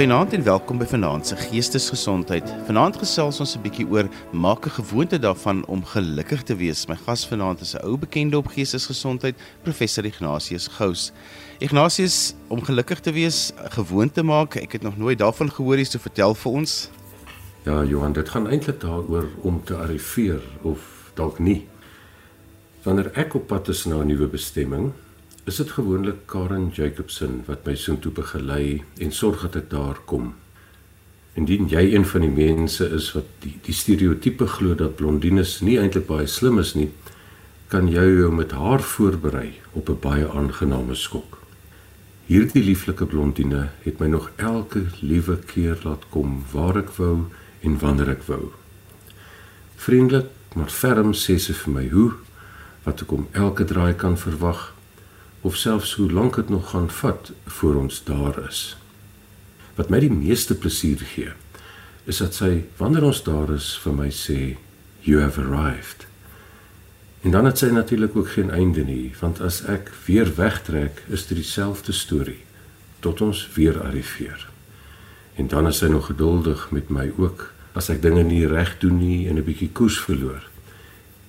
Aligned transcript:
Goeienaand 0.00 0.32
en 0.32 0.42
welkom 0.42 0.78
by 0.80 0.86
Vanaand 0.88 1.26
se 1.28 1.36
Geestesgesondheid. 1.36 2.46
Vanaand 2.64 2.96
gesels 2.96 3.40
ons 3.44 3.50
'n 3.56 3.60
bietjie 3.60 3.84
oor 3.84 4.08
maak 4.32 4.64
'n 4.64 4.72
gewoonte 4.80 5.18
daarvan 5.18 5.60
om 5.66 5.84
gelukkig 5.84 6.42
te 6.42 6.56
wees. 6.56 6.86
My 6.86 6.96
gas 6.96 7.26
vanaand 7.28 7.60
is 7.60 7.74
'n 7.74 7.84
ou 7.84 7.98
bekende 7.98 8.36
op 8.36 8.46
geestesgesondheid, 8.46 9.36
professor 9.62 10.04
Ignatius 10.04 10.66
Gous. 10.68 11.12
Ignatius, 11.58 12.34
om 12.48 12.64
gelukkig 12.64 13.00
te 13.00 13.12
wees, 13.12 13.52
gewoonte 13.56 14.22
maak, 14.22 14.56
ek 14.56 14.72
het 14.72 14.82
nog 14.82 14.96
nooit 14.96 15.18
daarvan 15.18 15.50
gehoor 15.50 15.76
nie, 15.76 15.84
so 15.84 15.98
vertel 15.98 16.34
vir 16.34 16.52
ons. 16.52 16.90
Ja, 17.64 17.84
Johan, 17.84 18.12
dit 18.12 18.28
gaan 18.28 18.48
eintlik 18.48 18.80
daaroor 18.80 19.28
om 19.42 19.64
te 19.64 19.74
arriveer 19.74 20.40
of 20.62 21.10
dalk 21.14 21.38
nie. 21.38 21.68
Wanneer 22.82 23.10
ek 23.14 23.34
op 23.34 23.46
pad 23.46 23.68
is 23.68 23.84
na 23.84 24.00
'n 24.00 24.06
nuwe 24.06 24.26
bestemming, 24.28 24.92
is 25.50 25.56
dit 25.58 25.70
gewoonlik 25.74 26.28
Karen 26.30 26.68
Jacobsen 26.70 27.40
wat 27.48 27.64
my 27.66 27.72
soontoe 27.74 28.12
begelei 28.14 28.84
en 29.02 29.10
sorg 29.10 29.40
dat 29.48 29.56
ek 29.58 29.66
daar 29.72 29.98
kom. 30.06 30.28
Indien 31.34 31.66
jy 31.72 31.82
een 31.90 32.06
van 32.06 32.22
die 32.22 32.30
mense 32.30 32.86
is 32.94 33.08
wat 33.16 33.26
die 33.42 33.56
die 33.66 33.74
stereotipe 33.74 34.46
glo 34.46 34.78
dat 34.78 34.94
blondines 35.00 35.56
nie 35.66 35.74
eintlik 35.82 36.06
baie 36.06 36.30
slim 36.30 36.62
is 36.62 36.76
nie, 36.78 36.86
kan 37.72 37.90
jy 37.90 38.06
jou 38.20 38.30
met 38.34 38.54
haar 38.54 38.86
voorberei 38.92 39.58
op 39.74 39.90
'n 39.90 39.98
baie 40.06 40.30
aangename 40.30 40.94
skok. 40.94 41.40
Hierdie 42.30 42.62
lieflike 42.62 43.06
blondine 43.06 43.70
het 43.82 43.98
my 43.98 44.06
nog 44.06 44.30
elke 44.36 44.86
liewe 45.00 45.36
keer 45.36 45.78
laat 45.82 46.06
kom 46.10 46.44
waar 46.52 46.78
ek 46.78 46.90
wou 46.98 47.26
en 47.62 47.78
wanneer 47.78 48.08
ek 48.08 48.22
wou. 48.30 48.52
Vriendelik, 49.76 50.30
maar 50.54 50.70
ferm 50.70 51.12
sê 51.12 51.38
sy 51.38 51.52
vir 51.52 51.72
my 51.72 51.88
hoe 51.88 52.12
wat 52.84 53.02
ek 53.02 53.12
om 53.12 53.26
elke 53.32 53.64
draai 53.64 53.94
kan 53.94 54.18
verwag 54.18 54.74
of 55.40 55.56
selfs 55.56 55.94
hoe 55.94 56.10
lank 56.12 56.36
dit 56.36 56.48
nog 56.48 56.70
gaan 56.70 56.90
vat 56.90 57.32
voor 57.46 57.74
ons 57.74 58.04
daar 58.04 58.48
is. 58.48 58.76
Wat 59.74 59.88
my 59.88 60.00
die 60.00 60.12
meeste 60.12 60.54
plesier 60.54 61.00
gee, 61.14 61.32
is 62.04 62.20
dat 62.20 62.34
sy 62.34 62.64
wanneer 62.76 63.06
ons 63.08 63.22
daar 63.24 63.52
is 63.54 63.72
vir 63.84 63.96
my 63.96 64.10
sê 64.12 64.56
you 65.06 65.20
have 65.22 65.40
arrived. 65.40 66.06
En 67.22 67.30
dan 67.30 67.44
het 67.44 67.58
sy 67.60 67.70
natuurlik 67.72 68.16
ook 68.16 68.28
geen 68.36 68.50
einde 68.50 68.84
nie, 68.84 69.12
want 69.20 69.40
as 69.40 69.62
ek 69.68 69.92
weer 70.06 70.28
wegtrek, 70.36 71.02
is 71.08 71.26
dit 71.28 71.40
dieselfde 71.40 71.92
storie 71.92 72.40
tot 73.00 73.20
ons 73.20 73.46
weer 73.54 73.80
arriveer. 73.80 74.48
En 75.36 75.48
dan 75.48 75.68
is 75.68 75.80
sy 75.80 75.88
nog 75.88 76.10
geduldig 76.12 76.68
met 76.70 76.88
my 76.92 77.10
ook 77.16 77.50
as 77.72 77.88
ek 77.88 78.02
dinge 78.02 78.24
nie 78.26 78.46
reg 78.48 78.76
doen 78.80 78.98
nie 78.98 79.28
en 79.28 79.38
'n 79.38 79.44
bietjie 79.44 79.70
koers 79.72 80.00
verloor 80.00 80.50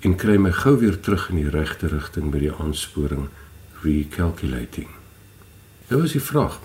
en 0.02 0.16
kry 0.18 0.38
my 0.42 0.50
gou 0.52 0.80
weer 0.82 0.98
terug 1.00 1.28
in 1.30 1.44
die 1.44 1.52
regte 1.54 1.88
rigting 1.92 2.32
met 2.32 2.42
die 2.42 2.54
aansporing 2.54 3.28
recalculating. 3.84 4.88
Nou 5.92 6.04
is 6.04 6.16
die 6.16 6.24
vraag: 6.24 6.60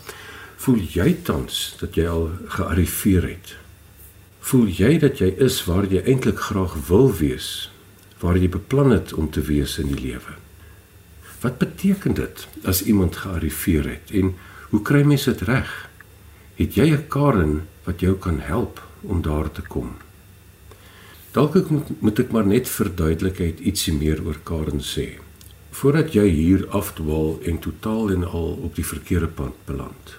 Voel 0.56 0.81
jy 0.95 1.12
tans 1.27 1.77
dat 1.81 1.97
jy 1.98 2.06
al 2.09 2.31
gearriveer 2.56 3.27
het? 3.28 3.56
Voel 4.47 4.69
jy 4.70 4.92
dat 5.03 5.19
jy 5.20 5.33
is 5.42 5.59
waar 5.67 5.89
jy 5.91 6.00
eintlik 6.06 6.39
graag 6.48 6.77
wil 6.89 7.11
wees, 7.19 7.69
waar 8.22 8.39
jy 8.39 8.48
beplan 8.48 8.94
het 8.94 9.12
om 9.19 9.31
te 9.31 9.42
wees 9.42 9.77
in 9.83 9.91
die 9.91 10.00
lewe? 10.00 10.39
Wat 11.42 11.59
beteken 11.59 12.14
dit 12.14 12.47
as 12.64 12.84
iemand 12.87 13.19
gearriveer 13.25 13.91
het 13.91 14.14
en 14.14 14.34
hoe 14.70 14.83
kry 14.83 15.03
mens 15.03 15.27
dit 15.28 15.42
reg? 15.50 15.70
Het 16.56 16.75
jy 16.75 16.91
'n 16.94 17.09
Karen 17.09 17.67
wat 17.84 18.00
jou 18.00 18.14
kan 18.17 18.41
help 18.41 18.81
om 19.03 19.22
daar 19.22 19.50
te 19.53 19.62
kom? 19.62 19.97
Dalk 21.33 21.56
ek 21.56 21.70
moet, 21.70 22.00
moet 22.00 22.19
ek 22.19 22.31
maar 22.33 22.47
net 22.47 22.69
vir 22.69 22.94
duidelikheid 22.94 23.61
ietsie 23.61 23.92
meer 23.92 24.25
oor 24.25 24.39
Karen 24.42 24.81
sê 24.81 25.26
voordat 25.77 26.15
jy 26.17 26.25
hier 26.33 26.63
afdwaal 26.73 27.35
en 27.45 27.59
totaal 27.61 28.11
en 28.15 28.23
al 28.25 28.55
op 28.65 28.78
die 28.78 28.84
verkeerde 28.87 29.28
pad 29.28 29.56
beland. 29.69 30.15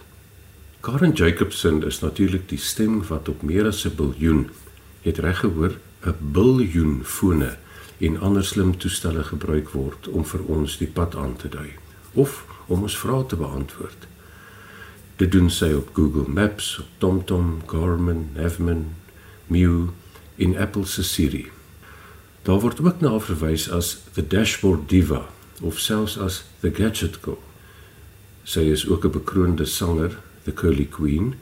Karen 0.85 1.15
Jacobsen 1.17 1.81
is 1.83 1.99
natuurlik 1.99 2.45
die 2.49 2.61
stem 2.61 2.99
wat 3.07 3.29
op 3.29 3.41
meer 3.41 3.65
as 3.65 3.85
'n 3.85 3.95
biljoen, 3.95 4.49
het 5.01 5.17
reg 5.17 5.39
gehoor, 5.39 5.73
'n 6.05 6.15
biljoen 6.19 7.01
fone 7.03 7.57
en 7.97 8.19
ander 8.19 8.45
slim 8.45 8.77
toestelle 8.77 9.23
gebruik 9.23 9.69
word 9.69 10.07
om 10.07 10.25
vir 10.25 10.43
ons 10.45 10.77
die 10.77 10.87
pad 10.87 11.15
aan 11.15 11.35
te 11.35 11.49
dui 11.49 11.71
of 12.13 12.45
om 12.67 12.81
ons 12.81 12.97
vrae 12.97 13.25
te 13.25 13.35
beantwoord. 13.35 14.07
Dit 15.15 15.31
doen 15.31 15.49
sy 15.49 15.73
op 15.73 15.89
Google 15.93 16.27
Maps, 16.27 16.79
op 16.79 16.85
TomTom, 16.97 17.61
Garmin, 17.65 18.29
Navman, 18.35 18.85
Mew 19.47 19.87
en 20.35 20.57
Apple 20.57 20.85
se 20.85 21.03
Siri. 21.03 21.51
Daar 22.41 22.59
word 22.59 22.81
ook 22.81 23.01
na 23.01 23.19
verwys 23.19 23.69
as 23.71 23.97
the 24.13 24.27
dashboard 24.27 24.89
diva 24.89 25.27
of 25.61 25.79
selfs 25.79 26.17
as 26.17 26.43
the 26.59 26.69
gadget 26.69 27.21
girl. 27.21 27.43
Sy 28.43 28.59
is 28.59 28.87
ook 28.87 29.05
'n 29.05 29.11
bekroonde 29.11 29.65
sanger, 29.65 30.19
the 30.43 30.53
Curly 30.53 30.85
Queen, 30.85 31.35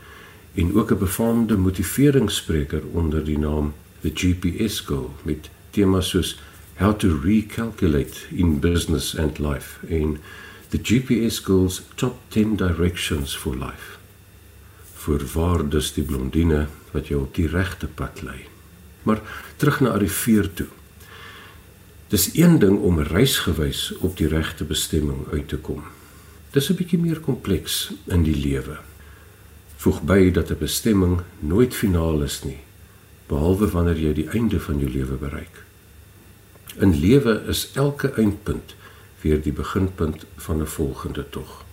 en 0.53 0.75
ook 0.75 0.91
'n 0.91 0.97
befaamde 0.97 1.57
motiveringsspreker 1.57 2.81
onder 2.91 3.23
die 3.23 3.39
naam 3.39 3.73
the 4.01 4.11
GPS 4.13 4.79
girl 4.79 5.13
met 5.23 5.49
temas 5.69 6.09
soos 6.09 6.39
how 6.77 6.93
to 6.93 7.19
recalculate 7.23 8.27
in 8.29 8.59
business 8.59 9.17
and 9.17 9.39
life 9.39 9.79
en 9.87 10.17
the 10.69 10.77
GPS 10.77 11.39
girl's 11.39 11.81
top 11.95 12.19
10 12.27 12.55
directions 12.55 13.35
for 13.35 13.55
life. 13.55 13.97
Voorwaar 14.93 15.69
dus 15.69 15.93
die 15.93 16.03
blondine 16.03 16.67
wat 16.91 17.07
jou 17.07 17.21
op 17.21 17.35
die 17.35 17.47
regte 17.47 17.87
pad 17.87 18.21
lei. 18.21 18.47
Maar 19.03 19.21
terug 19.55 19.79
na 19.79 19.89
Arriveer 19.89 20.53
toe. 20.53 20.67
Dis 22.07 22.29
een 22.33 22.59
ding 22.59 22.79
om 22.79 22.99
reisgewys 22.99 23.93
op 23.97 24.17
die 24.17 24.27
regte 24.27 24.63
bestemming 24.63 25.25
uit 25.31 25.47
te 25.47 25.57
kom. 25.57 25.83
Dis 26.51 26.69
'n 26.69 26.75
bietjie 26.75 26.99
meer 26.99 27.19
kompleks 27.19 27.91
in 28.05 28.23
die 28.23 28.35
lewe. 28.35 28.77
Voeg 29.77 30.01
by 30.01 30.31
dat 30.31 30.51
'n 30.51 30.57
bestemming 30.59 31.21
nooit 31.39 31.73
finaal 31.73 32.21
is 32.21 32.43
nie, 32.43 32.59
behalwe 33.27 33.67
wanneer 33.67 33.97
jy 33.97 34.13
die 34.13 34.29
einde 34.29 34.59
van 34.59 34.79
jou 34.79 34.89
lewe 34.89 35.15
bereik. 35.15 35.63
In 36.77 36.99
lewe 36.99 37.43
is 37.47 37.71
elke 37.73 38.13
eindpunt 38.13 38.75
weer 39.21 39.41
die 39.41 39.53
beginpunt 39.53 40.25
van 40.35 40.61
'n 40.61 40.67
volgende 40.67 41.29
tog. 41.29 41.65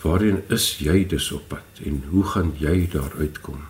Waarheen 0.00 0.42
is 0.48 0.78
jy 0.78 1.06
dus 1.06 1.32
op 1.32 1.48
pad 1.48 1.84
en 1.84 2.02
hoe 2.08 2.24
gaan 2.24 2.52
jy 2.58 2.88
daar 2.92 3.12
uitkom? 3.18 3.60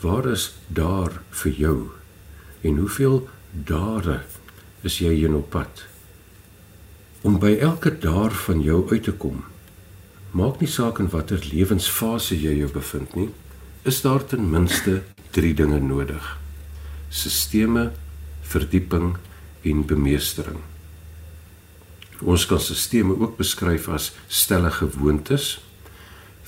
Waar 0.00 0.26
is 0.26 0.54
daar 0.66 1.22
vir 1.30 1.52
jou? 1.52 1.88
En 2.60 2.76
hoeveel 2.76 3.28
dare 3.52 4.20
is 4.86 5.00
jy 5.02 5.12
in 5.26 5.34
op 5.34 5.50
pad? 5.50 5.86
Om 7.26 7.38
by 7.42 7.56
elke 7.60 7.90
daar 7.98 8.32
van 8.46 8.62
jou 8.62 8.84
uit 8.90 9.02
te 9.02 9.12
kom 9.12 9.42
maak 10.30 10.60
nie 10.62 10.70
saak 10.70 11.00
in 11.02 11.08
watter 11.10 11.42
lewensfase 11.50 12.36
jy 12.38 12.52
jou 12.60 12.68
bevind 12.70 13.16
nie 13.18 13.30
is 13.90 14.00
daar 14.04 14.22
ten 14.22 14.44
minste 14.50 15.00
3 15.34 15.54
dinge 15.56 15.80
nodig. 15.80 16.22
Sisteme 17.10 17.90
verdieping 18.42 19.16
en 19.66 19.86
bemeestering. 19.86 20.60
Ons 22.20 22.44
kan 22.46 22.60
sisteme 22.60 23.16
ook 23.16 23.38
beskryf 23.38 23.88
as 23.88 24.10
stelle 24.28 24.70
gewoontes 24.70 25.56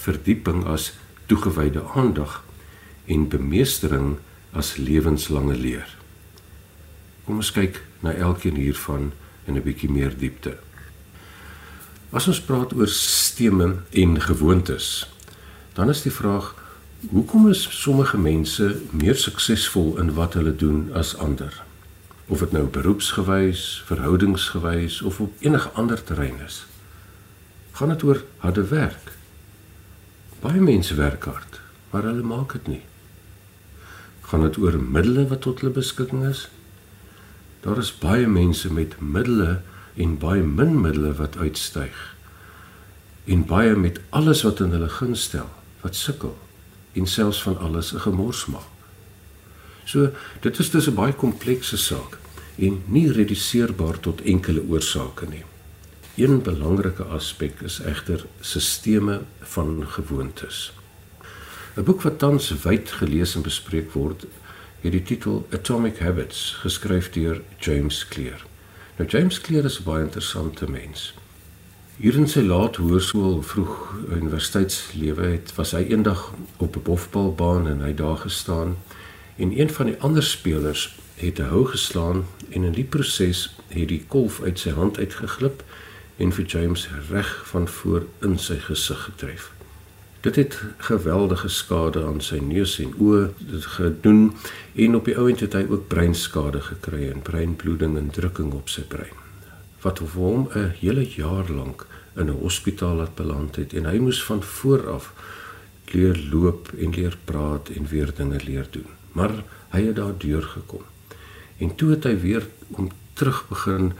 verdieping 0.03 0.67
as 0.69 0.93
toegewyde 1.27 1.83
aandag 1.97 2.43
en 3.07 3.27
bemeestering 3.33 4.17
as 4.53 4.77
lewenslange 4.77 5.57
leer 5.57 6.02
Kom 7.33 7.41
ons 7.41 7.55
kyk 7.57 7.79
na 8.05 8.13
elkeen 8.13 8.59
hiervan 8.61 9.07
in 9.49 9.57
'n 9.57 9.65
bietjie 9.65 9.89
meer 9.89 10.13
diepte. 10.13 10.53
As 12.13 12.29
ons 12.29 12.41
praat 12.45 12.75
oor 12.77 12.89
stemme 12.89 13.77
en 13.91 14.21
gewoontes, 14.21 15.09
dan 15.73 15.89
is 15.89 16.03
die 16.03 16.13
vraag: 16.13 16.55
hoekom 17.09 17.49
is 17.49 17.81
sommige 17.81 18.19
mense 18.19 18.77
meer 18.91 19.17
suksesvol 19.17 19.99
in 19.99 20.13
wat 20.15 20.35
hulle 20.35 20.57
doen 20.57 20.93
as 20.93 21.17
ander? 21.17 21.63
Of 22.27 22.39
dit 22.39 22.53
nou 22.53 22.67
beroepsgewys, 22.67 23.83
verhoudingsgewys 23.87 25.03
of 25.03 25.21
op 25.21 25.33
enige 25.41 25.69
ander 25.69 26.05
terrein 26.05 26.41
is. 26.45 26.67
Gaan 27.73 27.89
dit 27.89 28.03
oor 28.03 28.25
harde 28.37 28.69
werk? 28.69 29.17
Baie 30.41 30.61
mense 30.61 30.95
werk 30.95 31.25
hard, 31.25 31.61
maar 31.91 32.03
hulle 32.03 32.23
maak 32.23 32.53
dit 32.53 32.67
nie. 32.67 32.83
Gaan 34.21 34.41
dit 34.41 34.57
oor 34.57 34.79
middele 34.79 35.29
wat 35.29 35.41
tot 35.41 35.61
hulle 35.61 35.73
beskikking 35.73 36.29
is? 36.29 36.51
Daar 37.63 37.79
is 37.79 37.93
baie 37.99 38.27
mense 38.27 38.73
met 38.73 38.97
middele 39.01 39.61
en 39.95 40.17
baie 40.19 40.43
min 40.43 40.81
middele 40.81 41.13
wat 41.15 41.37
uitstyg. 41.37 41.95
En 43.25 43.45
baie 43.47 43.77
met 43.77 44.01
alles 44.11 44.43
wat 44.43 44.61
in 44.61 44.75
hulle 44.75 44.89
guns 44.89 45.23
stel, 45.29 45.47
wat 45.81 45.95
sukkel 45.95 46.35
en 46.93 47.07
selfs 47.07 47.43
van 47.43 47.59
alles 47.59 47.93
'n 47.95 48.03
gemors 48.03 48.47
maak. 48.47 48.71
So, 49.85 50.11
dit 50.41 50.59
is 50.59 50.71
dus 50.71 50.89
'n 50.89 50.95
baie 50.95 51.13
komplekse 51.13 51.77
saak 51.77 52.19
en 52.57 52.83
nie 52.87 53.13
reduseerbaar 53.13 54.01
tot 54.01 54.21
enkele 54.21 54.63
oorsake 54.69 55.27
nie. 55.29 55.45
Een 56.15 56.43
belangrike 56.43 57.03
aspek 57.03 57.61
is 57.61 57.81
egter 57.81 58.27
sisteme 58.41 59.21
van 59.41 59.85
gewoontes. 59.87 60.73
'n 61.77 61.85
Boek 61.85 62.03
wat 62.03 62.19
tans 62.19 62.53
wyd 62.63 62.91
gelees 62.91 63.35
en 63.35 63.43
bespreek 63.43 63.93
word, 63.93 64.27
het 64.83 64.93
die 64.93 65.03
titel 65.03 65.47
Atomic 65.51 65.99
Habits 65.99 66.57
geskryf 66.61 67.11
deur 67.15 67.41
James 67.59 68.09
Clear. 68.09 68.43
Nou 68.97 69.09
James 69.09 69.41
Clear 69.41 69.65
is 69.65 69.79
'n 69.81 69.85
baie 69.85 70.05
interessante 70.05 70.71
mens. 70.71 71.15
Hier 71.97 72.15
in 72.15 72.29
sy 72.29 72.41
laat 72.41 72.77
hoërskool 72.77 73.43
vroeg 73.43 73.93
universiteitslewe 74.11 75.27
het 75.27 75.55
was 75.55 75.71
hy 75.71 75.85
eendag 75.89 76.33
op 76.57 76.77
'n 76.77 76.83
bofbalbaan 76.83 77.69
en 77.69 77.81
hy 77.81 77.95
daar 77.95 78.17
gestaan 78.17 78.77
en 79.37 79.59
een 79.59 79.71
van 79.71 79.87
die 79.87 80.01
ander 80.01 80.23
spelers 80.23 80.99
het 81.15 81.39
'n 81.39 81.49
hou 81.53 81.67
geslaan 81.67 82.27
en 82.49 82.65
in 82.65 82.73
die 82.73 82.85
proses 82.85 83.55
het 83.69 83.89
die 83.89 84.05
kolf 84.09 84.43
uit 84.43 84.59
sy 84.59 84.71
hand 84.71 84.99
uitgeglip 84.99 85.63
en 86.17 86.33
vir 86.33 86.45
James 86.45 86.89
reg 87.11 87.43
van 87.45 87.69
voor 87.69 88.07
in 88.21 88.39
sy 88.39 88.59
gesig 88.59 89.03
getref. 89.03 89.53
Dit 90.23 90.37
het 90.37 90.61
geweldige 90.79 91.49
skade 91.49 92.05
aan 92.07 92.21
sy 92.23 92.37
neus 92.39 92.77
en 92.79 92.93
oë 92.95 93.33
gedoen 93.75 94.21
en 94.85 94.95
op 94.95 95.09
die 95.11 95.17
ouend 95.19 95.41
het 95.43 95.57
hy 95.59 95.65
ook 95.67 95.89
breinskade 95.91 96.61
gekry 96.63 97.09
en 97.11 97.25
breinbloeding 97.27 97.97
en 97.99 98.11
drukking 98.15 98.53
op 98.55 98.71
sy 98.71 98.85
brein. 98.87 99.19
Wat 99.83 99.99
vir 99.99 100.15
hom 100.15 100.47
'n 100.55 100.71
hele 100.79 101.03
jaar 101.17 101.51
lank 101.51 101.87
in 102.15 102.31
'n 102.31 102.39
hospitaal 102.39 102.97
laat 103.03 103.15
beland 103.15 103.57
het 103.57 103.75
en 103.75 103.91
hy 103.91 103.99
moes 103.99 104.23
van 104.25 104.43
voor 104.43 104.91
af 104.91 105.13
leer 105.91 106.29
loop 106.31 106.71
en 106.79 106.95
leer 106.95 107.19
praat 107.25 107.69
en 107.69 107.87
weer 107.87 108.15
dinge 108.15 108.39
leer 108.45 108.67
doen. 108.71 108.87
Maar 109.13 109.43
hy 109.71 109.87
het 109.87 109.97
daardeur 109.97 110.43
gekom. 110.43 110.83
En 111.59 111.75
toe 111.75 111.91
het 111.91 112.05
hy 112.05 112.21
weer 112.21 112.47
om 112.69 112.91
terug 113.13 113.49
begin 113.49 113.93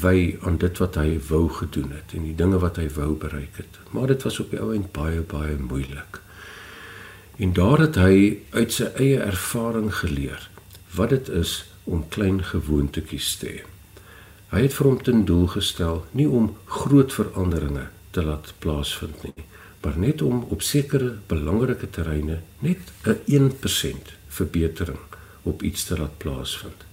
wy 0.00 0.38
aan 0.46 0.56
dit 0.58 0.78
wat 0.78 0.94
hy 0.94 1.18
wou 1.28 1.48
gedoen 1.48 1.92
het 1.92 2.14
en 2.16 2.24
die 2.28 2.36
dinge 2.36 2.58
wat 2.62 2.78
hy 2.80 2.88
wou 2.96 3.12
bereik 3.18 3.56
het. 3.56 3.78
Maar 3.90 4.06
dit 4.06 4.22
was 4.22 4.40
op 4.40 4.50
die 4.50 4.60
ou 4.60 4.72
end 4.74 4.92
baie 4.92 5.20
baie 5.20 5.56
moeilik. 5.58 6.20
En 7.36 7.52
daar 7.52 7.80
het 7.80 7.96
hy 7.96 8.38
uit 8.50 8.72
sy 8.72 8.88
eie 9.00 9.20
ervaring 9.20 9.90
geleer 9.94 10.48
wat 10.96 11.10
dit 11.10 11.28
is 11.28 11.64
om 11.84 12.04
klein 12.08 12.42
gewoontetjies 12.44 13.36
te 13.40 13.48
hê. 13.48 13.62
Hy 14.52 14.60
het 14.66 14.74
vir 14.76 14.86
hom 14.86 14.98
ten 15.00 15.24
doel 15.24 15.46
gestel 15.54 16.02
nie 16.12 16.28
om 16.28 16.50
groot 16.68 17.12
veranderinge 17.12 17.86
te 18.12 18.22
laat 18.22 18.52
plaasvind 18.60 19.22
nie, 19.24 19.46
maar 19.82 19.96
net 19.98 20.22
om 20.22 20.44
op 20.52 20.62
sekere 20.62 21.14
belangrike 21.26 21.88
terreine 21.90 22.42
net 22.60 22.92
'n 23.08 23.18
1% 23.26 24.12
verbetering 24.28 25.00
op 25.42 25.62
iets 25.62 25.84
te 25.84 25.98
laat 25.98 26.18
plaasvind. 26.18 26.84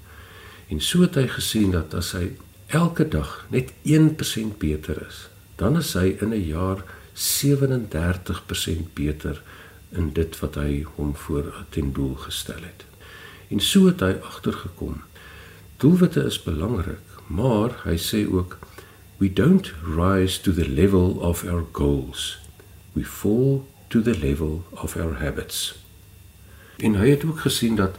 En 0.69 0.81
so 0.81 1.02
het 1.02 1.16
hy 1.16 1.28
gesien 1.28 1.72
dat 1.72 1.94
as 1.94 2.12
hy 2.12 2.31
elke 2.69 3.07
dag 3.07 3.45
net 3.50 3.74
1% 3.83 4.57
beter 4.57 5.06
is, 5.07 5.30
dan 5.56 5.77
is 5.77 5.94
hy 5.94 6.16
in 6.21 6.30
'n 6.30 6.45
jaar 6.45 6.83
37% 7.13 8.94
beter 8.94 9.42
in 9.89 10.13
dit 10.13 10.39
wat 10.39 10.56
hy 10.56 10.86
hom 10.95 11.16
voor 11.16 11.66
ten 11.69 11.94
doel 11.94 12.16
gestel 12.16 12.62
het. 12.62 12.86
En 13.50 13.60
so 13.60 13.86
het 13.86 14.00
hy 14.00 14.13
agtergekom. 14.21 15.01
Doelwitte 15.77 16.24
is 16.24 16.44
belangrik, 16.44 17.01
maar 17.27 17.81
hy 17.83 17.98
sê 17.98 18.27
ook 18.31 18.57
we 19.18 19.33
don't 19.33 19.74
rise 19.83 20.42
to 20.42 20.54
the 20.54 20.69
level 20.69 21.18
of 21.19 21.44
our 21.44 21.66
goals. 21.71 22.39
We 22.94 23.04
fall 23.04 23.66
to 23.88 24.01
the 24.01 24.18
level 24.18 24.63
of 24.69 24.95
our 24.95 25.19
habits. 25.19 25.75
En 26.77 26.95
hy 26.95 27.10
het 27.10 27.25
ook 27.25 27.39
gesien 27.39 27.75
dat 27.75 27.98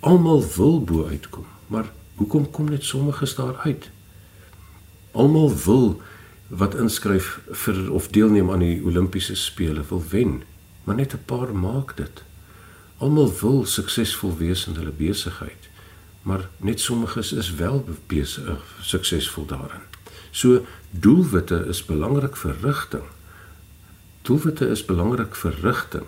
almal 0.00 0.44
wil 0.56 0.84
bo 0.84 1.06
uitkom, 1.06 1.46
maar 1.66 1.92
Hoekom 2.14 2.50
kom 2.50 2.70
net 2.70 2.84
sommiges 2.84 3.34
daar 3.34 3.56
uit? 3.56 3.90
Almal 5.12 5.52
wil 5.64 6.02
wat 6.48 6.74
inskryf 6.74 7.40
vir 7.64 7.90
of 7.92 8.08
deelneem 8.08 8.50
aan 8.50 8.64
die 8.64 8.82
Olimpiese 8.84 9.34
spele 9.36 9.84
wil 9.88 10.04
wen, 10.10 10.42
maar 10.84 10.96
net 10.96 11.14
'n 11.14 11.24
paar 11.24 11.54
maak 11.54 11.96
dit. 11.96 12.22
Almal 12.96 13.32
wil 13.40 13.64
suksesvol 13.64 14.36
wees 14.36 14.66
in 14.66 14.74
hulle 14.74 14.92
besigheid, 14.96 15.68
maar 16.22 16.48
net 16.56 16.80
sommiges 16.80 17.32
is 17.32 17.54
wel 17.54 17.84
besig 18.06 18.62
suksesvol 18.80 19.46
daarin. 19.46 19.82
So 20.30 20.66
doelwitte 20.90 21.64
is 21.68 21.84
belangrik 21.84 22.36
vir 22.36 22.56
rigting. 22.62 23.04
Doelwitte 24.22 24.68
is 24.68 24.84
belangrik 24.84 25.34
vir 25.34 25.54
rigting, 25.62 26.06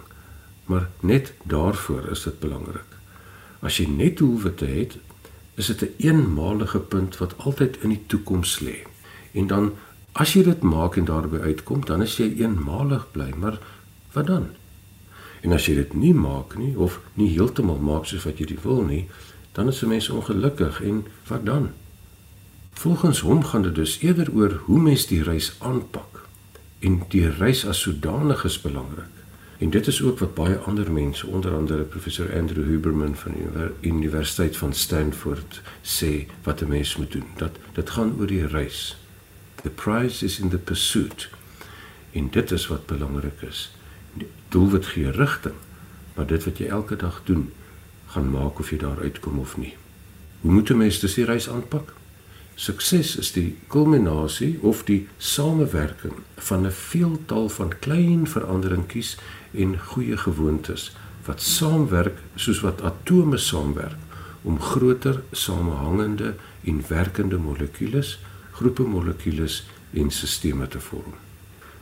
maar 0.65 0.89
net 1.01 1.33
daarvoor 1.43 2.11
is 2.11 2.23
dit 2.23 2.39
belangrik. 2.41 2.91
As 3.61 3.77
jy 3.77 3.87
net 3.87 4.17
doelwitte 4.17 4.65
het, 4.65 4.97
is 5.55 5.67
dit 5.67 5.81
'n 5.81 5.85
een 5.85 6.15
eenmalige 6.19 6.79
punt 6.79 7.17
wat 7.17 7.39
altyd 7.39 7.77
in 7.83 7.89
die 7.89 8.03
toekoms 8.07 8.61
lê. 8.61 8.87
En 9.33 9.47
dan 9.47 9.73
as 10.13 10.33
jy 10.33 10.43
dit 10.43 10.63
maak 10.63 10.97
en 10.97 11.05
daarby 11.05 11.39
uitkom, 11.39 11.85
dan 11.85 12.03
is 12.03 12.17
jy 12.17 12.35
eenmalig 12.39 13.11
bly, 13.11 13.33
maar 13.37 13.59
wat 14.13 14.27
dan? 14.27 14.47
En 15.41 15.53
as 15.53 15.67
jy 15.67 15.75
dit 15.75 15.95
nie 15.95 16.15
maak 16.15 16.57
nie 16.57 16.79
of 16.79 17.01
nie 17.15 17.31
heeltemal 17.31 17.79
maak 17.79 18.07
soos 18.07 18.25
wat 18.25 18.39
jy 18.39 18.47
dit 18.47 18.63
wil 18.63 18.83
nie, 18.83 19.09
dan 19.53 19.69
is 19.69 19.83
'n 19.83 19.89
mens 19.89 20.09
ongelukkig 20.09 20.83
en 20.83 21.07
wat 21.27 21.45
dan? 21.47 21.71
Volgens 22.73 23.21
hom 23.21 23.45
gaan 23.45 23.63
dit 23.63 23.75
dus 23.75 23.99
eerder 24.01 24.33
oor 24.35 24.53
hoe 24.67 24.81
mens 24.81 25.07
die 25.07 25.23
reis 25.23 25.55
aanpak. 25.59 26.27
En 26.79 27.03
die 27.09 27.29
reis 27.29 27.67
as 27.67 27.81
sodanig 27.81 28.45
is 28.45 28.61
belangrik. 28.61 29.14
En 29.65 29.71
dit 29.71 29.87
is 29.87 30.03
ook 30.03 30.19
wat 30.19 30.35
baie 30.35 30.57
ander 30.57 30.93
mense, 30.93 31.27
onder 31.27 31.55
andere 31.55 31.83
professor 31.83 32.37
Andrew 32.39 32.65
Huberman 32.65 33.17
van 33.17 33.33
die 33.33 33.91
Universiteit 33.91 34.57
van 34.57 34.73
Stanford 34.73 35.63
sê 35.83 36.27
wat 36.43 36.61
'n 36.61 36.69
mens 36.69 36.97
moet 36.97 37.13
doen. 37.13 37.25
Dat 37.37 37.57
dit 37.73 37.91
gaan 37.91 38.15
oor 38.19 38.27
die 38.27 38.47
reis. 38.47 38.97
The 39.63 39.71
prize 39.71 40.25
is 40.25 40.39
in 40.39 40.49
the 40.49 40.59
pursuit. 40.59 41.29
En 42.13 42.31
dit 42.31 42.51
is 42.51 42.67
wat 42.67 42.87
belangrik 42.87 43.41
is. 43.41 43.75
Die 44.13 44.27
doelwit 44.49 44.87
gee 44.87 45.11
rigting, 45.11 45.55
maar 46.15 46.27
dit 46.27 46.45
wat 46.45 46.59
jy 46.59 46.67
elke 46.67 46.97
dag 46.97 47.23
doen, 47.25 47.53
gaan 48.07 48.31
maak 48.31 48.59
of 48.59 48.71
jy 48.71 48.77
daar 48.79 49.01
uitkom 49.01 49.39
of 49.39 49.57
nie. 49.57 49.77
Hoe 50.41 50.53
moet 50.53 50.71
'n 50.71 50.77
mens 50.77 50.99
dus 50.99 51.15
die 51.15 51.25
reis 51.25 51.49
aanpak? 51.49 51.95
Sukses 52.55 53.17
is 53.19 53.33
die 53.35 53.57
kulminasie 53.67 54.59
of 54.63 54.85
die 54.87 55.09
samewerking 55.19 56.21
van 56.37 56.67
'n 56.67 56.71
veeltal 56.71 57.49
van 57.49 57.79
klein 57.79 58.27
veranderingkies 58.27 59.17
en 59.53 59.79
goeie 59.79 60.17
gewoontes 60.17 60.93
wat 61.27 61.43
saamwerk 61.43 62.19
soos 62.35 62.61
wat 62.61 62.83
atome 62.83 63.37
saamwerk 63.37 63.99
om 64.43 64.61
groter 64.61 65.23
samehangende 65.31 66.35
en 66.65 66.85
werkende 66.89 67.39
molekules, 67.39 68.19
groepe 68.51 68.83
molekules 68.83 69.65
en 69.93 70.11
sisteme 70.11 70.69
te 70.69 70.81
vorm. 70.81 71.15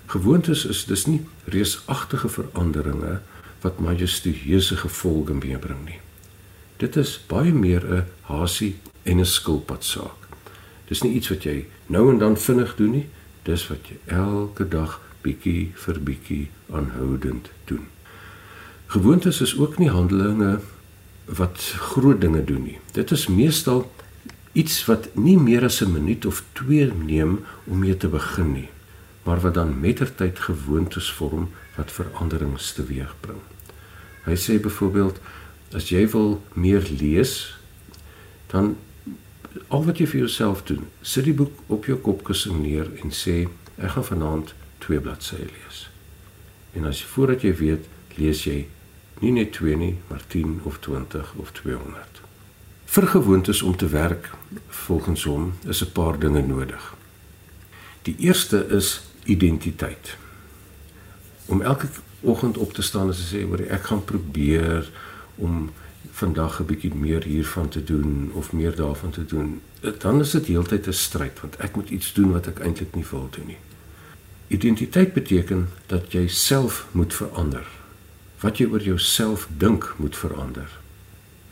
Gewoontes 0.06 0.64
is 0.64 0.84
dus 0.84 1.06
nie 1.06 1.20
reusagtige 1.44 2.28
veranderinge 2.28 3.20
wat 3.60 3.78
majestueuse 3.78 4.76
gevolge 4.76 5.34
meebring 5.34 5.84
nie. 5.84 6.00
Dit 6.76 6.96
is 6.96 7.20
baie 7.26 7.52
meer 7.52 7.84
'n 7.94 8.04
hasie 8.20 8.76
en 9.02 9.18
'n 9.18 9.26
skilpad 9.26 9.84
saak. 9.84 10.21
Dis 10.92 11.00
nie 11.00 11.14
iets 11.16 11.30
wat 11.32 11.46
jy 11.48 11.62
nou 11.88 12.10
en 12.12 12.18
dan 12.20 12.34
vinnig 12.36 12.74
doen 12.76 12.90
nie, 12.98 13.06
dis 13.46 13.62
wat 13.70 13.86
jy 13.88 13.96
elke 14.12 14.66
dag 14.68 14.98
bietjie 15.24 15.70
vir 15.86 16.00
bietjie 16.04 16.42
aanhoudend 16.68 17.48
doen. 17.70 17.86
Gewoontes 18.92 19.40
is 19.40 19.54
ook 19.56 19.78
nie 19.80 19.88
handelinge 19.88 20.58
wat 21.38 21.64
groot 21.94 22.20
dinge 22.20 22.42
doen 22.44 22.66
nie. 22.66 22.76
Dit 22.92 23.14
is 23.16 23.24
meestal 23.32 23.86
iets 24.52 24.82
wat 24.84 25.08
nie 25.16 25.38
meer 25.40 25.64
as 25.64 25.80
'n 25.80 25.92
minuut 25.96 26.26
of 26.26 26.44
2 26.60 26.92
neem 26.92 27.40
om 27.64 27.78
mee 27.78 27.96
te 27.96 28.08
begin 28.08 28.52
nie, 28.52 28.68
maar 29.24 29.40
wat 29.40 29.54
dan 29.54 29.80
mettertyd 29.80 30.38
gewoontes 30.38 31.12
vorm 31.12 31.48
wat 31.76 31.92
veranderings 31.92 32.72
teweegbring. 32.72 33.40
Hy 34.24 34.36
sê 34.36 34.60
byvoorbeeld 34.60 35.20
as 35.72 35.88
jy 35.88 36.08
wil 36.08 36.42
meer 36.52 36.84
lees, 37.00 37.56
dan 38.46 38.76
al 39.68 39.84
wat 39.84 39.98
jy 39.98 40.06
vir 40.06 40.20
jouself 40.24 40.62
doen, 40.68 40.86
sit 41.02 41.24
die 41.24 41.36
boek 41.36 41.58
op 41.66 41.86
jou 41.86 41.98
kopkussing 41.98 42.62
neer 42.62 42.90
en 43.02 43.12
sê 43.12 43.48
ek 43.76 43.96
gaan 43.96 44.04
vanaand 44.04 44.54
twee 44.84 45.00
bladsye 45.00 45.38
lees. 45.38 45.86
En 46.72 46.86
as 46.88 47.02
jy 47.02 47.08
voordat 47.12 47.44
jy 47.44 47.52
weet, 47.60 47.88
lees 48.16 48.44
jy 48.46 48.66
nie 49.22 49.32
net 49.36 49.52
2 49.56 49.76
nie, 49.76 49.94
maar 50.08 50.22
10 50.32 50.60
of 50.68 50.80
20 50.84 51.34
of 51.38 51.52
200. 51.52 52.22
Vir 52.92 53.06
gewoontes 53.08 53.62
om 53.62 53.76
te 53.76 53.88
werk 53.88 54.30
volgens 54.68 55.24
hom 55.24 55.52
is 55.64 55.82
'n 55.84 55.92
paar 55.92 56.18
dinge 56.18 56.42
nodig. 56.42 56.94
Die 58.02 58.16
eerste 58.18 58.66
is 58.68 59.02
identiteit. 59.24 60.16
Om 61.46 61.62
elke 61.62 61.86
oggend 62.20 62.56
op 62.56 62.72
te 62.72 62.82
staan 62.82 63.08
en 63.08 63.14
te 63.14 63.36
sê, 63.36 63.46
"Hoor, 63.46 63.60
ek 63.60 63.82
gaan 63.82 64.04
probeer 64.04 64.90
om 65.34 65.70
vandag 66.10 66.60
'n 66.60 66.66
bietjie 66.66 66.94
meer 66.94 67.22
hiervan 67.24 67.68
te 67.68 67.84
doen 67.84 68.30
of 68.34 68.52
meer 68.52 68.76
daarvan 68.76 69.10
te 69.10 69.24
doen." 69.24 69.60
Dan 69.98 70.20
is 70.20 70.30
dit 70.30 70.46
heeltyd 70.46 70.86
'n 70.86 70.92
stryd 70.92 71.40
want 71.40 71.56
ek 71.56 71.76
moet 71.76 71.90
iets 71.90 72.12
doen 72.12 72.32
wat 72.32 72.46
ek 72.46 72.58
eintlik 72.58 72.94
nie 72.94 73.06
wil 73.10 73.28
doen 73.30 73.46
nie. 73.46 73.58
Identiteit 74.46 75.12
beteken 75.12 75.68
dat 75.86 76.12
jy 76.12 76.26
self 76.28 76.86
moet 76.90 77.14
verander. 77.14 77.66
Wat 78.40 78.58
jy 78.58 78.66
oor 78.66 78.82
jouself 78.82 79.48
dink 79.56 79.94
moet 79.96 80.16
verander. 80.16 80.80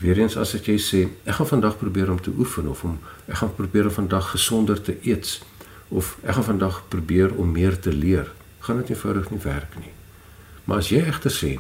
Weerens 0.01 0.37
as 0.37 0.53
jy 0.53 0.79
sê 0.81 1.09
ek 1.25 1.35
gaan 1.35 1.47
vandag 1.47 1.79
probeer 1.79 2.11
om 2.11 2.21
te 2.21 2.33
oefen 2.39 2.69
of 2.69 2.85
om 2.85 2.99
ek 3.27 3.35
gaan 3.35 3.55
probeer 3.55 3.85
om 3.85 3.93
vandag 3.93 4.31
gesonder 4.31 4.83
te 4.83 4.97
eet 5.03 5.41
of 5.89 6.17
ek 6.23 6.35
gaan 6.35 6.45
vandag 6.45 6.83
probeer 6.89 7.35
om 7.35 7.53
meer 7.53 7.79
te 7.79 7.93
leer, 7.93 8.33
gaan 8.65 8.77
dit 8.77 8.91
eenvoudig 8.95 9.31
nie 9.31 9.43
werk 9.45 9.77
nie. 9.77 9.93
Maar 10.65 10.81
as 10.81 10.89
jy 10.89 11.03
egter 11.05 11.35
sê 11.35 11.51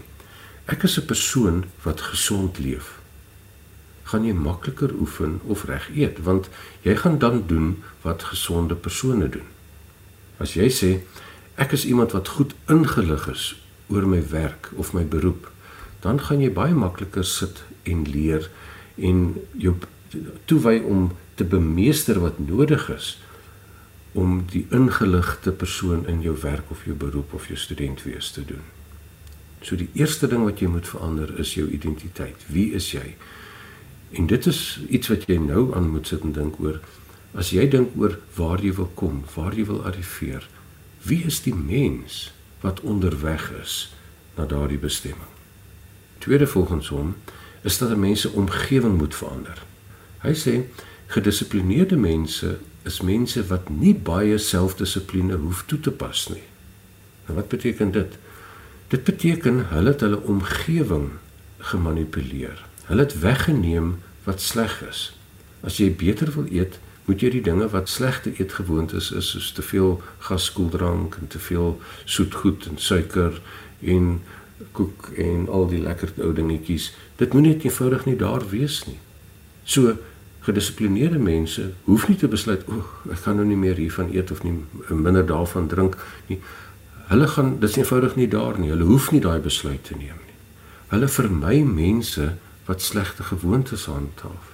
ek 0.66 0.82
is 0.82 0.98
'n 0.98 1.06
persoon 1.06 1.64
wat 1.82 2.00
gesond 2.00 2.58
leef, 2.58 3.00
gaan 4.02 4.24
jy 4.24 4.32
makliker 4.32 4.92
oefen 4.94 5.40
of 5.46 5.64
reg 5.64 5.88
eet 5.94 6.18
want 6.18 6.48
jy 6.82 6.96
gaan 6.96 7.18
dan 7.18 7.46
doen 7.46 7.82
wat 8.02 8.22
gesonde 8.22 8.74
persone 8.74 9.28
doen. 9.28 9.46
As 10.38 10.54
jy 10.54 10.68
sê 10.68 11.00
ek 11.54 11.72
is 11.72 11.84
iemand 11.84 12.12
wat 12.12 12.28
goed 12.28 12.54
ingelig 12.66 13.28
is 13.28 13.44
oor 13.88 14.06
my 14.06 14.22
werk 14.28 14.70
of 14.76 14.92
my 14.92 15.04
beroep, 15.04 15.50
dan 16.00 16.20
gaan 16.20 16.40
jy 16.40 16.50
baie 16.50 16.74
makliker 16.74 17.24
sit 17.24 17.62
en 17.82 18.04
leer 18.08 18.50
en 18.96 19.36
jou 19.52 19.76
toewy 20.44 20.80
om 20.80 21.10
te 21.34 21.44
bemeester 21.44 22.20
wat 22.20 22.38
nodig 22.38 22.88
is 22.90 23.18
om 24.12 24.40
die 24.50 24.66
ingeligte 24.74 25.52
persoon 25.52 26.06
in 26.10 26.22
jou 26.24 26.34
werk 26.42 26.70
of 26.70 26.82
jou 26.84 26.96
beroep 26.98 27.34
of 27.34 27.46
jou 27.46 27.58
student 27.58 28.02
wees 28.02 28.30
te 28.34 28.44
doen. 28.44 28.79
So 29.62 29.76
die 29.76 29.90
eerste 29.92 30.28
ding 30.28 30.44
wat 30.44 30.60
jy 30.60 30.68
moet 30.72 30.88
verander 30.88 31.32
is 31.40 31.54
jou 31.54 31.68
identiteit. 31.68 32.46
Wie 32.48 32.70
is 32.76 32.92
jy? 32.92 33.14
En 34.16 34.26
dit 34.26 34.46
is 34.46 34.80
iets 34.88 35.08
wat 35.12 35.26
jy 35.28 35.36
nou 35.38 35.74
aan 35.76 35.90
moet 35.92 36.06
sit 36.06 36.24
en 36.26 36.32
dink 36.32 36.58
oor. 36.60 36.80
As 37.36 37.52
jy 37.54 37.68
dink 37.70 37.94
oor 38.00 38.18
waar 38.34 38.62
jy 38.64 38.72
wil 38.74 38.90
kom, 38.98 39.22
waar 39.34 39.54
jy 39.54 39.66
wil 39.68 39.84
arriveer, 39.86 40.48
wie 41.06 41.22
is 41.28 41.42
die 41.44 41.54
mens 41.54 42.30
wat 42.64 42.80
onderweg 42.80 43.50
is 43.60 43.92
na 44.36 44.48
daardie 44.48 44.80
bestemming? 44.80 45.28
Tweede 46.20 46.46
volgens 46.46 46.88
hom 46.88 47.14
is 47.62 47.78
dat 47.78 47.90
'n 47.90 48.00
mens 48.00 48.20
se 48.20 48.30
omgewing 48.30 48.98
moet 48.98 49.14
verander. 49.14 49.62
Hy 50.20 50.34
sê 50.34 50.64
gedissiplineerde 51.06 51.96
mense 51.96 52.58
is 52.82 53.00
mense 53.00 53.46
wat 53.46 53.68
nie 53.68 53.94
baie 53.94 54.38
selfdissipline 54.38 55.34
hoef 55.34 55.64
toe 55.66 55.80
te 55.80 55.90
pas 55.90 56.28
nie. 56.28 56.42
En 57.26 57.34
wat 57.34 57.48
beteken 57.48 57.90
dit? 57.92 58.18
Dit 58.90 59.04
beteken 59.04 59.66
hulle 59.70 59.92
het 59.92 60.00
hulle 60.00 60.20
omgewing 60.20 61.10
gemanipuleer. 61.58 62.64
Hulle 62.84 63.02
het 63.06 63.18
weggeneem 63.18 63.98
wat 64.24 64.40
sleg 64.40 64.80
is. 64.88 65.02
As 65.62 65.76
jy 65.78 65.92
beter 65.94 66.32
wil 66.34 66.48
eet, 66.50 66.80
moet 67.06 67.22
jy 67.22 67.30
die 67.36 67.44
dinge 67.46 67.68
wat 67.70 67.88
slegte 67.88 68.32
eetgewoontes 68.34 69.12
is, 69.14 69.28
soos 69.30 69.52
te 69.54 69.62
veel 69.62 70.00
gaskoeldrank 70.26 71.20
en 71.20 71.30
te 71.30 71.38
veel 71.38 71.76
soetgoed 72.04 72.66
en 72.66 72.80
suiker 72.82 73.38
en 73.80 74.08
koek 74.74 75.12
en 75.22 75.46
al 75.48 75.68
die 75.70 75.80
lekker 75.82 76.10
ou 76.24 76.32
dingetjies, 76.34 76.90
dit 77.22 77.32
moet 77.34 77.46
net 77.46 77.66
eenvoudig 77.68 78.08
nie 78.08 78.16
daar 78.18 78.42
wees 78.50 78.80
nie. 78.88 78.98
So 79.64 79.94
gedissiplineerde 80.44 81.20
mense 81.22 81.68
hoef 81.86 82.08
nie 82.08 82.18
te 82.18 82.30
besluit 82.32 82.66
o, 82.66 82.82
ek 83.12 83.22
gaan 83.22 83.38
nou 83.38 83.46
nie 83.46 83.60
meer 83.60 83.78
hiervan 83.78 84.10
eet 84.10 84.34
of 84.34 84.42
nie 84.42 84.56
minder 84.88 85.26
daarvan 85.26 85.70
drink 85.70 85.94
nie. 86.26 86.40
Hulle 87.10 87.26
gaan 87.26 87.56
dis 87.58 87.76
eenvoudig 87.76 88.14
nie 88.16 88.28
daar 88.30 88.58
nie. 88.58 88.70
Hulle 88.70 88.86
hoef 88.86 89.10
nie 89.10 89.20
daai 89.20 89.40
besluit 89.42 89.82
te 89.84 89.96
neem 89.98 90.18
nie. 90.26 90.36
Hulle 90.92 91.08
vermy 91.10 91.62
mense 91.66 92.36
wat 92.68 92.82
slegte 92.86 93.26
gewoontes 93.26 93.88
handhaaf. 93.90 94.52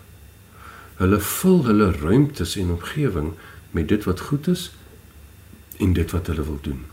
Hulle 0.96 1.18
vul 1.20 1.64
hulle 1.66 1.90
ruimtes 1.92 2.56
en 2.56 2.72
omgewing 2.78 3.34
met 3.76 3.88
dit 3.88 4.04
wat 4.08 4.24
goed 4.30 4.48
is 4.48 4.70
en 5.76 5.92
dit 5.92 6.10
wat 6.16 6.32
hulle 6.32 6.46
wil 6.48 6.58
doen. 6.64 6.84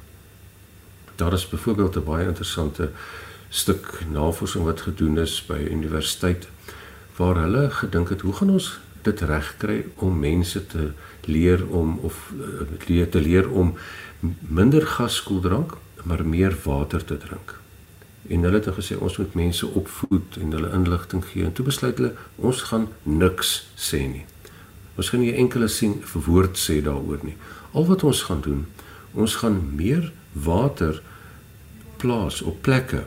Daar 1.16 1.34
is 1.34 1.48
byvoorbeeld 1.48 1.96
'n 1.96 2.04
baie 2.04 2.28
interessante 2.28 2.92
stuk 3.50 4.04
navorsing 4.12 4.64
wat 4.64 4.82
gedoen 4.82 5.18
is 5.18 5.46
by 5.46 5.68
universiteit 5.72 6.48
waar 7.16 7.36
hulle 7.36 7.70
gedink 7.72 8.10
het 8.10 8.22
hoe 8.22 8.34
gaan 8.34 8.50
ons 8.50 8.80
dit 9.02 9.22
regkry 9.22 9.86
om 9.96 10.20
mense 10.20 10.68
te 10.68 10.92
leer 11.28 11.68
om 11.68 11.98
of 12.02 12.32
uh, 12.36 12.68
leer 12.88 13.10
te 13.10 13.22
leer 13.22 13.50
om 13.50 13.74
minder 14.40 14.86
gaskoeldrank 14.88 15.78
maar 16.04 16.26
meer 16.26 16.56
water 16.64 17.06
te 17.06 17.18
drink. 17.18 17.56
En 18.28 18.44
hulle 18.44 18.60
het 18.60 18.76
gesê 18.76 18.96
ons 19.00 19.18
moet 19.18 19.34
mense 19.36 19.68
opvoed 19.68 20.38
en 20.40 20.52
hulle 20.52 20.72
inligting 20.76 21.24
gee 21.26 21.46
en 21.46 21.54
toe 21.54 21.66
besluit 21.66 21.98
hulle 21.98 22.14
ons 22.36 22.62
gaan 22.70 22.88
niks 23.04 23.56
sê 23.76 24.04
nie. 24.08 24.26
Ons 24.96 25.10
gaan 25.10 25.24
nie 25.24 25.36
enkele 25.36 25.68
sien 25.68 25.98
verwoord 26.14 26.60
sê 26.60 26.80
daaroor 26.84 27.24
nie. 27.24 27.36
Al 27.74 27.88
wat 27.90 28.04
ons 28.04 28.22
gaan 28.28 28.44
doen, 28.46 28.66
ons 29.14 29.36
gaan 29.42 29.60
meer 29.76 30.12
water 30.34 31.02
plaas 31.98 32.42
op 32.42 32.62
plekke 32.62 33.04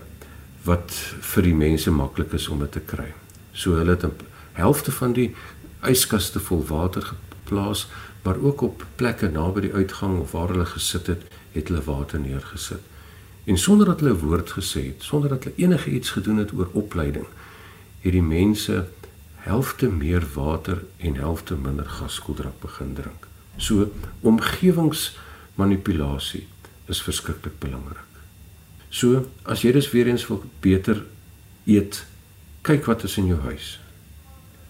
wat 0.66 0.92
vir 1.32 1.46
die 1.46 1.54
mense 1.54 1.92
maklik 1.94 2.35
is 2.35 2.49
om 2.49 2.64
dit 2.64 2.73
te 2.73 2.82
kry. 2.82 3.12
So 3.52 3.78
hulle 3.78 3.94
het 3.94 4.04
'n 4.04 4.12
helfte 4.52 4.92
van 4.92 5.12
die 5.12 5.35
yskaste 5.82 6.40
vol 6.40 6.64
water 6.66 7.02
geplaas, 7.02 7.87
maar 8.26 8.42
ook 8.42 8.61
op 8.61 8.83
plekke 8.99 9.30
naby 9.30 9.61
die 9.68 9.73
uitgang 9.73 10.18
of 10.18 10.33
waar 10.35 10.49
hulle 10.50 10.66
gesit 10.66 11.06
het, 11.06 11.23
het 11.52 11.68
hulle 11.68 11.83
water 11.87 12.21
neergesit. 12.21 12.80
En 13.47 13.59
sonder 13.59 13.87
dat 13.87 14.00
hulle 14.00 14.14
'n 14.14 14.18
woord 14.18 14.50
gesê 14.50 14.87
het, 14.90 15.02
sonder 15.02 15.30
dat 15.30 15.45
hulle 15.45 15.56
enige 15.56 15.90
iets 15.90 16.11
gedoen 16.11 16.37
het 16.37 16.52
oor 16.52 16.68
opleiding, 16.73 17.26
het 18.00 18.12
die 18.12 18.23
mense 18.23 18.88
helfte 19.35 19.88
meer 19.88 20.26
water 20.35 20.85
en 20.97 21.14
helfte 21.14 21.54
minder 21.54 21.87
gaskoeldrank 21.87 22.61
begin 22.61 22.95
drink. 22.95 23.26
So 23.56 23.92
omgewingsmanipulasie 24.21 26.47
is 26.87 27.02
verskriklik 27.02 27.59
belangrik. 27.59 28.06
So 28.88 29.26
as 29.42 29.62
jy 29.62 29.73
dus 29.73 29.90
weer 29.90 30.06
eens 30.06 30.26
wil 30.26 30.45
beter 30.61 31.04
eet, 31.64 32.06
kyk 32.61 32.85
wat 32.85 33.02
is 33.02 33.16
in 33.16 33.26
jou 33.26 33.40
huis 33.40 33.80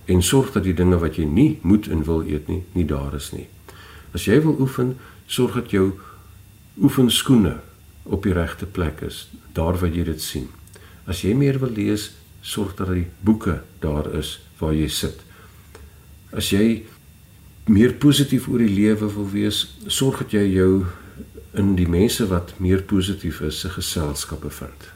en 0.07 0.23
sorg 0.23 0.53
dat 0.55 0.65
die 0.67 0.75
dinge 0.75 0.99
wat 1.03 1.19
jy 1.19 1.27
nie 1.27 1.59
moet 1.63 1.89
en 1.91 2.05
wil 2.07 2.23
eet 2.27 2.49
nie, 2.49 2.63
nie 2.73 2.87
daar 2.87 3.15
is 3.19 3.33
nie. 3.35 3.47
As 4.15 4.27
jy 4.29 4.39
wil 4.45 4.61
oefen, 4.63 4.95
sorg 5.27 5.59
dat 5.59 5.73
jou 5.75 5.91
oefenskoene 6.79 7.57
op 8.05 8.23
die 8.23 8.35
regte 8.37 8.67
plek 8.67 9.03
is, 9.03 9.27
daar 9.53 9.79
waar 9.81 9.91
jy 9.91 10.05
dit 10.07 10.23
sien. 10.23 10.47
As 11.07 11.25
jy 11.27 11.35
meer 11.35 11.59
wil 11.63 11.75
lees, 11.75 12.13
sorg 12.43 12.77
dat 12.79 12.93
die 12.95 13.07
boeke 13.27 13.61
daar 13.83 14.07
is 14.15 14.37
waar 14.61 14.75
jy 14.75 14.89
sit. 14.89 15.23
As 16.31 16.53
jy 16.55 16.85
meer 17.67 17.97
positief 17.99 18.47
oor 18.49 18.63
die 18.63 18.71
lewe 18.71 19.09
wil 19.11 19.31
wees, 19.33 19.65
sorg 19.87 20.23
dat 20.23 20.37
jy 20.39 20.45
jou 20.55 20.71
in 21.57 21.75
die 21.79 21.89
mense 21.91 22.27
wat 22.31 22.55
meer 22.63 22.85
positief 22.87 23.41
is 23.47 23.61
se 23.65 23.73
geselskap 23.73 24.45
bevind. 24.45 24.96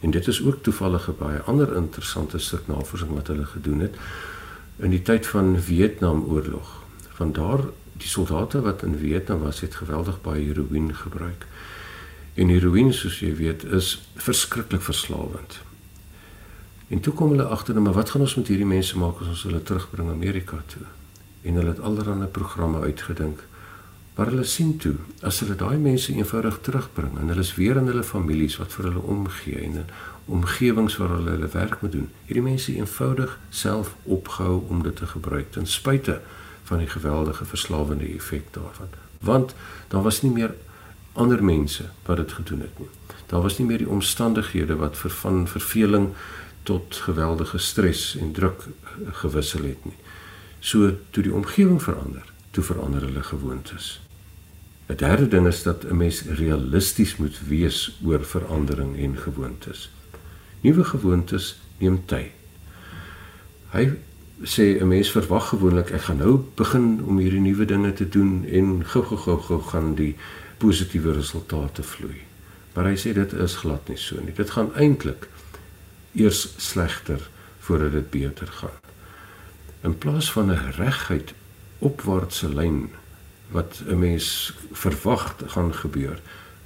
En 0.00 0.10
dit 0.10 0.26
is 0.26 0.42
ook 0.44 0.62
toevallig 0.62 1.08
'n 1.08 1.16
baie 1.18 1.40
ander 1.40 1.76
interessante 1.76 2.38
stuk 2.38 2.66
navorsing 2.66 3.10
wat 3.10 3.26
hulle 3.26 3.44
gedoen 3.44 3.80
het 3.80 3.96
in 4.76 4.90
die 4.90 5.02
tyd 5.02 5.26
van 5.26 5.60
Vietnamoorlog. 5.60 6.82
Van 7.08 7.32
daar 7.32 7.60
die 7.92 8.08
soldate 8.08 8.60
wat 8.60 8.82
in 8.82 8.98
Vietnam 8.98 9.40
was, 9.42 9.60
het 9.60 9.74
geweldig 9.74 10.20
baie 10.20 10.44
heroïne 10.44 10.94
gebruik. 10.94 11.46
En 12.34 12.48
heroïne, 12.48 12.92
soos 12.92 13.18
jy 13.18 13.34
weet, 13.34 13.64
is 13.64 13.96
verskriklik 14.14 14.82
verslawend. 14.82 15.58
En 16.88 17.00
toe 17.00 17.12
kom 17.12 17.30
hulle 17.34 17.44
agter, 17.44 17.74
nou, 17.74 17.84
maar 17.84 17.98
wat 17.98 18.10
gaan 18.10 18.20
ons 18.20 18.34
met 18.34 18.48
hierdie 18.48 18.66
mense 18.66 18.98
maak 18.98 19.20
as 19.20 19.32
ons 19.34 19.42
hulle 19.42 19.62
terugbring 19.62 20.10
Amerika 20.10 20.62
toe? 20.66 20.86
En 21.42 21.54
hulle 21.54 21.74
het 21.74 21.80
allerlei 21.80 22.26
programme 22.26 22.80
uitgedink. 22.80 23.42
Maar 24.18 24.32
hulle 24.32 24.44
sien 24.44 24.72
toe 24.82 24.96
as 25.22 25.36
hulle 25.44 25.54
daai 25.54 25.76
mense 25.78 26.10
eenvoudig 26.10 26.56
terugbring 26.66 27.20
en 27.20 27.28
hulle 27.30 27.44
is 27.46 27.52
weer 27.54 27.78
in 27.78 27.86
hulle 27.86 28.02
families 28.02 28.56
wat 28.58 28.72
vir 28.74 28.88
hulle 28.88 29.02
omgee 29.14 29.60
en 29.62 29.76
in 29.84 29.92
omgewings 30.26 30.96
waar 30.98 31.12
hulle 31.14 31.36
hulle 31.36 31.50
werk 31.52 31.76
moet 31.84 31.92
doen. 31.92 32.08
Hierdie 32.26 32.42
mense 32.42 32.74
eenvoudig 32.74 33.36
self 33.50 33.92
opgehou 34.02 34.64
om 34.74 34.82
dit 34.82 34.96
te 34.96 35.06
gebruik 35.06 35.52
ten 35.54 35.70
spyte 35.70 36.16
van 36.66 36.82
die 36.82 36.90
geweldige 36.90 37.44
verslawende 37.44 38.08
effek 38.16 38.50
daarvan. 38.56 38.90
Want 39.22 39.54
daar 39.94 40.02
was 40.02 40.20
nie 40.26 40.32
meer 40.34 40.56
ander 41.12 41.44
mense 41.44 41.86
wat 42.10 42.16
dit 42.16 42.32
gedoen 42.40 42.66
het 42.66 42.82
nie. 42.82 42.90
Daar 43.30 43.46
was 43.46 43.58
nie 43.58 43.68
meer 43.70 43.84
die 43.86 43.88
omstandighede 44.00 44.80
wat 44.82 44.98
vir 44.98 45.14
van 45.20 45.46
verveling 45.46 46.10
tot 46.66 47.00
geweldige 47.06 47.58
stres 47.58 48.16
en 48.18 48.32
druk 48.32 48.66
gewissel 49.22 49.70
het 49.70 49.86
nie. 49.86 49.96
So 50.58 50.90
toe 51.10 51.22
die 51.22 51.34
omgewing 51.34 51.78
verander, 51.82 52.26
toe 52.50 52.66
verander 52.66 53.06
hulle 53.06 53.22
gewoontes. 53.22 54.07
'n 54.88 54.96
Derde 54.96 55.28
ding 55.28 55.46
is 55.46 55.62
dat 55.62 55.84
'n 55.84 55.96
mens 55.96 56.22
realisties 56.22 57.16
moet 57.16 57.40
wees 57.48 57.98
oor 58.04 58.24
verandering 58.24 58.98
en 58.98 59.16
gewoontes. 59.16 59.90
Nuwe 60.60 60.84
gewoontes 60.84 61.60
neem 61.78 62.02
tyd. 62.06 62.30
Hy 63.70 63.92
sê 64.42 64.80
'n 64.80 64.88
mens 64.88 65.10
verwag 65.10 65.48
gewoonlik 65.48 65.90
ek 65.90 66.00
gaan 66.00 66.16
nou 66.16 66.44
begin 66.54 67.04
om 67.04 67.18
hierdie 67.18 67.40
nuwe 67.40 67.64
dinge 67.64 67.92
te 67.92 68.08
doen 68.08 68.44
en 68.44 68.84
gou 68.84 69.04
gou 69.04 69.18
gou 69.18 69.38
gou 69.40 69.60
gaan 69.62 69.94
die 69.94 70.16
positiewe 70.58 71.12
resultate 71.12 71.82
vloei. 71.82 72.20
Maar 72.74 72.84
hy 72.84 72.96
sê 72.96 73.12
dit 73.12 73.32
is 73.32 73.56
glad 73.56 73.88
nie 73.88 73.96
so 73.96 74.20
nie. 74.20 74.32
Dit 74.34 74.50
gaan 74.50 74.74
eintlik 74.74 75.28
eers 76.14 76.54
slegter 76.56 77.28
voordat 77.58 77.92
dit 77.92 78.10
beter 78.10 78.46
gaan. 78.46 78.78
In 79.82 79.98
plaas 79.98 80.32
van 80.32 80.50
'n 80.50 80.72
reguit 80.76 81.34
opwaartse 81.78 82.54
lyn 82.54 82.90
wat 83.50 83.82
'n 83.86 83.98
mens 83.98 84.54
verwag 84.72 85.36
gaan 85.46 85.74
gebeur, 85.74 86.20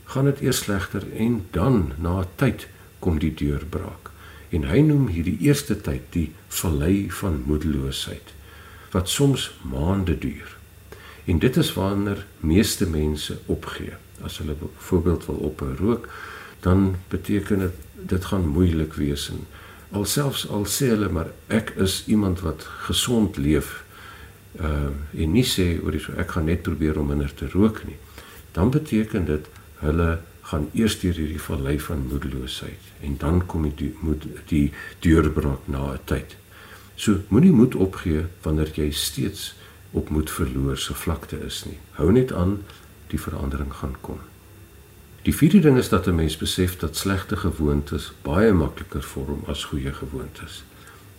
gaan 0.04 0.24
dit 0.24 0.40
eers 0.40 0.58
slegter 0.58 1.02
en 1.16 1.46
dan 1.50 1.92
na 1.98 2.20
'n 2.20 2.26
tyd 2.34 2.68
kom 2.98 3.18
die 3.18 3.34
deurbraak. 3.34 4.10
En 4.48 4.64
hy 4.64 4.80
noem 4.80 5.06
hierdie 5.08 5.38
eerste 5.40 5.80
tyd 5.80 6.02
die 6.10 6.32
vallei 6.48 7.10
van 7.10 7.42
moedeloosheid 7.46 8.34
wat 8.90 9.08
soms 9.08 9.58
maande 9.70 10.18
duur. 10.18 10.56
En 11.24 11.38
dit 11.38 11.56
is 11.56 11.72
wanneer 11.72 12.26
meeste 12.40 12.88
mense 12.88 13.38
opgee. 13.46 13.92
As 14.22 14.38
hulle 14.38 14.54
byvoorbeeld 14.54 15.26
wil 15.26 15.34
op 15.34 15.60
'n 15.60 15.76
rook, 15.78 16.08
dan 16.60 16.96
beteken 17.08 17.58
dit 17.58 17.72
dit 18.06 18.24
gaan 18.24 18.48
moeilik 18.48 18.94
wees 18.94 19.28
en 19.30 19.46
alselfs 19.90 20.48
al 20.48 20.64
sê 20.66 20.88
hulle 20.94 21.08
maar 21.08 21.30
ek 21.46 21.74
is 21.76 22.02
iemand 22.06 22.40
wat 22.40 22.64
gesond 22.88 23.36
leef, 23.36 23.81
uh 24.60 24.90
en 25.22 25.32
nie 25.32 25.44
sê 25.44 25.80
oor 25.82 25.92
die 25.92 26.00
so 26.00 26.12
ek 26.12 26.30
gaan 26.36 26.44
net 26.44 26.62
probeer 26.62 26.98
om 26.98 27.08
minder 27.08 27.34
te 27.34 27.48
rook 27.48 27.84
nie 27.84 27.96
dan 28.52 28.70
beteken 28.70 29.24
dit 29.24 29.48
hulle 29.80 30.20
gaan 30.52 30.68
eers 30.72 30.98
deur 31.00 31.16
hierdie 31.16 31.40
vallei 31.40 31.78
van 31.80 32.06
moedeloosheid 32.10 32.90
en 33.06 33.16
dan 33.18 33.40
kom 33.46 33.68
die 33.76 33.92
moet 34.00 34.26
die 34.50 34.72
deurbraak 35.04 35.68
na 35.74 35.92
'n 35.92 36.04
tyd. 36.04 36.36
So 36.94 37.20
moenie 37.28 37.52
moed 37.52 37.74
opgee 37.74 38.26
wanneer 38.42 38.70
jy 38.74 38.90
steeds 38.90 39.54
op 39.90 40.08
moed 40.08 40.30
verloor 40.30 40.76
se 40.76 40.94
vlakte 40.94 41.38
is 41.46 41.64
nie. 41.64 41.78
Hou 41.90 42.12
net 42.12 42.32
aan, 42.32 42.62
die 43.06 43.20
verandering 43.20 43.72
gaan 43.72 43.96
kom. 44.00 44.18
Die 45.22 45.34
vierde 45.34 45.60
ding 45.60 45.78
is 45.78 45.88
dat 45.88 46.06
'n 46.06 46.14
mens 46.14 46.36
besef 46.36 46.78
dat 46.78 46.96
slegte 46.96 47.36
gewoontes 47.36 48.12
baie 48.22 48.52
makliker 48.52 49.02
vorm 49.02 49.44
as 49.46 49.64
goeie 49.64 49.92
gewoontes. 49.92 50.64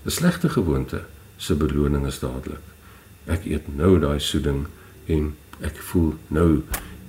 'n 0.05 0.09
Slegte 0.09 0.49
gewoonte 0.49 1.05
se 1.37 1.55
beloning 1.55 2.05
is 2.05 2.19
dadelik. 2.19 2.72
Ek 3.25 3.45
eet 3.45 3.67
nou 3.75 3.99
daai 3.99 4.19
soeding 4.19 4.65
en 5.07 5.33
ek 5.63 5.77
voel 5.91 6.13
nou 6.27 6.63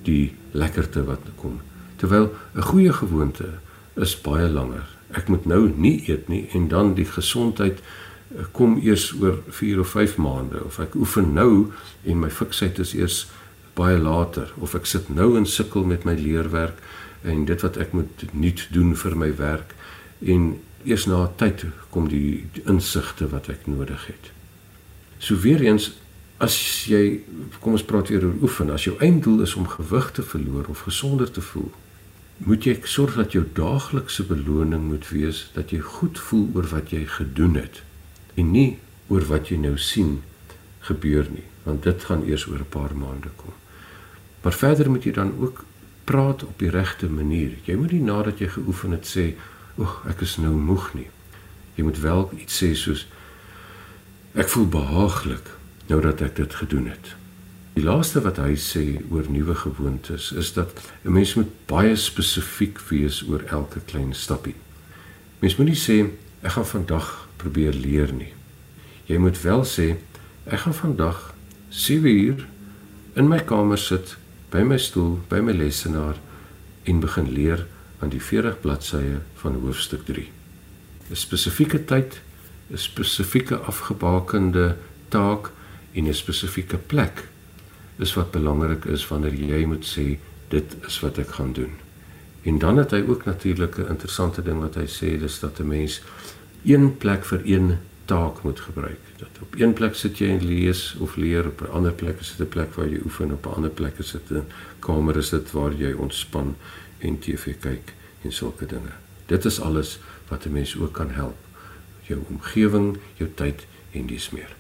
die 0.07 0.35
lekkerte 0.53 1.05
wat 1.05 1.27
kom. 1.41 1.61
Terwyl 1.97 2.31
'n 2.55 2.63
goeie 2.63 2.93
gewoonte 2.93 3.59
is 3.97 4.21
baie 4.21 4.49
langer. 4.49 4.87
Ek 5.11 5.29
moet 5.29 5.47
nou 5.47 5.73
nie 5.77 6.05
eet 6.09 6.29
nie 6.29 6.49
en 6.53 6.69
dan 6.69 6.95
die 6.95 7.07
gesondheid 7.07 7.79
eh, 7.79 8.45
kom 8.53 8.79
eers 8.83 9.13
oor 9.21 9.39
4 9.49 9.81
of 9.81 9.89
5 9.89 10.17
maande 10.17 10.65
of 10.65 10.79
ek 10.79 10.95
oefen 10.95 11.33
nou 11.35 11.73
en 12.05 12.21
my 12.21 12.31
fiksheid 12.31 12.79
is 12.79 12.95
eers 12.95 13.27
baie 13.75 13.99
later 13.99 14.53
of 14.59 14.75
ek 14.75 14.87
sit 14.87 15.09
nou 15.09 15.37
en 15.37 15.47
sukkel 15.47 15.85
met 15.85 16.05
my 16.05 16.15
leerwerk 16.15 16.79
en 17.23 17.45
dit 17.45 17.61
wat 17.61 17.77
ek 17.77 17.93
moet 17.93 18.25
nuut 18.33 18.69
doen 18.71 18.95
vir 18.97 19.17
my 19.17 19.31
werk 19.37 19.75
en 20.21 20.61
eers 20.85 21.07
na 21.07 21.25
'n 21.25 21.37
tyd 21.37 21.65
kom 21.91 22.09
die, 22.09 22.47
insigte 22.67 23.29
wat 23.29 23.49
ek 23.49 23.67
nodig 23.67 24.07
het. 24.07 24.31
So 25.19 25.37
weer 25.37 25.61
eens 25.61 25.93
as 26.39 26.87
jy 26.91 27.23
kom 27.61 27.73
ons 27.73 27.87
praat 27.87 28.09
weer 28.09 28.25
oor 28.27 28.43
oefen 28.43 28.71
as 28.71 28.85
jou 28.85 28.97
einddoel 28.99 29.43
is 29.47 29.55
om 29.55 29.69
gewig 29.69 30.11
te 30.13 30.23
verloor 30.23 30.67
of 30.69 30.87
gesonder 30.89 31.31
te 31.31 31.41
voel 31.41 31.71
moet 32.37 32.65
jy 32.67 32.81
sorg 32.91 33.15
dat 33.15 33.33
jou 33.33 33.45
daaglikse 33.55 34.25
beloning 34.27 34.89
moet 34.91 35.09
wees 35.09 35.51
dat 35.55 35.71
jy 35.71 35.79
goed 35.79 36.19
voel 36.19 36.49
oor 36.55 36.67
wat 36.75 36.91
jy 36.91 37.05
gedoen 37.07 37.55
het 37.55 37.83
en 38.35 38.51
nie 38.51 38.79
oor 39.09 39.25
wat 39.31 39.49
jy 39.53 39.61
nou 39.63 39.77
sien 39.79 40.23
gebeur 40.89 41.29
nie 41.31 41.47
want 41.65 41.83
dit 41.83 42.05
gaan 42.05 42.25
eers 42.29 42.47
oor 42.47 42.61
'n 42.61 42.69
paar 42.69 42.97
maande 42.97 43.31
kom. 43.37 43.53
Maar 44.43 44.53
verder 44.53 44.91
moet 44.91 45.05
jy 45.05 45.13
dan 45.13 45.33
ook 45.41 45.65
praat 46.05 46.43
op 46.43 46.59
die 46.59 46.71
regte 46.71 47.09
manier. 47.09 47.51
Jy 47.65 47.75
moet 47.75 47.93
nie 47.93 48.03
nadat 48.03 48.39
jy 48.39 48.49
geoefen 48.49 48.91
het 48.91 49.17
sê, 49.17 49.35
"Oeg, 49.79 50.05
ek 50.09 50.21
is 50.21 50.37
nou 50.37 50.55
moeg 50.55 50.95
nie." 50.95 51.09
Jy 51.75 51.85
moet 51.85 52.01
wel 52.01 52.31
iets 52.37 52.63
sê 52.63 52.75
soos, 52.75 53.07
"Ek 54.35 54.49
voel 54.49 54.69
behaaglik 54.69 55.54
nou 55.87 56.01
dat 56.01 56.21
ek 56.21 56.37
dit 56.37 56.55
gedoen 56.55 56.87
het." 56.87 57.15
Die 57.75 57.83
laaste 57.83 58.21
wat 58.23 58.37
hy 58.39 58.55
sê 58.55 59.01
oor 59.11 59.27
nuwe 59.27 59.55
gewoontes 59.55 60.33
is 60.33 60.53
dat 60.55 60.71
'n 61.03 61.13
mens 61.13 61.35
moet 61.35 61.51
baie 61.67 61.97
spesifiek 61.97 62.79
wees 62.89 63.23
oor 63.29 63.43
elke 63.51 63.81
klein 63.81 64.15
stappie. 64.15 64.55
Mens 65.39 65.57
moenie 65.57 65.77
sê 65.77 66.11
ek 66.43 66.51
gaan 66.51 66.67
vandag 66.67 67.29
probeer 67.37 67.73
leer 67.73 68.13
nie. 68.13 68.33
Jy 69.07 69.19
moet 69.19 69.41
wel 69.43 69.65
sê 69.65 69.97
ek 70.45 70.59
gaan 70.59 70.75
vandag 70.75 71.35
7 71.69 72.09
uur 72.09 72.47
in 73.15 73.29
my 73.29 73.39
kamer 73.45 73.79
sit 73.79 74.17
by 74.51 74.63
my 74.63 74.79
stoel 74.79 75.19
by 75.29 75.41
my 75.41 75.53
lesenaar 75.53 76.15
en 76.85 77.01
begin 77.01 77.33
leer 77.33 77.67
aan 77.99 78.09
die 78.09 78.23
40 78.23 78.61
bladsye 78.61 79.19
van 79.35 79.55
hoofstuk 79.55 80.05
3. 80.05 80.31
'n 81.11 81.17
Spesifieke 81.17 81.85
tyd, 81.85 82.21
'n 82.71 82.79
spesifieke 82.79 83.57
afgebakende 83.57 84.77
taak 85.09 85.51
en 85.95 86.09
'n 86.09 86.15
spesifieke 86.15 86.77
plek 86.77 87.29
is 87.99 88.15
wat 88.15 88.31
belangrik 88.31 88.85
is 88.85 89.09
wanneer 89.09 89.35
jy 89.35 89.65
moet 89.65 89.87
sê 89.87 90.19
dit 90.49 90.77
is 90.87 91.01
wat 91.01 91.19
ek 91.19 91.29
gaan 91.29 91.53
doen. 91.53 91.73
En 92.43 92.59
dan 92.59 92.77
het 92.77 92.91
hy 92.91 93.05
ook 93.07 93.25
natuurlik 93.25 93.79
'n 93.79 93.89
interessante 93.89 94.43
ding 94.43 94.61
wat 94.61 94.75
hy 94.75 94.87
sê 94.87 95.19
dis 95.19 95.41
dat 95.41 95.59
'n 95.59 95.69
mens 95.69 96.03
een 96.65 96.97
plek 96.97 97.25
vir 97.25 97.41
een 97.45 97.79
taak 98.05 98.43
moet 98.43 98.61
gebruik. 98.61 99.01
Dat 99.17 99.29
op 99.41 99.55
een 99.57 99.73
plek 99.73 99.95
sit 99.95 100.19
jy 100.19 100.29
en 100.29 100.45
lees 100.45 100.97
of 100.99 101.17
leer, 101.17 101.47
op 101.47 101.61
'n 101.61 101.73
ander 101.73 101.93
plek 101.93 102.21
is 102.21 102.37
dit 102.37 102.47
'n 102.47 102.51
plek 102.51 102.75
waar 102.75 102.89
jy 102.89 103.01
oefen, 103.05 103.33
op 103.33 103.47
'n 103.47 103.55
ander 103.55 103.71
plek 103.71 103.99
is 103.99 104.11
dit 104.11 104.31
'n 104.31 104.47
kamer 104.79 105.17
is 105.17 105.29
dit 105.29 105.51
waar 105.53 105.73
jy 105.73 105.93
ontspan 105.93 106.57
en 106.99 107.19
TV 107.19 107.55
kyk 107.61 107.93
en 108.23 108.33
sulke 108.33 108.67
dinge. 108.67 108.93
Dit 109.27 109.45
is 109.45 109.61
alles 109.61 109.99
wat 110.29 110.45
'n 110.45 110.53
mens 110.53 110.77
ook 110.77 110.93
kan 110.93 111.11
help. 111.11 111.37
Jou 112.03 112.21
omgewing, 112.29 112.99
jou 113.15 113.31
tyd 113.35 113.67
en 113.91 114.07
dis 114.07 114.31
meer. 114.31 114.57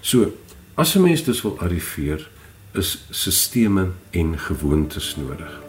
So, 0.00 0.32
as 0.74 0.94
'n 0.94 1.02
mens 1.02 1.24
dus 1.24 1.42
wil 1.42 1.58
arriveer 1.60 2.28
is 2.72 3.04
sisteme 3.10 3.88
en 4.10 4.38
gewoontes 4.38 5.16
nodig. 5.16 5.60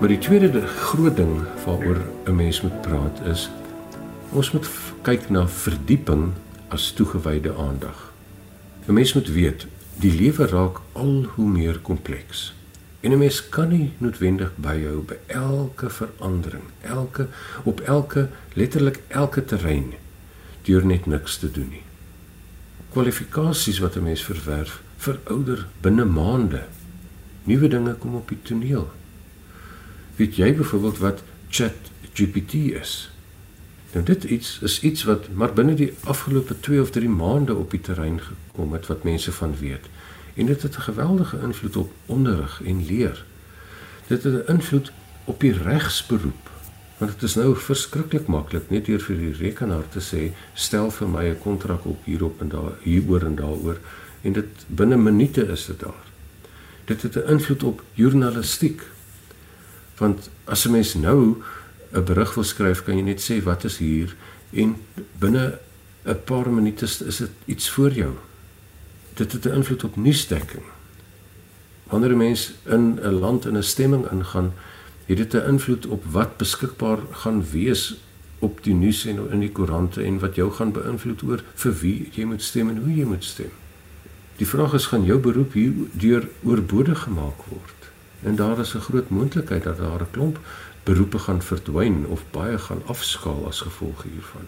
Maar 0.00 0.08
die 0.08 0.18
tweede 0.18 0.66
groot 0.66 1.16
ding 1.16 1.42
waaroor 1.64 2.00
'n 2.24 2.34
mens 2.34 2.60
moet 2.60 2.80
praat 2.80 3.20
is 3.24 3.50
ons 4.30 4.50
moet 4.50 4.68
kyk 5.02 5.30
na 5.30 5.48
verdieping 5.48 6.32
as 6.68 6.92
toegewyde 6.92 7.54
aandag. 7.54 8.12
'n 8.86 8.92
Mens 8.92 9.12
moet 9.12 9.28
weet 9.28 9.66
die 9.96 10.12
lewe 10.12 10.46
raak 10.46 10.80
al 10.92 11.24
hoe 11.34 11.48
meer 11.48 11.78
kompleks. 11.78 12.55
En 13.06 13.12
'n 13.12 13.18
mens 13.18 13.48
kan 13.48 13.68
nie 13.68 13.92
noodwendig 13.98 14.50
byhou 14.56 15.02
by 15.06 15.14
elke 15.26 15.90
verandering, 15.90 16.62
elke 16.80 17.28
op 17.62 17.80
elke 17.80 18.28
letterlik 18.52 19.00
elke 19.08 19.44
terrein 19.44 19.92
deur 20.62 20.86
net 20.86 21.06
niks 21.06 21.36
te 21.38 21.50
doen 21.50 21.68
nie. 21.68 21.82
Kwalifikasies 22.90 23.78
wat 23.78 23.96
'n 23.96 24.02
mens 24.02 24.24
verwerf 24.24 24.82
verouder 24.96 25.66
binne 25.80 26.04
maande. 26.04 26.64
Nuwe 27.44 27.68
dinge 27.68 27.94
kom 27.94 28.14
op 28.14 28.28
die 28.28 28.42
toneel. 28.42 28.90
Weet 30.16 30.36
jy 30.36 30.54
byvoorbeeld 30.54 30.98
wat 30.98 31.22
ChatGPT 31.48 32.54
is? 32.54 33.10
Nou 33.92 34.04
dit 34.04 34.24
iets 34.24 34.58
is 34.62 34.80
iets 34.80 35.04
wat 35.04 35.28
maar 35.32 35.52
binne 35.52 35.74
die 35.74 35.94
afgelope 36.04 36.60
2 36.60 36.80
of 36.80 36.90
3 36.90 37.08
maande 37.08 37.54
op 37.54 37.70
die 37.70 37.80
terrein 37.80 38.20
gekom 38.20 38.72
het 38.72 38.86
wat 38.86 39.02
mense 39.02 39.32
van 39.32 39.56
weet. 39.58 39.86
En 40.36 40.46
dit 40.46 40.62
het 40.62 40.76
'n 40.76 40.80
geweldige 40.80 41.38
invloed 41.42 41.76
op 41.76 41.92
onderrig 42.06 42.62
en 42.64 42.86
leer. 42.86 43.24
Dit 44.06 44.22
het 44.22 44.34
'n 44.34 44.52
invloed 44.52 44.92
op 45.24 45.40
die 45.40 45.52
regsberoep. 45.52 46.50
Want 46.98 47.10
dit 47.12 47.22
is 47.22 47.34
nou 47.34 47.56
verskriklik 47.56 48.26
maklik 48.26 48.70
net 48.70 48.84
deur 48.84 49.00
vir 49.00 49.16
die 49.16 49.32
rekenaar 49.32 49.88
te 49.88 50.00
sê 50.00 50.32
stel 50.54 50.90
vir 50.90 51.08
my 51.08 51.24
'n 51.28 51.38
kontrak 51.38 51.84
op 51.84 52.04
hierop 52.04 52.40
en 52.40 52.48
daar 52.48 52.72
hieroor 52.82 53.22
en 53.22 53.34
daaroor 53.34 53.78
en 54.20 54.32
dit 54.32 54.64
binne 54.66 54.96
minute 54.96 55.46
is 55.46 55.66
dit 55.66 55.80
daar. 55.80 56.04
Dit 56.84 57.02
het 57.02 57.16
'n 57.16 57.30
invloed 57.30 57.62
op 57.62 57.82
journalistiek. 57.92 58.82
Want 59.96 60.30
as 60.44 60.66
'n 60.66 60.70
mens 60.70 60.94
nou 60.94 61.42
'n 61.92 62.04
berig 62.04 62.34
wil 62.34 62.44
skryf, 62.44 62.82
kan 62.82 62.96
jy 62.96 63.02
net 63.02 63.30
sê 63.30 63.42
wat 63.42 63.64
is 63.64 63.78
hier 63.78 64.16
en 64.50 64.76
binne 65.18 65.58
'n 66.04 66.22
paar 66.24 66.50
minute 66.50 66.84
is 66.84 67.16
dit 67.16 67.30
iets 67.44 67.70
voor 67.70 67.92
jou 67.92 68.14
dit 69.16 69.32
het 69.32 69.44
'n 69.44 69.54
invloed 69.54 69.84
op 69.84 69.96
nuusdekking. 69.96 70.62
Wanneer 71.90 72.10
'n 72.10 72.16
mens 72.16 72.54
in 72.64 72.98
'n 73.02 73.18
land 73.24 73.46
in 73.46 73.56
'n 73.56 73.62
stemming 73.62 74.10
ingaan, 74.10 74.52
het 75.06 75.16
dit 75.16 75.34
'n 75.34 75.48
invloed 75.48 75.86
op 75.86 76.04
wat 76.04 76.36
beskikbaar 76.36 76.98
gaan 77.10 77.44
wees 77.50 77.96
op 78.38 78.64
die 78.64 78.74
nuus 78.74 79.06
en 79.06 79.30
in 79.30 79.40
die 79.40 79.52
koerante 79.52 80.02
en 80.02 80.18
wat 80.18 80.34
jou 80.34 80.50
gaan 80.52 80.72
beïnvloed 80.72 81.22
oor 81.22 81.42
vir 81.54 81.78
wie 81.80 82.08
jy 82.12 82.24
moet 82.24 82.42
stem 82.42 82.68
en 82.68 82.82
hoe 82.84 82.94
jy 82.94 83.04
moet 83.04 83.24
stem. 83.24 83.50
Die 84.36 84.46
vraag 84.46 84.74
is 84.74 84.86
gaan 84.86 85.04
jou 85.04 85.18
beroep 85.18 85.52
hier 85.52 85.72
deur 85.92 86.28
oorbodig 86.44 87.02
gemaak 87.02 87.42
word. 87.48 87.90
En 88.22 88.36
daar 88.36 88.58
is 88.58 88.74
'n 88.74 88.80
groot 88.88 89.08
moontlikheid 89.08 89.62
dat 89.62 89.78
daar 89.78 90.00
'n 90.00 90.10
klomp 90.10 90.38
beroepe 90.82 91.18
gaan 91.18 91.42
verdwyn 91.42 92.06
of 92.06 92.24
baie 92.30 92.58
gaan 92.58 92.82
afskaal 92.86 93.46
as 93.46 93.60
gevolg 93.60 94.02
hiervan. 94.02 94.46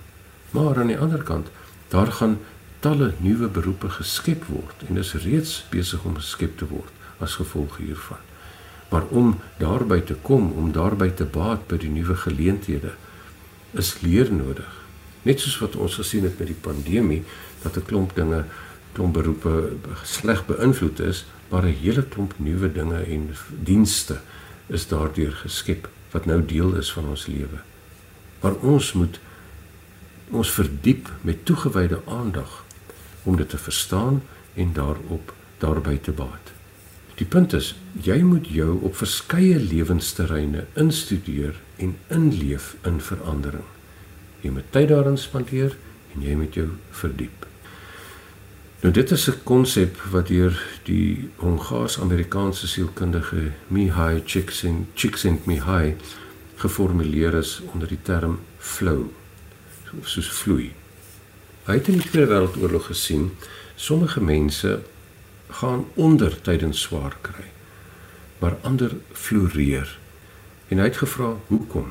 Maar 0.51 0.79
aan 0.79 0.87
die 0.87 0.99
ander 0.99 1.23
kant, 1.23 1.49
daar 1.89 2.13
gaan 2.13 2.39
talle 2.81 3.13
nuwe 3.19 3.49
beroepe 3.49 3.91
geskep 3.91 4.45
word 4.47 4.85
en 4.89 5.01
is 5.03 5.15
reeds 5.25 5.65
besig 5.73 6.05
om 6.07 6.15
geskep 6.19 6.59
te 6.59 6.69
word 6.71 6.93
as 7.19 7.35
gevolg 7.41 7.81
hiervan. 7.83 8.23
Maar 8.89 9.09
om 9.11 9.35
daarby 9.59 10.01
te 10.01 10.15
kom, 10.15 10.53
om 10.53 10.73
daarby 10.73 11.11
te 11.11 11.27
baat 11.27 11.67
by 11.69 11.77
die 11.83 11.91
nuwe 11.93 12.17
geleenthede, 12.17 12.95
is 13.77 13.99
leer 14.01 14.31
nodig. 14.33 14.71
Net 15.27 15.43
soos 15.43 15.59
wat 15.61 15.77
ons 15.77 15.99
gesien 16.01 16.25
het 16.25 16.39
met 16.39 16.49
die 16.49 16.63
pandemie 16.63 17.25
dat 17.63 17.77
'n 17.77 17.85
klomp 17.85 18.15
dinge, 18.15 18.45
klomp 18.93 19.15
beroepe 19.15 19.73
sleg 20.05 20.47
beïnvloed 20.47 21.01
is, 21.01 21.27
maar 21.51 21.67
'n 21.67 21.81
hele 21.83 22.03
klomp 22.03 22.35
nuwe 22.39 22.73
dinge 22.73 23.03
en 23.03 23.35
dienste 23.65 24.21
is 24.69 24.89
daardeur 24.89 25.33
geskep 25.33 25.89
wat 26.11 26.25
nou 26.27 26.45
deel 26.45 26.75
is 26.77 26.93
van 26.93 27.09
ons 27.09 27.27
lewe. 27.27 27.61
Maar 28.41 28.55
ons 28.55 28.93
moet 28.93 29.21
ons 30.31 30.51
verdiep 30.51 31.11
met 31.21 31.45
toegewyde 31.45 32.01
aandag 32.07 32.65
om 33.29 33.37
dit 33.37 33.49
te 33.49 33.59
verstaan 33.61 34.23
en 34.55 34.73
daarop 34.73 35.35
daarby 35.59 35.99
te 35.99 36.13
baat. 36.13 36.53
Die 37.19 37.27
punt 37.27 37.53
is, 37.53 37.73
jy 38.07 38.21
moet 38.23 38.47
jou 38.55 38.79
op 38.87 38.97
verskeie 38.97 39.59
lewensterreine 39.59 40.65
instudeer 40.79 41.59
en 41.77 41.97
inleef 42.15 42.77
in 42.87 43.01
verandering. 43.03 43.67
Jy 44.41 44.55
moet 44.55 44.71
tyd 44.73 44.89
daarin 44.93 45.19
spandeer 45.19 45.75
en 46.15 46.23
jy 46.23 46.39
moet 46.39 46.55
jou 46.55 46.69
verdiep. 47.01 47.47
Nou 48.81 48.93
dit 48.95 49.11
is 49.11 49.29
'n 49.29 49.43
konsep 49.43 49.99
wat 50.11 50.29
deur 50.29 50.55
die 50.85 51.29
Hongaars-Amerikaanse 51.37 52.69
sielkundige 52.69 53.53
Mihai 53.69 54.23
Csikszentmihalyi 54.95 55.97
geformuleer 56.57 57.35
is 57.35 57.61
onder 57.73 57.89
die 57.89 58.03
term 58.03 58.39
flow 58.59 59.11
soos 60.03 60.31
vloei. 60.31 60.78
Hy 61.69 61.75
het 61.77 61.89
in 61.93 61.99
die 62.01 62.09
Tweede 62.09 62.31
Wêreldoorlog 62.33 62.87
gesien 62.89 63.27
sommige 63.77 64.23
mense 64.25 64.79
gaan 65.49 65.83
onder 65.95 66.41
tydens 66.41 66.81
swaar 66.81 67.17
kry, 67.21 67.45
maar 68.39 68.57
ander 68.61 68.95
floreer. 69.13 69.99
En 70.69 70.81
hy 70.81 70.87
het 70.89 70.97
gevra 70.97 71.35
hoekom? 71.47 71.91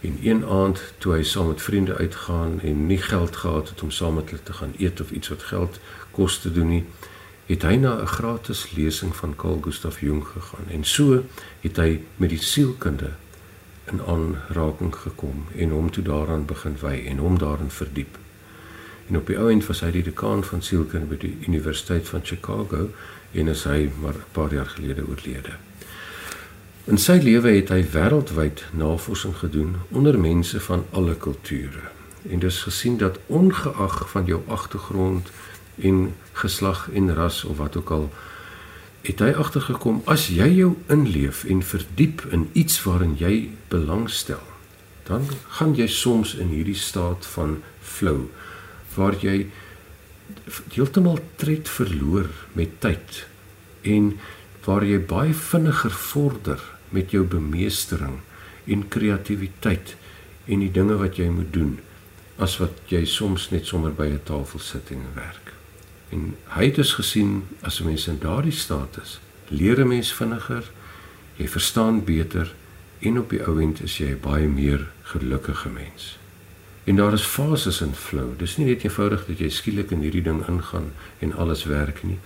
En 0.00 0.16
een 0.22 0.40
aand 0.48 0.80
toe 0.98 1.12
hy 1.12 1.26
saam 1.28 1.50
met 1.52 1.60
vriende 1.62 1.96
uitgaan 1.96 2.56
en 2.64 2.86
nie 2.86 2.98
geld 3.04 3.36
gehad 3.42 3.68
het 3.68 3.82
om 3.82 3.90
saam 3.90 4.16
met 4.16 4.32
hulle 4.32 4.42
te 4.48 4.56
gaan 4.62 4.72
eet 4.78 5.00
of 5.04 5.10
iets 5.10 5.28
wat 5.28 5.44
geld 5.52 5.76
kos 6.16 6.38
te 6.40 6.52
doen 6.52 6.72
nie, 6.72 6.84
het 7.52 7.68
hy 7.68 7.76
na 7.84 7.92
'n 8.00 8.08
gratis 8.16 8.64
lesing 8.76 9.12
van 9.16 9.36
Carl 9.36 9.60
Gustav 9.60 10.00
Jung 10.00 10.24
gegaan 10.24 10.72
en 10.72 10.84
so 10.84 11.20
het 11.60 11.76
hy 11.76 12.00
met 12.16 12.32
die 12.32 12.42
sielkunde 12.42 13.12
in 13.92 14.00
aanraking 14.00 14.96
gekom 14.96 15.44
en 15.56 15.70
hom 15.70 15.90
toe 15.90 16.04
daaraan 16.04 16.48
begin 16.48 16.80
wy 16.80 17.04
en 17.06 17.18
hom 17.18 17.38
daarin 17.38 17.70
verdiep. 17.70 18.19
En 19.10 19.16
op 19.16 19.26
die 19.26 19.38
ou 19.38 19.50
end 19.50 19.66
was 19.66 19.80
hy 19.82 19.90
die 19.90 20.04
dekaan 20.06 20.44
van 20.46 20.62
sielkunde 20.62 21.10
by 21.10 21.16
die 21.18 21.32
Universiteit 21.48 22.06
van 22.08 22.22
Chicago 22.22 22.84
en 23.34 23.50
is 23.50 23.64
hy 23.66 23.90
maar 23.98 24.14
'n 24.14 24.30
paar 24.32 24.54
jaar 24.54 24.70
gelede 24.70 25.02
oorlede. 25.06 25.58
In 26.84 26.98
sy 26.98 27.18
lewe 27.22 27.50
het 27.50 27.68
hy 27.68 27.82
wêreldwyd 27.92 28.64
navorsing 28.72 29.36
gedoen 29.36 29.76
onder 29.88 30.18
mense 30.18 30.60
van 30.60 30.84
alle 30.90 31.16
kulture. 31.16 31.90
En 32.30 32.38
dis 32.38 32.62
gesien 32.62 32.96
dat 32.96 33.18
ongeag 33.26 34.10
van 34.10 34.24
jou 34.24 34.40
agtergrond 34.46 35.30
en 35.82 36.14
geslag 36.32 36.88
en 36.94 37.14
ras 37.14 37.44
of 37.44 37.56
wat 37.56 37.76
ook 37.76 37.90
al 37.90 38.10
het 39.00 39.18
hy 39.18 39.32
agtergekom 39.32 40.02
as 40.04 40.28
jy 40.28 40.48
jou 40.60 40.74
inleef 40.92 41.44
en 41.44 41.62
verdiep 41.62 42.24
in 42.30 42.48
iets 42.52 42.82
waarin 42.84 43.16
jy 43.18 43.50
belangstel 43.72 44.42
dan 45.08 45.24
gaan 45.48 45.74
jy 45.74 45.86
soms 45.88 46.34
in 46.34 46.52
hierdie 46.52 46.76
staat 46.76 47.26
van 47.26 47.62
flow 47.80 48.28
waar 48.94 49.16
jy 49.20 49.46
heeltemal 50.74 51.18
tred 51.36 51.68
verloor 51.68 52.28
met 52.52 52.80
tyd 52.80 53.24
en 53.82 54.12
waar 54.64 54.84
jy 54.84 54.98
baie 54.98 55.34
vinniger 55.34 55.94
vorder 55.94 56.60
met 56.94 57.14
jou 57.14 57.24
bemeestering 57.24 58.20
en 58.70 58.88
kreatiwiteit 58.88 59.94
en 60.46 60.64
die 60.64 60.72
dinge 60.74 60.98
wat 61.00 61.18
jy 61.18 61.28
moet 61.32 61.52
doen 61.54 61.78
as 62.40 62.56
wat 62.60 62.92
jy 62.92 63.02
soms 63.08 63.50
net 63.50 63.66
sommer 63.68 63.92
by 63.92 64.08
'n 64.08 64.22
tafel 64.24 64.60
sit 64.60 64.90
en 64.90 65.04
werk. 65.14 65.52
En 66.10 66.36
hy 66.56 66.64
het 66.64 66.76
dus 66.76 66.92
gesien 66.92 67.44
as 67.62 67.80
'n 67.80 67.86
mens 67.86 68.08
in 68.08 68.18
daardie 68.18 68.52
staat 68.52 68.98
is, 69.02 69.20
leer 69.48 69.80
'n 69.80 69.88
mens 69.88 70.12
vinniger, 70.12 70.64
jy 71.36 71.48
verstaan 71.48 72.04
beter 72.04 72.54
en 73.00 73.18
op 73.18 73.30
die 73.30 73.42
ou 73.46 73.60
end 73.60 73.82
is 73.82 73.98
jy 73.98 74.16
baie 74.16 74.48
meer 74.48 74.88
gelukkige 75.02 75.68
mens. 75.68 76.19
En 76.84 76.96
daar 76.96 77.12
is 77.12 77.22
fases 77.22 77.80
in 77.80 77.94
flow. 77.94 78.38
Dis 78.38 78.56
nie 78.56 78.66
net 78.66 78.84
eenvoudig 78.84 79.26
dat 79.26 79.38
jy 79.38 79.48
skielik 79.48 79.90
in 79.90 80.00
hierdie 80.00 80.22
ding 80.22 80.40
ingaan 80.48 80.92
en 81.18 81.34
alles 81.36 81.64
werk 81.64 82.02
nie. 82.02 82.18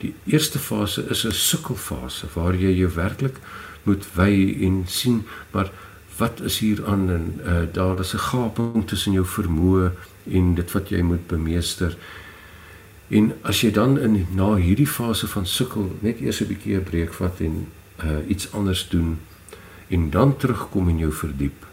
Die 0.00 0.14
eerste 0.24 0.58
fase 0.58 1.06
is 1.10 1.24
'n 1.26 1.32
sukkelfase 1.32 2.26
waar 2.34 2.54
jy 2.54 2.72
jou 2.76 2.90
werklik 2.94 3.36
moet 3.82 4.04
wy 4.14 4.56
en 4.60 4.84
sien 4.86 5.26
maar 5.50 5.70
wat 6.16 6.40
is 6.40 6.58
hier 6.58 6.86
aan 6.86 7.10
en 7.10 7.40
uh, 7.44 7.62
daar 7.72 8.00
is 8.00 8.14
'n 8.14 8.18
gaping 8.18 8.86
tussen 8.86 9.12
jou 9.12 9.26
vermoë 9.26 9.92
en 10.30 10.54
dit 10.54 10.72
wat 10.72 10.88
jy 10.88 11.02
moet 11.02 11.26
bemeester 11.26 11.96
En 13.10 13.32
as 13.42 13.60
jy 13.64 13.72
dan 13.74 13.96
in 13.98 14.20
na 14.38 14.52
hierdie 14.54 14.86
fase 14.86 15.26
van 15.32 15.46
sukkel 15.46 15.88
net 16.06 16.20
eers 16.22 16.40
'n 16.40 16.46
bietjie 16.46 16.76
'n 16.78 16.86
breek 16.86 17.12
vat 17.18 17.40
en 17.40 17.66
uh 18.04 18.22
iets 18.28 18.52
anders 18.52 18.88
doen 18.88 19.18
en 19.88 20.10
dan 20.10 20.36
terugkom 20.36 20.88
en 20.88 20.98
jou 20.98 21.12
verdiep, 21.12 21.66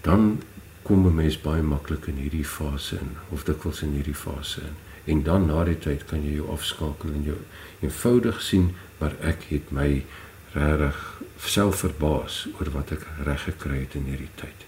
dan 0.00 0.42
kom 0.82 1.06
'n 1.06 1.14
mens 1.14 1.40
baie 1.40 1.62
maklik 1.62 2.06
in 2.06 2.16
hierdie 2.16 2.44
fase 2.44 2.96
in 2.96 3.16
of 3.28 3.44
dikwels 3.44 3.82
in 3.82 3.92
hierdie 3.92 4.14
fase 4.14 4.60
in. 4.60 4.76
En 5.04 5.22
dan 5.22 5.46
na 5.46 5.64
die 5.64 5.78
tyd 5.78 6.04
kan 6.04 6.22
jy 6.24 6.34
jou 6.34 6.50
afskakel 6.50 7.10
en 7.10 7.22
jou 7.22 7.38
eenvoudig 7.80 8.42
sien 8.42 8.74
maar 8.98 9.14
ek 9.20 9.48
het 9.48 9.70
my 9.70 10.04
regtig 10.54 11.22
self 11.42 11.82
verbaas 11.82 12.46
oor 12.58 12.70
wat 12.70 12.92
ek 12.92 13.06
reg 13.26 13.42
gekry 13.48 13.78
het 13.80 13.94
in 13.98 14.04
hierdie 14.04 14.30
tyd. 14.34 14.66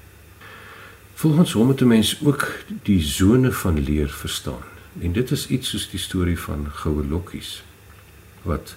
Volgens 1.14 1.52
hom 1.52 1.68
het 1.68 1.80
'n 1.82 1.88
mens 1.88 2.16
ook 2.24 2.48
die 2.82 3.02
sone 3.02 3.52
van 3.52 3.78
leer 3.78 4.08
verstaan. 4.08 4.66
En 5.00 5.12
dit 5.12 5.30
is 5.30 5.46
iets 5.46 5.68
soos 5.70 5.90
die 5.90 5.98
storie 6.00 6.38
van 6.38 6.66
goue 6.70 7.04
lokkies 7.06 7.62
wat 8.42 8.76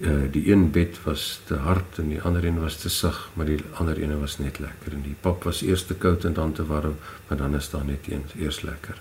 uh, 0.00 0.32
die 0.32 0.50
een 0.50 0.70
bed 0.70 0.98
was 1.04 1.40
te 1.46 1.54
hard 1.54 1.98
en 1.98 2.08
die 2.08 2.20
ander 2.22 2.44
een 2.44 2.60
was 2.60 2.76
te 2.80 2.90
sag, 2.90 3.30
maar 3.34 3.46
die 3.46 3.60
ander 3.80 4.02
een 4.02 4.20
was 4.20 4.38
net 4.38 4.58
lekker 4.58 4.92
en 4.92 5.02
die 5.02 5.16
pap 5.20 5.44
was 5.44 5.62
eers 5.62 5.84
te 5.86 5.94
koud 5.94 6.24
en 6.24 6.32
dan 6.32 6.52
te 6.52 6.66
warm, 6.66 6.96
maar 7.28 7.38
dan 7.38 7.54
is 7.54 7.70
daar 7.70 7.84
net 7.84 8.08
een 8.08 8.24
eers 8.38 8.62
lekker. 8.62 8.98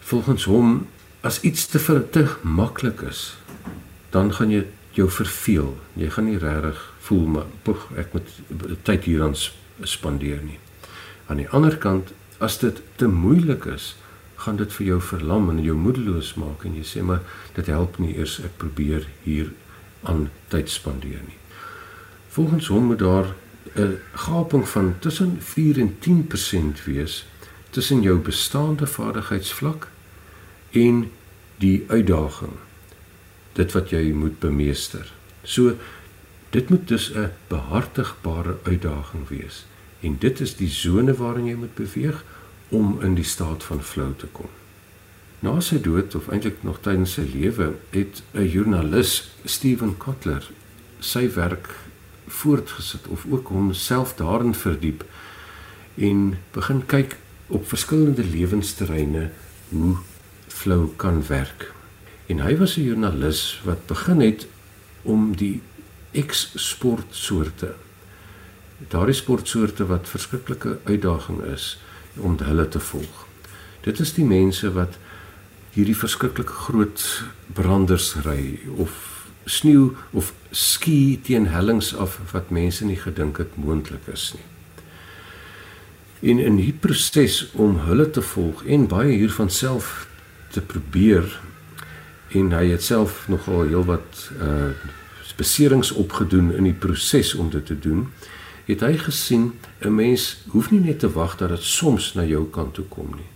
Volgens 0.00 0.44
hom 0.44 0.86
as 1.20 1.40
iets 1.40 1.66
te 1.66 1.78
vir 1.78 2.02
te 2.10 2.26
maklik 2.42 3.02
is, 3.06 3.36
dan 4.10 4.32
gaan 4.34 4.50
jy 4.50 4.64
jou 4.96 5.10
verveel. 5.10 5.74
Jy 5.94 6.10
gaan 6.10 6.26
nie 6.26 6.38
regtig 6.40 6.80
voel 7.06 7.26
maar 7.26 7.50
poeg, 7.62 7.86
ek 8.00 8.14
moet 8.14 8.30
tyd 8.86 9.06
hieraan 9.08 9.36
spandeer 9.82 10.42
nie. 10.44 10.58
Aan 11.30 11.42
die 11.42 11.48
ander 11.54 11.76
kant, 11.78 12.10
as 12.38 12.58
dit 12.58 12.80
te 12.96 13.08
moeilik 13.08 13.66
is, 13.70 13.94
gaan 14.40 14.56
dit 14.56 14.72
vir 14.72 14.86
jou 14.86 15.00
verlam 15.00 15.50
en 15.52 15.62
jou 15.62 15.76
moedeloos 15.76 16.34
maak 16.40 16.64
en 16.64 16.76
jy 16.78 16.84
sê 16.86 17.02
maar 17.04 17.20
dit 17.56 17.66
help 17.66 17.98
nie 17.98 18.14
eers 18.16 18.38
ek 18.44 18.56
probeer 18.62 19.06
hier 19.24 19.52
aan 20.08 20.30
tyd 20.48 20.70
spandeer 20.72 21.20
nie. 21.26 21.36
Volgens 22.32 22.70
hom 22.72 22.88
moet 22.92 22.98
daar 22.98 23.34
'n 23.76 23.98
gaping 24.14 24.68
van 24.68 24.94
tussen 24.98 25.36
4 25.40 25.78
en 25.78 25.96
10% 25.98 26.84
wees 26.84 27.26
tussen 27.70 28.02
jou 28.02 28.18
bestaande 28.18 28.86
vaardigheidsvlak 28.86 29.88
en 30.70 31.10
die 31.58 31.84
uitdaging 31.88 32.56
dit 33.52 33.72
wat 33.72 33.90
jy 33.90 34.12
moet 34.12 34.38
bemeester. 34.38 35.12
So 35.42 35.76
dit 36.50 36.68
moet 36.68 36.88
dus 36.88 37.12
'n 37.14 37.30
behartigbare 37.48 38.58
uitdaging 38.62 39.28
wees 39.28 39.66
en 40.00 40.16
dit 40.18 40.40
is 40.40 40.56
die 40.56 40.68
sone 40.68 41.14
waarin 41.14 41.46
jy 41.46 41.54
moet 41.54 41.74
beweeg 41.74 42.24
om 42.70 43.00
in 43.02 43.14
die 43.14 43.24
staat 43.24 43.64
van 43.64 43.82
flow 43.82 44.12
te 44.16 44.26
kom. 44.32 44.48
Na 45.40 45.60
sy 45.64 45.80
dood 45.80 46.14
of 46.14 46.28
eintlik 46.28 46.62
nog 46.66 46.80
tydens 46.84 47.16
sy 47.16 47.24
lewe 47.32 47.72
het 47.90 48.22
'n 48.34 48.46
joernalis, 48.46 49.30
Steven 49.44 49.96
Kotler, 49.96 50.50
sy 51.00 51.30
werk 51.34 51.68
voortgesit 52.26 53.06
of 53.08 53.26
ook 53.30 53.48
homself 53.48 54.14
daarin 54.14 54.54
verdiep 54.54 55.04
en 55.96 56.38
begin 56.52 56.86
kyk 56.86 57.16
op 57.46 57.68
verskillende 57.68 58.24
lewensterreine 58.24 59.30
hoe 59.68 59.96
flow 60.48 60.88
kan 60.96 61.26
werk. 61.26 61.72
En 62.26 62.38
hy 62.38 62.56
was 62.56 62.76
'n 62.76 62.82
joernalis 62.82 63.60
wat 63.64 63.86
begin 63.86 64.20
het 64.20 64.46
om 65.02 65.36
die 65.36 65.62
X-sportsoorte 66.12 67.74
daardie 68.88 69.14
sportsoorte 69.14 69.86
wat 69.86 70.08
verskriklike 70.08 70.78
uitdaging 70.84 71.42
is 71.52 71.78
om 72.16 72.38
hulle 72.38 72.68
te 72.68 72.80
volg. 72.80 73.26
Dit 73.84 74.00
is 74.00 74.12
die 74.16 74.24
mense 74.24 74.72
wat 74.72 74.98
hierdie 75.74 75.96
verskriklik 75.96 76.50
groot 76.66 77.02
branders 77.54 78.14
ry 78.24 78.58
of 78.76 78.94
sneeu 79.46 79.96
of 80.10 80.32
ski 80.50 81.20
teen 81.22 81.46
hellings 81.50 81.94
af 81.94 82.18
wat 82.32 82.50
mense 82.50 82.84
nie 82.84 82.98
gedink 82.98 83.38
het 83.38 83.56
moontlik 83.56 84.08
is 84.12 84.32
nie. 84.34 84.48
En 86.32 86.38
in 86.38 86.58
die 86.60 86.72
proses 86.72 87.46
om 87.56 87.78
hulle 87.86 88.10
te 88.10 88.22
volg 88.22 88.64
en 88.66 88.88
baie 88.90 89.14
hiervan 89.16 89.50
self 89.50 90.08
te 90.52 90.60
probeer 90.60 91.24
en 92.36 92.52
hy 92.52 92.66
het 92.74 92.84
self 92.84 93.24
nogal 93.28 93.68
heelwat 93.68 94.26
uh 94.38 94.72
beserings 95.40 95.88
opgedoen 95.96 96.50
in 96.52 96.66
die 96.68 96.76
proses 96.76 97.30
om 97.34 97.46
dit 97.48 97.64
te 97.66 97.78
doen 97.78 98.02
het 98.70 98.84
hy 98.86 98.96
gesien 98.96 99.52
'n 99.80 99.94
mens 99.94 100.42
hoef 100.48 100.70
nie 100.70 100.80
net 100.80 100.98
te 100.98 101.10
wag 101.10 101.36
dat 101.36 101.48
dit 101.48 101.62
soms 101.62 102.14
na 102.14 102.24
jou 102.24 102.44
kant 102.50 102.74
toe 102.74 102.84
kom 102.84 103.10
nie. 103.16 103.30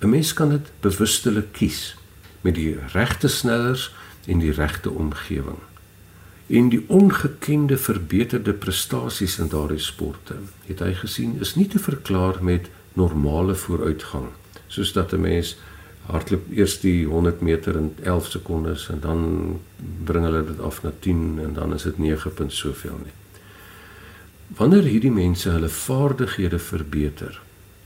'n 0.00 0.10
Mens 0.10 0.32
kan 0.32 0.48
dit 0.48 0.72
bewustelik 0.80 1.52
kies 1.52 1.96
met 2.40 2.54
die 2.54 2.76
regte 2.92 3.28
snellers 3.28 3.94
en 4.26 4.38
die 4.38 4.52
regte 4.52 4.90
omgewing. 4.90 5.60
En 6.46 6.68
die 6.68 6.84
ongekende 6.86 7.76
verbeterde 7.76 8.52
prestasies 8.52 9.38
in 9.38 9.48
daardie 9.48 9.78
sporte 9.78 10.34
het 10.66 10.78
hy 10.78 10.92
gesien 10.94 11.40
is 11.40 11.54
nie 11.54 11.68
te 11.68 11.78
verklaar 11.78 12.44
met 12.44 12.68
normale 12.92 13.54
vooruitgang 13.54 14.28
soos 14.66 14.92
dat 14.92 15.12
'n 15.12 15.20
mens 15.20 15.56
hardloop 16.06 16.50
eers 16.50 16.80
die 16.80 17.06
100 17.06 17.40
meter 17.40 17.76
in 17.76 17.96
11 18.02 18.26
sekondes 18.26 18.88
en 18.88 19.00
dan 19.00 19.20
bring 20.04 20.24
hulle 20.24 20.44
dit 20.44 20.60
af 20.60 20.82
na 20.82 20.92
10 21.00 21.38
en 21.42 21.52
dan 21.52 21.74
is 21.74 21.82
dit 21.82 21.98
9. 21.98 22.50
soveel 22.50 23.00
nie 23.04 23.23
wanneer 24.56 24.86
hierdie 24.86 25.12
mense 25.12 25.50
hulle 25.50 25.68
vaardighede 25.68 26.58
verbeter, 26.58 27.40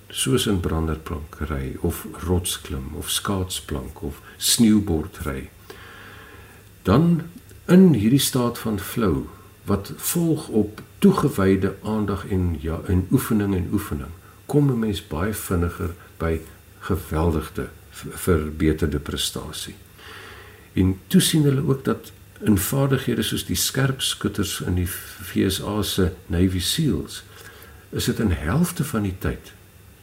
soos 0.09 0.47
in 0.47 0.61
branderplankry 0.61 1.77
of 1.81 2.05
rotsklim 2.25 2.95
of 2.97 3.11
skaatsplank 3.11 4.03
of 4.03 4.21
sneeubordry, 4.37 5.49
dan 6.83 7.23
in 7.69 7.93
hierdie 7.93 8.23
staat 8.23 8.59
van 8.59 8.79
flow 8.81 9.27
wat 9.69 9.93
volg 9.97 10.49
op 10.49 10.81
toegewyde 10.99 11.75
aandag 11.85 12.25
en 12.33 12.57
ja 12.61 12.81
in 12.89 13.07
oefening 13.13 13.55
en 13.55 13.69
oefening 13.73 14.15
kom 14.47 14.71
'n 14.71 14.79
mens 14.79 15.07
baie 15.07 15.35
vinniger 15.35 15.93
by 16.17 16.41
geweldige 16.81 17.69
verbeterde 18.01 18.99
prestasie. 18.99 19.75
En 20.73 21.01
toe 21.07 21.21
sien 21.21 21.43
hulle 21.43 21.67
ook 21.69 21.85
dat 21.85 22.13
in 22.41 22.59
vaardighede 22.59 23.23
soos 23.23 23.47
die 23.47 23.57
skerpskutters 23.57 24.61
in 24.61 24.75
die 24.79 24.87
FSA 24.87 25.83
se 25.83 26.13
Navy 26.27 26.61
Seals 26.61 27.23
is 27.91 28.05
dit 28.05 28.19
'n 28.19 28.31
helfte 28.31 28.85
van 28.85 29.03
die 29.03 29.17
tyd 29.19 29.53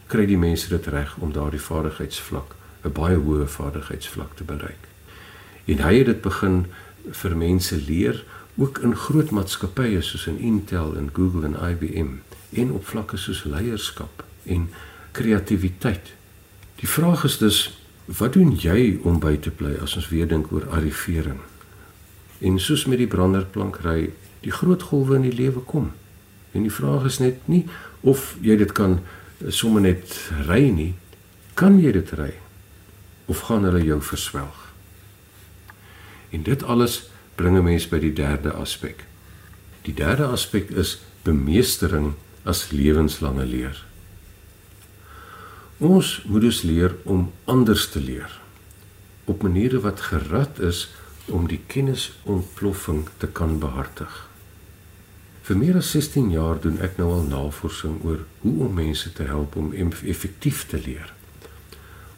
kry 0.08 0.26
die 0.26 0.38
mense 0.38 0.70
dit 0.70 0.88
reg 0.88 1.16
om 1.18 1.32
daardie 1.32 1.62
vaardigheidsvlak 1.62 2.56
'n 2.84 2.92
baie 2.92 3.18
hoë 3.18 3.48
vaardigheidsvlak 3.48 4.36
te 4.36 4.44
bereik. 4.44 4.84
En 5.66 5.78
hy 5.78 5.98
het 5.98 6.06
dit 6.06 6.22
begin 6.22 6.66
vir 7.12 7.38
mense 7.38 7.76
leer 7.88 8.24
ook 8.56 8.78
in 8.78 8.96
groot 8.96 9.32
maatskappye 9.32 10.02
soos 10.02 10.28
in 10.28 10.38
Intel 10.38 10.96
en 10.98 11.10
Google 11.14 11.46
en 11.46 11.58
IBM 11.72 12.12
en 12.50 12.72
op 12.72 12.88
vlakke 12.88 13.18
soos 13.18 13.44
leierskap 13.44 14.24
en 14.44 14.70
kreatiwiteit. 15.12 16.14
Die 16.76 16.90
vraag 16.90 17.24
is 17.24 17.38
dus 17.38 17.80
wat 18.06 18.34
doen 18.34 18.56
jy 18.56 19.00
om 19.04 19.20
by 19.20 19.38
te 19.38 19.52
bly 19.52 19.76
as 19.82 19.96
ons 19.96 20.10
weer 20.10 20.28
dink 20.28 20.52
oor 20.52 20.70
arrivering? 20.70 21.40
En 22.46 22.60
soos 22.62 22.86
met 22.86 23.02
die 23.02 23.10
branderplankry, 23.10 24.12
die 24.46 24.54
groot 24.54 24.84
golwe 24.92 25.18
in 25.18 25.26
die 25.26 25.34
lewe 25.34 25.64
kom. 25.66 25.92
En 26.54 26.66
die 26.66 26.74
vraag 26.74 27.08
is 27.10 27.18
net 27.20 27.48
nie 27.52 27.64
of 28.06 28.36
jy 28.46 28.58
dit 28.60 28.72
kan 28.78 29.00
sommer 29.50 29.82
net 29.82 30.14
ry 30.46 30.70
nie. 30.70 30.94
Kan 31.58 31.80
jy 31.82 31.96
dit 31.96 32.14
ry? 32.20 32.32
Of 33.26 33.48
gaan 33.50 33.66
hulle 33.66 33.82
jou 33.84 33.98
verswelg? 34.02 34.62
En 36.30 36.46
dit 36.46 36.64
alles 36.64 37.10
bring 37.36 37.58
'n 37.58 37.64
mens 37.64 37.88
by 37.90 38.00
die 38.00 38.14
derde 38.14 38.52
aspek. 38.54 39.06
Die 39.82 39.94
derde 39.94 40.26
aspek 40.26 40.70
is 40.70 41.02
bemeestering 41.24 42.14
as 42.44 42.72
lewenslange 42.72 43.46
leer. 43.46 43.86
Ons 45.78 46.24
moet 46.26 46.42
dus 46.42 46.62
leer 46.62 46.96
om 47.04 47.32
anders 47.46 47.90
te 47.90 48.00
leer 48.00 48.44
op 49.26 49.42
maniere 49.42 49.80
wat 49.80 50.02
gerad 50.02 50.60
is 50.60 50.90
om 51.32 51.48
die 51.48 51.62
kennisontploffing 51.68 53.08
te 53.18 53.28
kan 53.28 53.60
behartig. 53.60 54.28
Vir 55.46 55.58
meer 55.58 55.78
as 55.78 55.92
16 55.94 56.32
jaar 56.34 56.58
doen 56.62 56.80
ek 56.82 56.98
nou 56.98 57.12
al 57.14 57.28
navorsing 57.30 58.00
oor 58.06 58.24
hoe 58.42 58.54
om 58.66 58.74
mense 58.74 59.12
te 59.14 59.28
help 59.30 59.56
om 59.62 59.74
effektief 59.76 60.64
te 60.72 60.80
leer. 60.82 61.12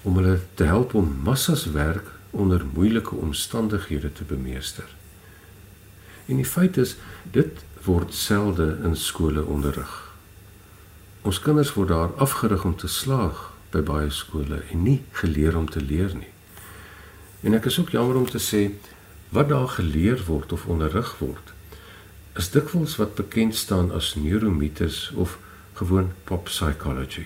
Om 0.08 0.20
hulle 0.22 0.38
te 0.56 0.68
help 0.70 0.96
om 0.96 1.10
massas 1.24 1.66
werk 1.76 2.14
onder 2.32 2.64
moeilike 2.74 3.16
omstandighede 3.16 4.14
te 4.14 4.24
bemeester. 4.24 4.88
En 6.28 6.40
die 6.40 6.48
feit 6.48 6.78
is 6.78 6.96
dit 7.32 7.64
word 7.84 8.14
selde 8.16 8.78
in 8.84 8.96
skole 8.96 9.44
onderrig. 9.44 9.94
Ons 11.28 11.40
kinders 11.44 11.74
word 11.76 11.92
daar 11.92 12.16
afgerig 12.24 12.64
om 12.64 12.76
te 12.76 12.88
slaag 12.88 13.50
by 13.72 13.82
baie 13.84 14.12
skole 14.12 14.62
en 14.72 14.84
nie 14.84 15.02
geleer 15.20 15.58
om 15.60 15.68
te 15.70 15.84
leer 15.84 16.16
nie. 16.16 16.32
En 17.44 17.56
ek 17.60 17.68
is 17.68 17.80
ook 17.80 17.92
jammer 17.96 18.16
om 18.20 18.28
te 18.30 18.40
sê 18.40 18.70
wat 19.30 19.50
daar 19.50 19.68
geleer 19.68 20.24
word 20.26 20.52
of 20.52 20.66
onderrig 20.66 21.18
word 21.20 21.54
is 22.38 22.52
dikwels 22.54 22.96
wat 23.02 23.16
bekend 23.18 23.56
staan 23.56 23.92
as 23.92 24.16
neuromites 24.16 25.12
of 25.16 25.38
gewoon 25.74 26.12
pop 26.24 26.46
psychology. 26.46 27.26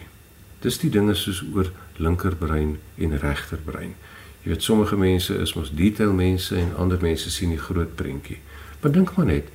Dis 0.64 0.80
die 0.80 0.92
dinge 0.92 1.16
soos 1.20 1.42
oor 1.54 1.72
linkerbrein 2.00 2.78
en 2.96 3.18
regterbrein. 3.20 3.96
Jy 4.42 4.54
weet 4.54 4.64
sommige 4.64 4.98
mense 4.98 5.36
is 5.36 5.54
mos 5.58 5.74
detail 5.76 6.14
mense 6.16 6.56
en 6.56 6.72
ander 6.80 7.02
mense 7.02 7.32
sien 7.32 7.52
die 7.54 7.60
groot 7.62 7.96
prentjie. 7.96 8.40
Maar 8.82 8.96
dink 8.96 9.12
maar 9.18 9.28
net, 9.30 9.52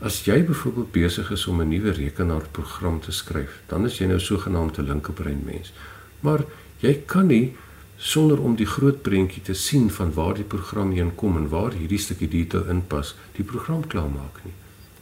as 0.00 0.20
jy 0.24 0.38
byvoorbeeld 0.46 0.92
besig 0.92 1.30
is 1.32 1.46
om 1.46 1.60
'n 1.60 1.68
nuwe 1.68 1.92
rekenaarprogram 1.92 3.00
te 3.00 3.12
skryf, 3.12 3.60
dan 3.66 3.84
is 3.86 3.98
jy 3.98 4.06
nou 4.06 4.20
sogenaamd 4.20 4.78
'n 4.78 4.88
linkerbrein 4.88 5.42
mens. 5.44 5.72
Maar 6.20 6.44
jy 6.80 7.02
kan 7.06 7.26
nie 7.26 7.56
sonder 8.00 8.40
om 8.40 8.56
die 8.56 8.66
groot 8.66 9.02
prentjie 9.04 9.42
te 9.44 9.54
sien 9.54 9.90
van 9.92 10.12
waar 10.16 10.34
die 10.34 10.46
program 10.48 10.94
heen 10.96 11.12
kom 11.20 11.36
en 11.36 11.50
waar 11.52 11.76
hierdie 11.76 12.00
stukkie 12.00 12.28
detail 12.32 12.70
inpas, 12.72 13.14
die 13.36 13.44
program 13.44 13.84
klaarmaak 13.86 14.40
nie. 14.44 14.54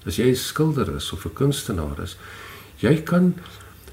As 0.04 0.18
jy 0.18 0.30
'n 0.30 0.36
skilder 0.36 0.96
is 0.96 1.12
of 1.12 1.24
'n 1.24 1.34
kunstenaar 1.34 2.02
is, 2.02 2.16
jy 2.80 3.02
kan 3.02 3.34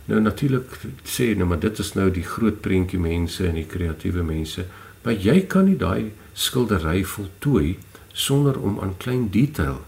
nou 0.06 0.20
natuurlik 0.22 0.70
sê 1.04 1.36
nou 1.38 1.48
maar 1.48 1.60
dit 1.60 1.80
is 1.80 1.94
nou 1.94 2.10
die 2.12 2.24
groot 2.24 2.62
prentjie 2.62 3.00
mense 3.00 3.48
en 3.48 3.56
die 3.56 3.66
kreatiewe 3.66 4.24
mense, 4.24 4.66
maar 5.04 5.14
jy 5.14 5.46
kan 5.46 5.66
nie 5.66 5.78
daai 5.78 6.12
skildery 6.34 7.04
voltooi 7.04 7.78
sonder 8.14 8.60
om 8.60 8.80
aan 8.80 8.98
klein 8.98 9.30
detail 9.30 9.86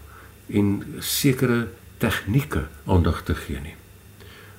en 0.48 0.84
sekere 1.00 1.68
tegnieke 1.98 2.68
aandag 2.86 3.22
te 3.24 3.34
gee 3.34 3.60
nie. 3.60 3.77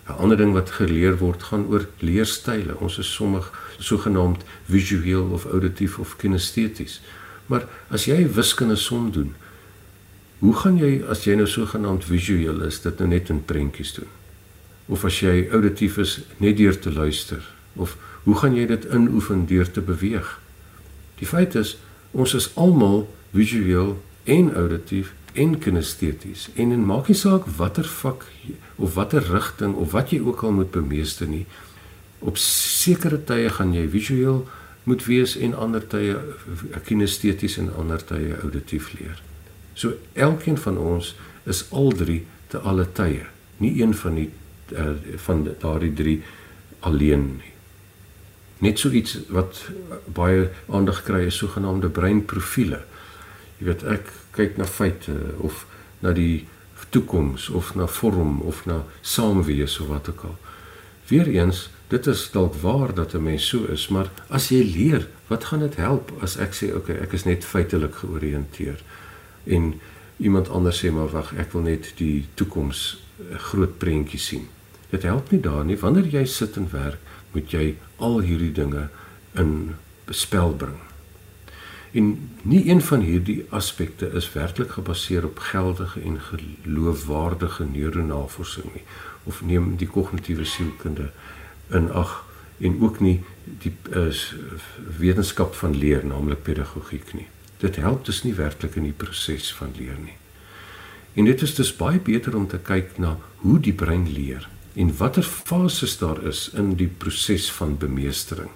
'n 0.09 0.17
Ander 0.17 0.37
ding 0.37 0.53
wat 0.53 0.71
geleer 0.71 1.17
word 1.17 1.43
gaan 1.43 1.65
oor 1.69 1.87
leerstyle. 1.99 2.79
Ons 2.79 2.97
is 2.97 3.13
sommig 3.13 3.51
sogenaamd 3.79 4.43
visueel 4.65 5.29
of 5.29 5.45
auditief 5.45 5.99
of 5.99 6.15
kinesteties. 6.15 7.01
Maar 7.45 7.67
as 7.87 8.05
jy 8.05 8.27
wiskunde 8.33 8.75
som 8.75 9.11
doen, 9.11 9.35
hoe 10.39 10.53
gaan 10.53 10.77
jy 10.77 11.03
as 11.09 11.23
jy 11.23 11.35
nou 11.35 11.47
sogenaamd 11.47 12.05
visueel 12.05 12.61
is, 12.61 12.81
dit 12.81 12.99
nou 12.99 13.09
net 13.09 13.29
in 13.29 13.45
prentjies 13.45 13.93
doen? 13.93 14.09
Of 14.85 15.05
as 15.05 15.19
jy 15.19 15.47
auditief 15.51 15.97
is, 15.97 16.19
net 16.37 16.57
deur 16.57 16.79
te 16.79 16.91
luister? 16.91 17.45
Of 17.75 17.97
hoe 18.23 18.35
gaan 18.35 18.55
jy 18.55 18.65
dit 18.65 18.85
inoefen 18.85 19.45
deur 19.45 19.71
te 19.71 19.81
beweeg? 19.81 20.39
Die 21.19 21.27
feit 21.27 21.55
is, 21.55 21.77
ons 22.11 22.33
is 22.33 22.51
almal 22.55 23.05
visueel 23.31 23.97
en 24.23 24.53
auditief 24.53 25.13
en 25.33 25.57
kinesteties 25.59 26.49
en 26.55 26.71
en 26.71 26.85
maak 26.85 27.07
nie 27.07 27.17
saak 27.17 27.45
watter 27.57 27.85
vak 28.01 28.25
of 28.79 28.95
watter 28.95 29.23
rigting 29.31 29.75
of 29.75 29.91
wat 29.91 30.13
jy 30.13 30.21
ook 30.23 30.43
al 30.43 30.55
moet 30.55 30.71
bemeester 30.71 31.27
nie 31.27 31.45
op 32.19 32.39
sekere 32.41 33.19
tye 33.23 33.51
gaan 33.55 33.73
jy 33.75 33.85
visueel 33.91 34.41
moet 34.89 35.05
wees 35.07 35.35
en 35.37 35.53
ander 35.55 35.85
tye 35.87 36.15
kinesteties 36.87 37.59
en 37.61 37.69
ander 37.77 38.01
tye 38.01 38.33
auditief 38.41 38.89
leer. 38.97 39.19
So 39.77 39.93
elkeen 40.13 40.57
van 40.57 40.79
ons 40.81 41.13
is 41.45 41.65
al 41.69 41.93
drie 41.95 42.23
te 42.49 42.59
alle 42.59 42.87
tye, 42.97 43.27
nie 43.61 43.75
een 43.81 43.93
van 43.93 44.17
die 44.17 44.29
uh, 44.73 44.95
van 45.27 45.45
daardie 45.61 45.93
drie 45.93 46.17
alleen 46.79 47.25
nie 47.37 47.53
net 48.59 48.79
so 48.79 48.91
iets 48.91 49.17
wat 49.31 49.61
baie 50.15 50.49
aandag 50.67 51.03
kry 51.07 51.25
is 51.29 51.37
sogenaamde 51.39 51.89
breinprofiele. 51.95 52.81
Jy 53.59 53.67
weet 53.71 53.83
ek 53.95 54.11
kyk 54.35 54.57
na 54.59 54.67
feite 54.67 55.15
of 55.43 55.65
na 56.03 56.11
die 56.15 56.47
toekoms 56.89 57.49
of 57.49 57.75
na 57.75 57.87
vorm 57.87 58.39
of 58.41 58.65
na 58.65 58.83
samewees 59.01 59.79
of 59.79 59.87
wat 59.87 60.09
ook 60.09 60.23
al. 60.23 60.37
Weereens, 61.07 61.69
dit 61.87 62.07
is 62.07 62.29
dalk 62.31 62.55
waar 62.61 62.93
dat 62.93 63.13
'n 63.13 63.23
mens 63.23 63.47
so 63.47 63.65
is, 63.65 63.87
maar 63.87 64.09
as 64.27 64.49
jy 64.49 64.63
leer, 64.63 65.07
wat 65.27 65.43
gaan 65.43 65.59
dit 65.59 65.75
help 65.75 66.11
as 66.21 66.37
ek 66.37 66.53
sê 66.53 66.75
okay, 66.75 66.95
ek 66.95 67.13
is 67.13 67.23
net 67.23 67.45
feitelik 67.45 67.95
georiënteer 67.95 68.81
en 69.43 69.73
iemand 70.17 70.49
anders 70.49 70.85
sê 70.85 70.91
maar 70.91 71.09
wag, 71.09 71.33
ek 71.37 71.51
wil 71.51 71.61
net 71.61 71.93
die 71.97 72.27
toekoms 72.33 73.01
eh, 73.19 73.37
groot 73.37 73.77
prentjie 73.77 74.19
sien. 74.19 74.47
Dit 74.89 75.03
help 75.03 75.31
nie 75.31 75.39
daar 75.39 75.65
nie 75.65 75.77
wanneer 75.77 76.05
jy 76.05 76.25
sit 76.25 76.57
en 76.57 76.69
werk 76.71 76.99
moet 77.31 77.51
jy 77.51 77.75
al 77.97 78.19
hierdie 78.19 78.51
dinge 78.51 78.89
in 79.37 79.75
bespel 80.05 80.53
bring. 80.53 80.88
En 81.91 82.29
nie 82.41 82.69
een 82.69 82.81
van 82.81 83.01
hierdie 83.01 83.45
aspekte 83.49 84.11
is 84.13 84.33
werklik 84.33 84.71
gebaseer 84.71 85.25
op 85.25 85.39
geldige 85.39 86.01
en 86.01 86.19
geloofwaardige 86.21 87.65
neuronavorsing 87.65 88.73
nie 88.73 88.83
of 89.23 89.41
neem 89.41 89.75
die 89.77 89.87
kognitiewe 89.87 90.45
sielkunde 90.45 91.11
in 91.69 91.91
ag 91.91 92.25
en 92.59 92.81
ook 92.81 92.99
nie 92.99 93.19
die 93.43 93.73
is 94.07 94.35
wetenskap 94.97 95.55
van 95.55 95.75
leer 95.77 96.05
naamlik 96.05 96.43
pedagogiek 96.43 97.13
nie. 97.13 97.27
Dit 97.57 97.75
help 97.75 98.05
dus 98.05 98.23
nie 98.23 98.33
werklik 98.33 98.75
in 98.75 98.87
die 98.87 98.95
proses 98.95 99.53
van 99.53 99.73
leer 99.77 99.97
nie. 99.99 100.15
En 101.13 101.25
dit 101.25 101.41
is 101.41 101.55
dus 101.55 101.75
baie 101.75 101.99
beter 101.99 102.35
om 102.35 102.47
te 102.47 102.57
kyk 102.57 102.97
na 102.97 103.17
hoe 103.43 103.59
die 103.59 103.73
brein 103.73 104.07
leer 104.11 104.47
en 104.79 104.91
watter 104.97 105.23
fases 105.23 105.97
daar 105.97 106.21
is 106.29 106.49
in 106.53 106.75
die 106.79 106.87
proses 106.87 107.49
van 107.51 107.77
bemeestering. 107.77 108.51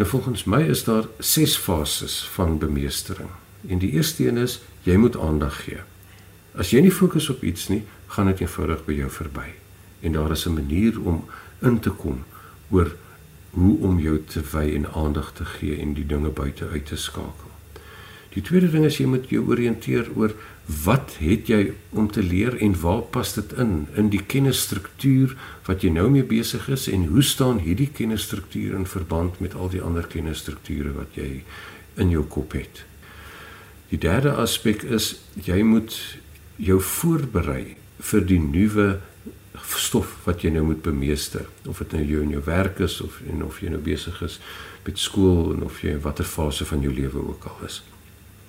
Nou 0.00 0.12
volgens 0.12 0.44
my 0.44 0.62
is 0.62 0.84
daar 0.84 1.04
6 1.18 1.56
fases 1.56 2.28
van 2.32 2.58
bemeestering. 2.58 3.28
En 3.68 3.78
die 3.78 3.90
eerste 3.90 4.28
een 4.28 4.36
is 4.36 4.60
jy 4.82 4.96
moet 4.96 5.18
aandag 5.18 5.58
gee. 5.64 5.82
As 6.56 6.70
jy 6.72 6.80
nie 6.80 6.92
fokus 6.92 7.28
op 7.28 7.42
iets 7.44 7.66
nie, 7.68 7.82
gaan 8.06 8.30
dit 8.32 8.40
eenvoudig 8.40 8.80
by 8.86 8.96
jou 8.96 9.10
verby. 9.12 9.44
En 10.00 10.16
daar 10.16 10.30
is 10.30 10.46
'n 10.48 10.56
manier 10.56 10.96
om 11.04 11.24
in 11.60 11.78
te 11.80 11.90
kom 11.90 12.24
oor 12.70 12.96
hoe 13.50 13.78
om 13.78 14.00
jou 14.00 14.24
te 14.24 14.40
wy 14.52 14.72
en 14.74 14.88
aandag 14.92 15.32
te 15.32 15.44
gee 15.44 15.76
en 15.76 15.92
die 15.94 16.06
dinge 16.06 16.28
buite 16.28 16.68
uit 16.72 16.86
te 16.86 16.96
skakel. 16.96 17.50
Die 18.32 18.42
tweede 18.42 18.70
ding 18.70 18.84
is 18.84 18.96
jy 18.96 19.06
moet 19.06 19.28
jou 19.28 19.46
oriënteer 19.46 20.10
oor 20.16 20.32
wat 20.84 21.16
het 21.18 21.48
jy 21.50 21.72
om 21.96 22.10
te 22.12 22.22
leer 22.22 22.54
en 22.62 22.76
waar 22.80 23.02
pas 23.02 23.32
dit 23.34 23.52
in 23.58 23.88
in 23.98 24.10
die 24.12 24.22
kennisstruktuur 24.22 25.34
wat 25.66 25.82
jy 25.82 25.90
nou 25.94 26.06
mee 26.12 26.26
besig 26.26 26.68
is 26.68 26.86
en 26.88 27.08
hoe 27.10 27.22
staan 27.26 27.62
hierdie 27.64 27.90
kennisstruktuur 27.90 28.76
in 28.78 28.86
verband 28.86 29.40
met 29.40 29.54
al 29.54 29.72
die 29.72 29.82
ander 29.82 30.06
kennisstrukture 30.06 30.92
wat 30.94 31.18
jy 31.18 31.42
in 31.98 32.12
jou 32.14 32.22
kop 32.24 32.54
het. 32.54 32.84
Die 33.90 33.98
derde 33.98 34.36
aspek 34.38 34.84
is 34.86 35.16
jy 35.34 35.62
moet 35.66 35.96
jou 36.60 36.78
voorberei 36.80 37.76
vir 37.98 38.26
die 38.26 38.40
nuwe 38.40 39.00
stof 39.76 40.12
wat 40.24 40.44
jy 40.44 40.52
nou 40.54 40.68
moet 40.70 40.82
bemeester 40.84 41.48
of 41.68 41.80
dit 41.82 41.96
nou 41.96 42.04
jou 42.04 42.22
in 42.24 42.34
jou 42.36 42.42
werk 42.46 42.78
is 42.84 43.00
of 43.04 43.20
en 43.28 43.42
of 43.44 43.58
jy 43.62 43.72
nou 43.72 43.80
besig 43.82 44.22
is 44.22 44.38
met 44.86 44.98
skool 44.98 45.54
en 45.54 45.64
of 45.66 45.82
jy 45.82 45.96
in 45.96 46.04
watter 46.04 46.28
fase 46.28 46.64
van 46.68 46.84
jou 46.84 46.92
lewe 46.94 47.26
ook 47.32 47.48
al 47.50 47.66
is. 47.66 47.82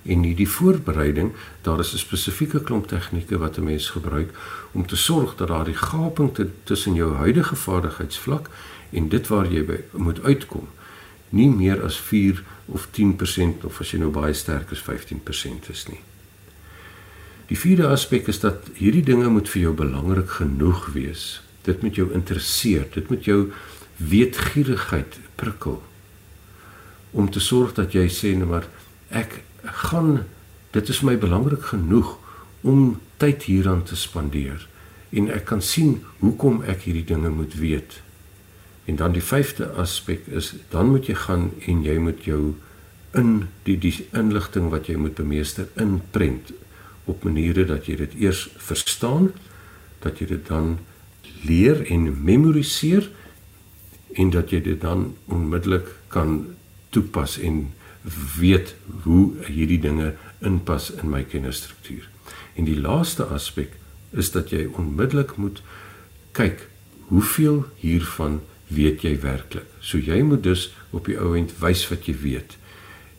En 0.02 0.22
hierdie 0.22 0.48
voorbereiding, 0.48 1.32
daar 1.62 1.78
is 1.78 1.92
'n 1.92 1.98
spesifieke 1.98 2.62
klomp 2.62 2.86
tegnieke 2.86 3.38
wat 3.38 3.56
'n 3.58 3.64
mens 3.64 3.90
gebruik 3.90 4.30
om 4.72 4.86
te 4.86 4.96
sorg 4.96 5.36
dat 5.36 5.48
daar 5.48 5.64
die 5.64 5.74
gaping 5.74 6.30
tussen 6.64 6.94
jou 6.94 7.14
huidige 7.14 7.56
vaardigheidsvlak 7.56 8.50
en 8.90 9.08
dit 9.08 9.26
waar 9.28 9.52
jy 9.52 9.64
by, 9.64 9.80
moet 9.92 10.22
uitkom 10.22 10.68
nie 11.32 11.48
meer 11.48 11.82
as 11.84 11.96
4 11.96 12.42
of 12.66 12.88
10% 12.90 13.64
of 13.64 13.80
as 13.80 13.92
jy 13.92 14.00
nou 14.02 14.10
baie 14.12 14.34
sterk 14.36 14.70
is 14.70 14.82
15% 14.84 15.70
is 15.72 15.86
nie. 15.88 16.00
Die 17.48 17.58
vierde 17.58 17.88
aspek 17.92 18.28
is 18.28 18.40
dat 18.40 18.68
hierdie 18.78 19.04
dinge 19.04 19.28
moet 19.28 19.48
vir 19.48 19.62
jou 19.62 19.72
belangrik 19.76 20.30
genoeg 20.38 20.86
wees. 20.94 21.40
Dit 21.66 21.82
moet 21.82 21.96
jou 21.96 22.08
interesseer, 22.12 22.86
dit 22.94 23.08
moet 23.08 23.24
jou 23.24 23.40
weetgierigheid 23.96 25.18
prikkel 25.36 25.82
om 27.12 27.28
te 27.30 27.40
sorg 27.44 27.74
dat 27.76 27.92
jy 27.92 28.06
sê 28.08 28.32
nou 28.36 28.48
maar 28.48 28.68
ek 29.12 29.42
gaan 29.62 30.24
dit 30.70 30.88
is 30.88 31.00
my 31.00 31.18
belangrik 31.18 31.62
genoeg 31.62 32.18
om 32.60 33.00
tyd 33.16 33.42
hieraan 33.42 33.82
te 33.82 33.96
spandeer 33.96 34.68
en 35.10 35.28
ek 35.30 35.44
kan 35.50 35.62
sien 35.62 36.00
hoekom 36.22 36.62
ek 36.64 36.86
hierdie 36.86 37.04
dinge 37.04 37.28
moet 37.28 37.54
weet. 37.60 38.00
En 38.88 38.96
dan 38.96 39.12
die 39.12 39.22
vyfde 39.22 39.68
aspek 39.78 40.26
is 40.26 40.54
dan 40.72 40.90
moet 40.94 41.06
jy 41.06 41.16
gaan 41.26 41.50
en 41.68 41.82
jy 41.84 41.98
moet 42.00 42.24
jou 42.24 42.54
in 43.18 43.48
die 43.66 43.76
die 43.78 43.92
inligting 44.16 44.70
wat 44.72 44.88
jy 44.88 44.96
moet 44.96 45.18
bemeester 45.18 45.68
inprent 45.80 46.54
op 47.04 47.26
maniere 47.26 47.66
dat 47.68 47.86
jy 47.90 47.98
dit 48.00 48.14
eers 48.24 48.46
verstaan, 48.56 49.30
dat 50.00 50.22
jy 50.22 50.30
dit 50.32 50.48
dan 50.48 50.78
leer 51.44 51.82
en 51.92 52.08
memoriseer 52.24 53.10
en 54.16 54.32
dat 54.32 54.52
jy 54.52 54.62
dit 54.64 54.80
dan 54.80 55.10
onmiddellik 55.26 55.88
kan 56.12 56.54
toepas 56.94 57.36
en 57.38 57.66
weet 58.38 58.74
hoe 59.02 59.32
hierdie 59.46 59.80
dinge 59.80 60.14
inpas 60.38 60.90
in 60.90 61.10
my 61.10 61.22
kennisstruktuur. 61.24 62.08
En 62.54 62.64
die 62.64 62.80
laaste 62.80 63.24
aspek 63.24 63.76
is 64.10 64.32
dat 64.34 64.50
jy 64.50 64.66
onmiddellik 64.76 65.36
moet 65.36 65.62
kyk 66.36 66.68
hoeveel 67.12 67.64
hiervan 67.80 68.40
weet 68.72 69.04
jy 69.04 69.14
werklik. 69.20 69.68
So 69.80 69.98
jy 69.98 70.22
moet 70.22 70.42
dus 70.42 70.72
op 70.90 71.06
die 71.06 71.18
ou 71.20 71.36
end 71.36 71.54
wys 71.60 71.84
wat 71.90 72.08
jy 72.08 72.16
weet 72.22 72.56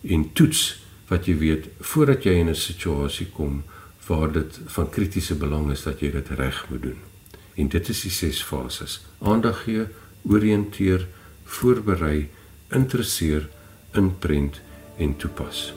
en 0.03 0.25
toets 0.35 0.83
wat 1.07 1.27
jy 1.29 1.37
weet 1.39 1.69
voordat 1.79 2.25
jy 2.27 2.33
in 2.41 2.49
'n 2.49 2.55
situasie 2.55 3.27
kom 3.31 3.63
waar 4.07 4.31
dit 4.31 4.59
van 4.65 4.89
kritiese 4.89 5.35
belang 5.35 5.71
is 5.71 5.83
dat 5.83 5.99
jy 5.99 6.11
dit 6.11 6.29
reg 6.29 6.65
moet 6.69 6.81
doen. 6.81 6.99
En 7.55 7.67
dit 7.67 7.89
is 7.89 8.01
die 8.01 8.11
ses 8.11 8.43
fases: 8.43 9.05
aandag 9.19 9.63
gee, 9.63 9.85
oriënteer, 10.23 11.07
voorberei, 11.43 12.29
interesseer, 12.71 13.49
inprent 13.93 14.61
en 15.03 15.15
toepas. 15.15 15.73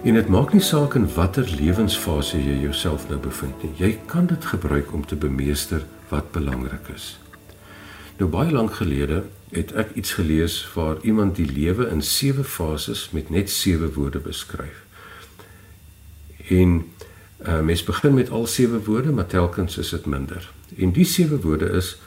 En 0.00 0.16
dit 0.16 0.28
maak 0.28 0.52
nie 0.56 0.62
saak 0.64 0.94
in 0.98 1.04
watter 1.14 1.46
lewensfase 1.60 2.38
jy 2.40 2.56
jouself 2.64 3.04
nou 3.08 3.18
bevind 3.20 3.62
nie. 3.62 3.74
Jy 3.78 3.90
kan 4.08 4.26
dit 4.26 4.44
gebruik 4.48 4.94
om 4.96 5.04
te 5.06 5.16
bemeester 5.16 5.84
wat 6.08 6.32
belangrik 6.32 6.88
is. 6.94 7.18
Nou 8.18 8.30
baie 8.32 8.50
lank 8.50 8.80
gelede 8.80 9.22
het 9.52 9.74
ek 9.76 9.92
iets 10.00 10.16
gelees 10.16 10.56
waar 10.74 10.98
iemand 11.06 11.36
die 11.36 11.46
lewe 11.46 11.86
in 11.92 12.02
sewe 12.02 12.44
fases 12.44 13.10
met 13.12 13.30
net 13.30 13.50
sewe 13.50 13.92
woorde 13.92 14.22
beskryf. 14.24 14.82
En 16.48 16.80
uh, 17.46 17.60
mens 17.60 17.84
begin 17.84 18.14
met 18.14 18.30
al 18.30 18.46
sewe 18.46 18.84
woorde, 18.84 19.12
maar 19.12 19.26
telkens 19.26 19.78
is 19.78 19.88
dit 19.88 20.06
minder. 20.06 20.50
En 20.76 20.92
die 20.92 21.04
sewe 21.04 21.40
woorde 21.40 21.70
is 21.70 21.98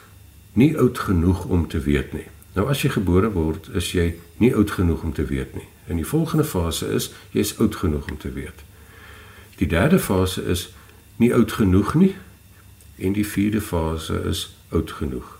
nie 0.52 0.78
oud 0.78 0.98
genoeg 0.98 1.44
om 1.44 1.68
te 1.68 1.80
weet 1.80 2.12
nie. 2.12 2.26
Nou 2.54 2.68
as 2.68 2.82
jy 2.82 2.90
gebore 2.94 3.30
word, 3.32 3.68
is 3.74 3.92
jy 3.92 4.14
nie 4.36 4.54
oud 4.54 4.70
genoeg 4.70 5.02
om 5.02 5.12
te 5.12 5.24
weet 5.24 5.54
nie. 5.54 5.66
En 5.86 5.96
die 5.96 6.06
volgende 6.06 6.44
fase 6.44 6.86
is 6.86 7.10
jy 7.30 7.40
is 7.40 7.58
oud 7.58 7.76
genoeg 7.76 8.10
om 8.10 8.18
te 8.18 8.32
weet. 8.32 8.62
Die 9.56 9.66
derde 9.66 9.98
fase 9.98 10.42
is 10.42 10.68
nie 11.16 11.34
oud 11.34 11.52
genoeg 11.52 11.94
nie. 11.94 12.14
En 12.96 13.12
die 13.12 13.26
vierde 13.26 13.60
fase 13.60 14.22
is 14.28 14.56
oud 14.70 14.92
genoeg. 14.92 15.38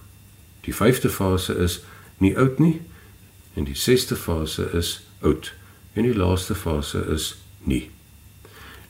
Die 0.60 0.74
vyfde 0.74 1.08
fase 1.08 1.54
is 1.54 1.82
nie 2.18 2.36
oud 2.38 2.58
nie 2.58 2.80
en 3.54 3.64
die 3.64 3.78
sesde 3.78 4.16
fase 4.16 4.66
is 4.72 5.02
oud 5.20 5.52
en 5.94 6.02
die 6.02 6.16
laaste 6.16 6.54
fase 6.54 7.04
is 7.14 7.36
nie. 7.62 7.90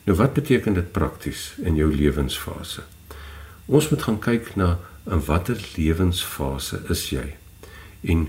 Nou 0.05 0.17
wat 0.17 0.33
beteken 0.33 0.73
dit 0.73 0.91
prakties 0.91 1.55
in 1.63 1.75
jou 1.75 1.89
lewensfase? 1.95 2.83
Ons 3.65 3.89
moet 3.89 4.03
gaan 4.03 4.19
kyk 4.19 4.51
na 4.55 4.77
in 5.09 5.23
watter 5.25 5.57
lewensfase 5.75 6.81
is 6.89 7.09
jy? 7.09 7.35
En 8.01 8.27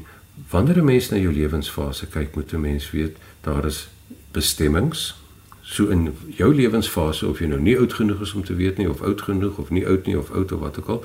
wanneer 0.50 0.78
'n 0.78 0.84
mens 0.84 1.08
na 1.08 1.16
jou 1.16 1.32
lewensfase 1.32 2.06
kyk, 2.06 2.34
moet 2.34 2.52
'n 2.52 2.60
mens 2.60 2.90
weet 2.90 3.16
daar 3.40 3.64
is 3.64 3.88
bestemmings. 4.32 5.14
So 5.62 5.88
in 5.88 6.14
jou 6.36 6.54
lewensfase 6.54 7.26
of 7.26 7.38
jy 7.38 7.46
nou 7.46 7.60
nie 7.60 7.78
oud 7.78 7.92
genoeg 7.92 8.20
is 8.20 8.32
om 8.32 8.44
te 8.44 8.54
weet 8.54 8.76
nie 8.76 8.90
of 8.90 9.02
oud 9.02 9.22
genoeg 9.22 9.56
of 9.56 9.70
nie 9.70 9.86
oud 9.86 10.06
nie 10.06 10.18
of 10.18 10.30
oud 10.30 10.52
of 10.52 10.60
wat 10.60 10.78
ook 10.78 10.88
al, 10.88 11.04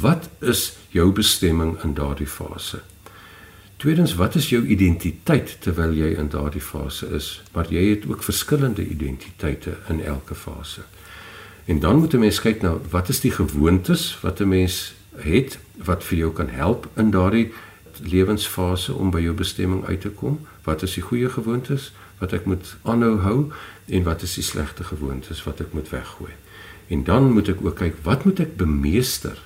Wat 0.00 0.28
is 0.38 0.76
jou 0.88 1.12
bestemming 1.12 1.82
in 1.82 1.94
daardie 1.94 2.26
fase? 2.26 2.80
Tweedens, 3.78 4.14
wat 4.14 4.34
is 4.34 4.48
jou 4.50 4.64
identiteit 4.66 5.52
terwyl 5.62 5.92
jy 5.94 6.08
in 6.18 6.26
daardie 6.32 6.62
fase 6.62 7.06
is? 7.14 7.28
Maar 7.54 7.68
jy 7.70 7.84
het 7.92 8.08
ook 8.10 8.24
verskillende 8.26 8.82
identiteite 8.82 9.76
in 9.86 10.00
elke 10.02 10.34
fase. 10.34 10.82
En 11.64 11.78
dan 11.78 11.98
moet 11.98 12.14
'n 12.14 12.18
mens 12.18 12.40
kyk 12.40 12.62
na 12.62 12.74
wat 12.90 13.08
is 13.08 13.20
die 13.20 13.30
gewoontes 13.30 14.18
wat 14.20 14.40
'n 14.40 14.48
mens 14.48 14.94
het 15.16 15.58
wat 15.76 16.04
vir 16.04 16.18
jou 16.18 16.32
kan 16.32 16.48
help 16.48 16.88
in 16.96 17.10
daardie 17.10 17.52
lewensfase 18.02 18.94
om 18.94 19.10
by 19.10 19.20
jou 19.20 19.34
bestemming 19.34 19.84
uit 19.86 20.00
te 20.00 20.10
kom? 20.10 20.46
Wat 20.64 20.82
is 20.82 20.94
die 20.94 21.02
goeie 21.02 21.30
gewoontes 21.30 21.92
wat 22.18 22.32
ek 22.32 22.44
moet 22.44 22.76
aanhou 22.82 23.18
hou 23.18 23.52
en 23.86 24.02
wat 24.02 24.22
is 24.22 24.34
die 24.34 24.44
slegte 24.44 24.84
gewoontes 24.84 25.44
wat 25.44 25.60
ek 25.60 25.72
moet 25.72 25.88
weggooi? 25.88 26.32
En 26.88 27.04
dan 27.04 27.32
moet 27.32 27.48
ek 27.48 27.64
ook 27.64 27.76
kyk 27.76 27.94
wat 28.02 28.24
moet 28.24 28.40
ek 28.40 28.56
bemeester 28.56 29.38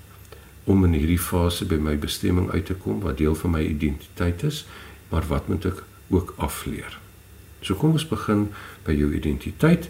om 0.64 0.84
in 0.84 0.92
hierdie 0.92 1.18
fase 1.20 1.66
by 1.66 1.78
my 1.80 1.96
bestemming 1.98 2.50
uit 2.50 2.66
te 2.66 2.74
kom 2.74 3.00
wat 3.00 3.18
deel 3.18 3.34
van 3.34 3.50
my 3.50 3.62
identiteit 3.66 4.42
is, 4.42 4.64
maar 5.08 5.26
wat 5.28 5.48
moet 5.48 5.64
ek 5.64 5.82
ook 6.08 6.34
afleer? 6.36 6.98
So 7.60 7.74
kom 7.78 7.94
ons 7.98 8.06
begin 8.08 8.48
by 8.86 8.94
jou 8.94 9.12
identiteit 9.14 9.88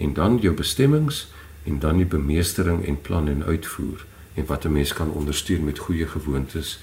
en 0.00 0.14
dan 0.16 0.38
jou 0.40 0.54
bestemmings 0.56 1.28
en 1.68 1.78
dan 1.78 2.00
die 2.00 2.08
bemeestering 2.08 2.84
en 2.88 3.00
plan 3.00 3.28
en 3.28 3.44
uitvoer 3.44 4.06
en 4.34 4.46
wat 4.46 4.64
'n 4.64 4.72
mens 4.72 4.92
kan 4.92 5.10
ondersteun 5.10 5.64
met 5.64 5.78
goeie 5.78 6.06
gewoontes 6.06 6.80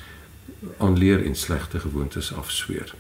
aanleer 0.78 1.26
en 1.26 1.36
slegte 1.36 1.80
gewoontes 1.80 2.34
afsweer. 2.34 2.94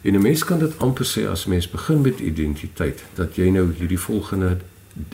En 0.00 0.14
'n 0.14 0.22
mens 0.22 0.44
kan 0.44 0.58
dit 0.58 0.78
amper 0.78 1.06
sê 1.06 1.28
as 1.28 1.46
mens 1.46 1.70
begin 1.70 2.00
met 2.00 2.18
identiteit 2.18 3.04
dat 3.14 3.36
jy 3.36 3.48
nou 3.48 3.72
hierdie 3.72 4.00
volgende 4.00 4.56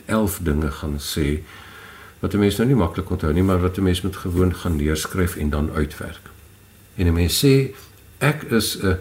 11 0.05 0.39
dinge 0.43 0.71
gaan 0.71 0.99
sê 0.99 1.39
wat 2.25 2.33
'n 2.33 2.39
mens 2.39 2.55
nou 2.55 2.67
nie 2.67 2.75
maklik 2.75 3.09
onthou 3.09 3.33
nie, 3.33 3.43
maar 3.43 3.61
wat 3.61 3.77
'n 3.77 3.83
mens 3.83 4.01
moet 4.01 4.15
gewoon 4.15 4.55
gaan 4.55 4.75
neerskryf 4.75 5.35
en 5.35 5.49
dan 5.49 5.71
uitwerk. 5.71 6.25
En 6.95 7.05
'n 7.07 7.13
mens 7.13 7.45
sê 7.45 7.75
ek 8.17 8.43
is 8.43 8.77
'n 8.81 8.97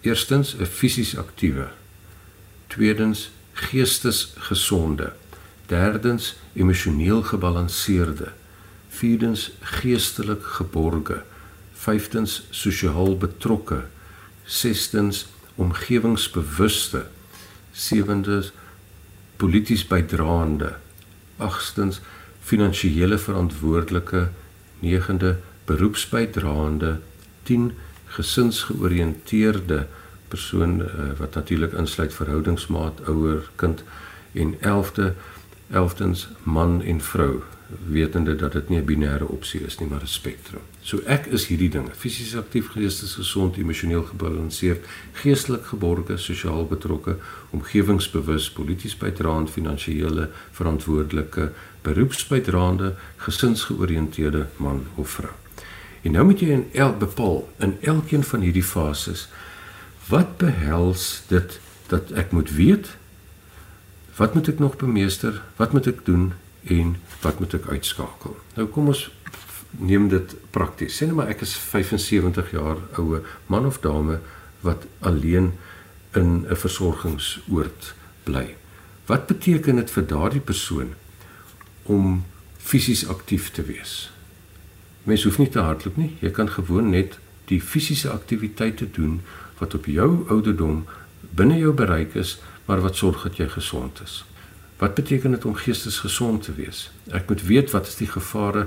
eerstens 0.00 0.54
'n 0.54 0.64
fisies 0.64 1.16
aktiewe. 1.16 1.68
Tweedens 2.66 3.30
geestesgesonde. 3.52 5.12
Derdens 5.66 6.36
emosioneel 6.52 7.22
gebalanseerde. 7.22 8.32
Vierdens 8.88 9.50
geestelik 9.60 10.42
geborge. 10.42 11.22
Vyftens 11.72 12.46
sosiaal 12.50 13.16
betrokke. 13.16 13.84
Sestens 14.44 15.26
omgewingsbewuste. 15.54 17.06
Sewendens 17.72 18.52
polities 19.36 19.86
bydraende. 19.86 20.76
Agstens 21.36 22.00
finansiële 22.50 23.18
verantwoordelike 23.18 24.28
9de 24.82 25.34
beroepsbydraende 25.64 26.98
10 27.42 27.72
gesinsgeoriënteerde 28.16 29.86
persoon 30.28 30.80
uh, 30.80 30.88
wat 31.18 31.34
natuurlik 31.34 31.72
insluit 31.72 32.14
verhoudingsmaat 32.14 33.00
ouer 33.06 33.50
kind 33.54 33.84
en 34.32 34.54
11de 34.58 35.12
11dens 35.70 36.26
man 36.42 36.82
en 36.82 37.00
vrou 37.00 37.42
wetende 37.86 38.36
dat 38.36 38.52
dit 38.52 38.68
nie 38.68 38.78
'n 38.80 38.84
binêre 38.84 39.28
opsie 39.28 39.60
is 39.60 39.78
nie, 39.78 39.88
maar 39.88 40.02
'n 40.02 40.06
spektrum. 40.06 40.60
So 40.80 40.98
ek 41.06 41.26
is 41.26 41.46
hierdie 41.46 41.68
dinge: 41.68 41.90
fisies 41.96 42.36
aktief, 42.36 42.68
geestes 42.68 43.14
gesond, 43.14 43.56
emosioneel 43.56 44.02
gebalanseerd, 44.02 44.86
geestelik 45.12 45.64
geborge, 45.64 46.16
sosiaal 46.16 46.66
betrokke, 46.66 47.16
omgewingsbewus, 47.50 48.50
polities 48.50 48.96
bydraend, 48.96 49.50
finansiële 49.50 50.30
verantwoordelike, 50.50 51.52
beroepsbydraende, 51.82 52.94
gesinsgeoriënteerde 53.16 54.46
man 54.56 54.86
of 54.94 55.10
vrou. 55.10 55.32
En 56.02 56.12
nou 56.16 56.24
moet 56.24 56.40
jy 56.40 56.48
in 56.54 56.68
elk 56.72 56.98
bepaal 56.98 57.42
in 57.58 57.76
elkeen 57.80 58.24
van 58.24 58.40
hierdie 58.40 58.64
fases 58.64 59.28
wat 60.08 60.36
behels 60.40 61.22
dit 61.28 61.60
dat 61.92 62.12
ek 62.18 62.32
moet 62.32 62.50
weet 62.56 62.96
wat 64.16 64.34
moet 64.34 64.48
ek 64.52 64.58
nog 64.60 64.76
bemeester, 64.76 65.42
wat 65.56 65.72
moet 65.72 65.86
ek 65.88 66.04
doen 66.04 66.32
en 66.68 66.96
wat 67.22 67.38
moet 67.40 67.54
ek 67.56 67.70
uitskakel? 67.72 68.36
Nou 68.56 68.66
kom 68.68 68.90
ons 68.92 69.06
neem 69.78 70.08
dit 70.12 70.34
prakties. 70.52 70.98
Sê 70.98 71.08
net 71.08 71.16
maar 71.16 71.30
ek 71.32 71.44
is 71.46 71.54
75 71.56 72.50
jaar 72.52 72.82
oue 73.00 73.22
man 73.48 73.68
of 73.68 73.80
dame 73.84 74.18
wat 74.66 74.84
alleen 75.00 75.52
in 76.12 76.44
'n 76.44 76.56
versorgingsoord 76.56 77.94
bly. 78.24 78.56
Wat 79.06 79.26
beteken 79.26 79.76
dit 79.76 79.90
vir 79.90 80.06
daardie 80.06 80.44
persoon 80.44 80.94
om 81.90 82.22
fisies 82.58 83.02
aktief 83.08 83.50
te 83.56 83.64
wees? 83.66 84.10
Mens 85.08 85.24
hoef 85.26 85.38
nie 85.40 85.48
te 85.50 85.62
hardloop 85.64 85.96
nie. 85.98 86.12
Jy 86.22 86.30
kan 86.36 86.50
gewoon 86.50 86.92
net 86.94 87.18
die 87.50 87.60
fisiese 87.60 88.10
aktiwiteite 88.12 88.86
doen 88.94 89.20
wat 89.58 89.74
op 89.74 89.88
jou 89.90 90.10
ouderdom 90.30 90.84
binne 91.36 91.58
jou 91.58 91.72
bereik 91.76 92.14
is, 92.14 92.38
maar 92.66 92.82
wat 92.84 92.96
sorg 93.00 93.24
dat 93.26 93.40
jy 93.40 93.48
gesond 93.50 94.00
is. 94.04 94.20
Wat 94.80 94.94
beteken 94.94 95.34
dit 95.36 95.44
om 95.44 95.54
geestesgesond 95.58 96.46
te 96.46 96.54
wees? 96.56 96.86
Ek 97.12 97.28
moet 97.28 97.42
weet 97.44 97.74
wat 97.74 97.90
is 97.90 97.98
die 97.98 98.08
gevare 98.08 98.66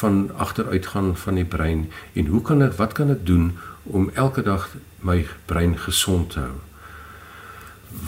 van 0.00 0.28
agteruitgaan 0.36 1.14
van 1.16 1.38
die 1.40 1.46
brein 1.48 1.86
en 2.12 2.26
hoe 2.26 2.42
kan 2.42 2.62
ek 2.66 2.76
wat 2.80 2.92
kan 2.98 3.14
ek 3.14 3.24
doen 3.26 3.54
om 3.84 4.10
elke 4.14 4.42
dag 4.42 4.68
my 5.00 5.22
brein 5.46 5.78
gesond 5.78 6.34
te 6.34 6.42
hou? 6.44 6.58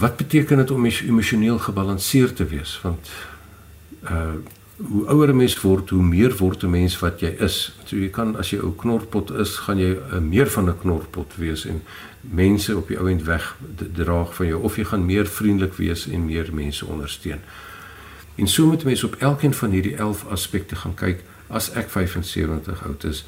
Wat 0.02 0.18
beteken 0.18 0.60
dit 0.60 0.70
om 0.74 0.84
emosioneel 0.84 1.58
gebalanseerd 1.62 2.36
te 2.36 2.50
wees? 2.50 2.76
Want 2.82 3.14
uh 4.10 4.36
hoe 4.76 5.06
ouer 5.06 5.28
'n 5.28 5.36
mens 5.36 5.60
word, 5.60 5.90
hoe 5.90 6.02
meer 6.02 6.36
word 6.36 6.62
'n 6.62 6.70
mens 6.70 6.98
wat 6.98 7.20
jy 7.20 7.34
is. 7.38 7.72
So 7.84 7.96
jy 7.96 8.10
kan 8.10 8.36
as 8.36 8.50
jy 8.50 8.58
'n 8.58 8.76
knorpot 8.76 9.30
is, 9.30 9.56
gaan 9.56 9.78
jy 9.78 9.96
'n 9.96 10.16
uh, 10.16 10.20
meer 10.20 10.46
van 10.46 10.68
'n 10.68 10.78
knorpot 10.78 11.36
wees 11.36 11.64
en 11.64 11.82
mense 12.20 12.76
op 12.76 12.88
die 12.88 12.98
ou 12.98 13.10
end 13.10 13.22
weg 13.22 13.56
draag 13.92 14.34
van 14.34 14.46
jou 14.46 14.62
of 14.62 14.76
jy 14.76 14.84
gaan 14.84 15.04
meer 15.04 15.26
vriendelik 15.26 15.74
wees 15.74 16.06
en 16.06 16.24
meer 16.24 16.54
mense 16.54 16.86
ondersteun. 16.86 17.40
En 18.34 18.48
so 18.48 18.66
moet 18.66 18.84
mense 18.84 19.06
op 19.06 19.14
elkeen 19.14 19.54
van 19.54 19.70
hierdie 19.70 19.96
11 19.96 20.26
aspekte 20.28 20.76
gaan 20.76 20.94
kyk 20.94 21.22
as 21.48 21.70
ek 21.72 21.90
75 21.90 22.84
oud 22.84 23.04
is, 23.04 23.24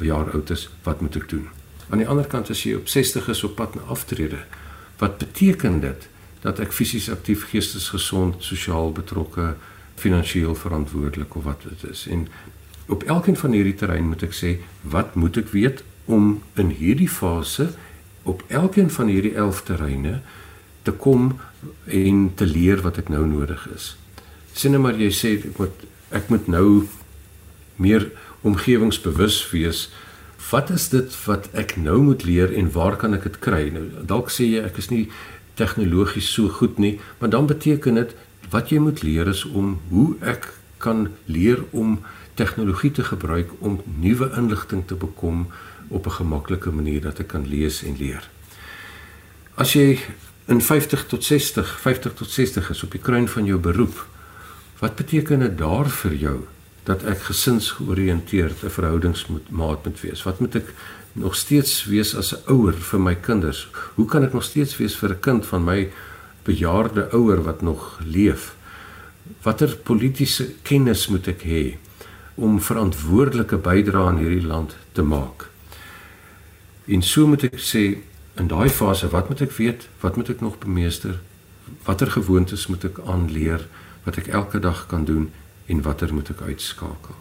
jaar 0.00 0.30
oud 0.30 0.50
is, 0.50 0.68
wat 0.82 1.00
moet 1.00 1.16
ek 1.16 1.28
doen? 1.28 1.48
Aan 1.88 1.98
die 1.98 2.08
ander 2.08 2.26
kant 2.26 2.50
as 2.50 2.62
jy 2.62 2.74
op 2.74 2.88
60 2.88 3.28
is 3.28 3.44
op 3.44 3.56
pad 3.56 3.74
na 3.74 3.80
aftrede, 3.80 4.44
wat 4.98 5.18
beteken 5.18 5.80
dit 5.80 6.08
dat 6.40 6.60
ek 6.60 6.72
fisies 6.72 7.08
aktief, 7.10 7.48
geestesgesond, 7.50 8.44
sosiaal 8.44 8.92
betrokke, 8.92 9.54
finansiëel 9.98 10.54
verantwoordelik 10.54 11.36
of 11.36 11.44
wat 11.44 11.66
dit 11.68 11.90
is? 11.90 12.06
En 12.06 12.28
op 12.88 13.02
elkeen 13.02 13.36
van 13.36 13.52
hierdie 13.52 13.76
terrein 13.76 14.08
moet 14.08 14.22
ek 14.24 14.36
sê, 14.36 14.56
wat 14.82 15.14
moet 15.14 15.36
ek 15.36 15.52
weet 15.52 15.84
om 16.08 16.38
in 16.56 16.72
hierdie 16.72 17.10
fase 17.10 17.70
op 18.28 18.42
elkeen 18.48 18.90
van 18.90 19.10
hierdie 19.12 19.34
11 19.34 19.62
terreine 19.62 20.20
te 20.82 20.92
kom 20.92 21.34
en 21.84 22.30
te 22.34 22.46
leer 22.46 22.82
wat 22.84 23.00
ek 23.00 23.10
nou 23.12 23.26
nodig 23.28 23.66
is. 23.74 23.92
Sien 24.52 24.72
nou 24.74 24.82
maar 24.82 24.96
jy 25.00 25.10
sê 25.12 25.34
ek 25.38 25.60
moet 25.60 25.86
ek 26.16 26.30
moet 26.32 26.46
nou 26.48 26.68
meer 27.76 28.06
omgewingsbewus 28.48 29.42
wees. 29.52 29.88
Wat 30.48 30.70
is 30.72 30.88
dit 30.88 31.16
wat 31.26 31.50
ek 31.52 31.76
nou 31.76 31.98
moet 32.06 32.24
leer 32.24 32.54
en 32.56 32.70
waar 32.72 32.96
kan 32.96 33.16
ek 33.16 33.26
dit 33.28 33.36
kry? 33.44 33.66
Nou 33.74 33.84
dalk 34.08 34.32
sê 34.32 34.48
jy 34.48 34.62
ek 34.64 34.80
is 34.80 34.88
nie 34.92 35.04
tegnologies 35.58 36.30
so 36.32 36.48
goed 36.48 36.78
nie, 36.78 36.96
maar 37.18 37.30
dan 37.34 37.50
beteken 37.50 37.98
dit 37.98 38.14
wat 38.50 38.70
jy 38.70 38.78
moet 38.78 39.02
leer 39.02 39.28
is 39.28 39.44
om 39.44 39.80
hoe 39.88 40.16
ek 40.20 40.52
kan 40.78 41.08
leer 41.26 41.64
om 41.70 41.98
tegnologie 42.38 42.90
te 42.90 43.04
gebruik 43.04 43.50
om 43.58 43.80
nuwe 43.98 44.30
inligting 44.36 44.86
te 44.86 44.94
bekom 44.94 45.46
op 45.88 46.06
'n 46.06 46.18
gemaklike 46.20 46.70
manier 46.70 47.00
dat 47.00 47.18
ek 47.18 47.26
kan 47.26 47.48
lees 47.48 47.82
en 47.82 47.96
leer. 47.98 48.28
As 49.54 49.72
jy 49.72 49.98
in 50.46 50.60
50 50.60 51.06
tot 51.06 51.24
60, 51.24 51.80
50 51.80 52.14
tot 52.14 52.30
60 52.30 52.70
is 52.70 52.82
op 52.82 52.90
die 52.90 53.00
kruin 53.00 53.28
van 53.28 53.44
jou 53.44 53.58
beroep, 53.58 54.06
wat 54.78 54.96
beteken 54.96 55.38
dit 55.38 55.58
daar 55.58 55.88
vir 55.90 56.14
jou 56.14 56.38
dat 56.84 57.02
ek 57.04 57.18
gesinsgeoriënteerd 57.18 58.62
'n 58.64 58.70
verhoudingsmaat 58.70 59.84
moet 59.84 60.00
wees? 60.00 60.22
Wat 60.22 60.40
moet 60.40 60.54
ek 60.54 60.74
nog 61.12 61.36
steeds 61.36 61.84
wees 61.84 62.14
as 62.14 62.32
'n 62.32 62.42
ouer 62.46 62.72
vir 62.72 63.00
my 63.00 63.14
kinders? 63.14 63.68
Hoe 63.94 64.06
kan 64.06 64.22
ek 64.24 64.32
nog 64.32 64.44
steeds 64.44 64.76
wees 64.76 64.96
vir 64.96 65.10
'n 65.10 65.20
kind 65.20 65.46
van 65.46 65.64
my 65.64 65.90
bejaarde 66.46 67.08
ouer 67.12 67.42
wat 67.42 67.62
nog 67.62 68.00
leef? 68.04 68.54
Watter 69.42 69.76
politieke 69.76 70.48
kennis 70.62 71.06
moet 71.08 71.28
ek 71.28 71.44
hê 71.44 71.62
om 72.34 72.60
verantwoordelike 72.62 73.58
bydrae 73.62 74.08
aan 74.12 74.20
hierdie 74.22 74.46
land 74.46 74.76
te 74.92 75.02
maak? 75.02 75.48
En 76.88 77.02
so 77.02 77.26
moet 77.26 77.44
ek 77.50 77.58
sê 77.60 77.84
in 78.38 78.48
daai 78.48 78.70
fase, 78.70 79.10
wat 79.12 79.28
moet 79.28 79.42
ek 79.44 79.56
weet? 79.58 79.88
Wat 80.00 80.16
moet 80.16 80.30
ek 80.32 80.40
nog 80.40 80.58
bemeester? 80.62 81.18
Watter 81.84 82.10
gewoontes 82.10 82.68
moet 82.70 82.86
ek 82.88 83.02
aanleer 83.04 83.66
wat 84.06 84.16
ek 84.22 84.30
elke 84.32 84.60
dag 84.62 84.86
kan 84.88 85.04
doen 85.04 85.28
en 85.66 85.82
watter 85.84 86.14
moet 86.14 86.30
ek 86.32 86.46
uitskakel? 86.46 87.18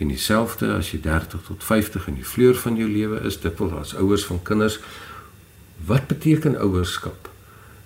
En 0.00 0.08
dieselfde 0.08 0.70
as 0.76 0.92
jy 0.94 1.00
30 1.04 1.42
tot 1.48 1.64
50 1.64 2.06
in 2.08 2.20
die 2.20 2.28
vleur 2.28 2.56
van 2.56 2.76
jou 2.78 2.88
lewe 2.88 3.20
is, 3.28 3.40
dit 3.40 3.58
wil 3.58 3.74
as 3.80 3.96
ouers 3.96 4.24
van 4.28 4.42
kinders, 4.42 4.78
wat 5.88 6.06
beteken 6.12 6.56
ouerskap? 6.60 7.29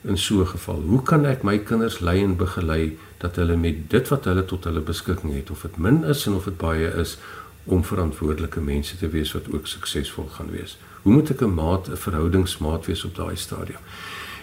In 0.04 0.18
so 0.18 0.40
'n 0.40 0.46
geval, 0.46 0.80
hoe 0.80 1.02
kan 1.02 1.24
ek 1.26 1.42
my 1.42 1.58
kinders 1.58 2.00
lei 2.00 2.22
en 2.22 2.36
begelei 2.36 2.98
dat 3.18 3.36
hulle 3.36 3.56
met 3.56 3.90
dit 3.90 4.08
wat 4.08 4.24
hulle 4.24 4.44
tot 4.44 4.64
hulle 4.64 4.80
beskikking 4.80 5.34
het, 5.34 5.50
of 5.50 5.62
dit 5.62 5.76
min 5.76 6.04
is 6.04 6.26
en 6.26 6.34
of 6.34 6.44
dit 6.44 6.56
baie 6.56 6.92
is, 7.00 7.18
om 7.64 7.84
verantwoordelike 7.84 8.60
mense 8.60 8.96
te 8.96 9.08
wees 9.08 9.32
wat 9.32 9.52
ook 9.52 9.66
suksesvol 9.66 10.28
gaan 10.28 10.50
wees? 10.50 10.76
Hoe 11.02 11.12
moet 11.12 11.30
ek 11.30 11.40
'n 11.40 11.54
maat, 11.54 11.88
'n 11.88 11.96
verhoudingsmaat 11.96 12.86
wees 12.86 13.04
op 13.04 13.14
daai 13.14 13.36
stadium? 13.36 13.80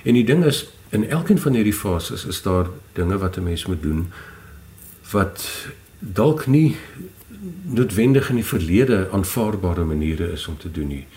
En 0.04 0.14
die 0.14 0.26
ding 0.26 0.46
is, 0.46 0.70
in 0.90 1.10
elkeen 1.10 1.40
van 1.40 1.54
hierdie 1.54 1.74
fases 1.74 2.26
is 2.26 2.42
daar 2.42 2.68
dinge 2.94 3.18
wat 3.18 3.38
'n 3.38 3.44
mens 3.44 3.66
moet 3.66 3.82
doen 3.82 4.12
wat 5.12 5.68
dalk 6.00 6.48
nie 6.48 6.76
noodwendig 7.64 8.30
in 8.30 8.36
die 8.36 8.46
verlede 8.46 9.08
aanvaarbare 9.12 9.84
maniere 9.84 10.32
is 10.32 10.48
om 10.48 10.58
te 10.58 10.72
doen 10.72 10.88
nie. 10.88 11.08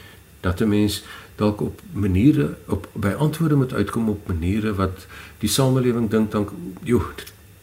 Dat 0.44 0.60
'n 0.60 0.68
mens 0.68 1.02
dalk 1.40 1.60
op 1.60 1.80
maniere 1.92 2.56
op 2.66 2.88
by 2.92 3.12
antwoorde 3.18 3.54
moet 3.54 3.72
uitkom 3.72 4.08
op 4.08 4.28
maniere 4.28 4.74
wat 4.74 5.06
die 5.38 5.48
samelewing 5.48 6.10
dink 6.10 6.30
dan 6.30 6.48
joh 6.82 7.04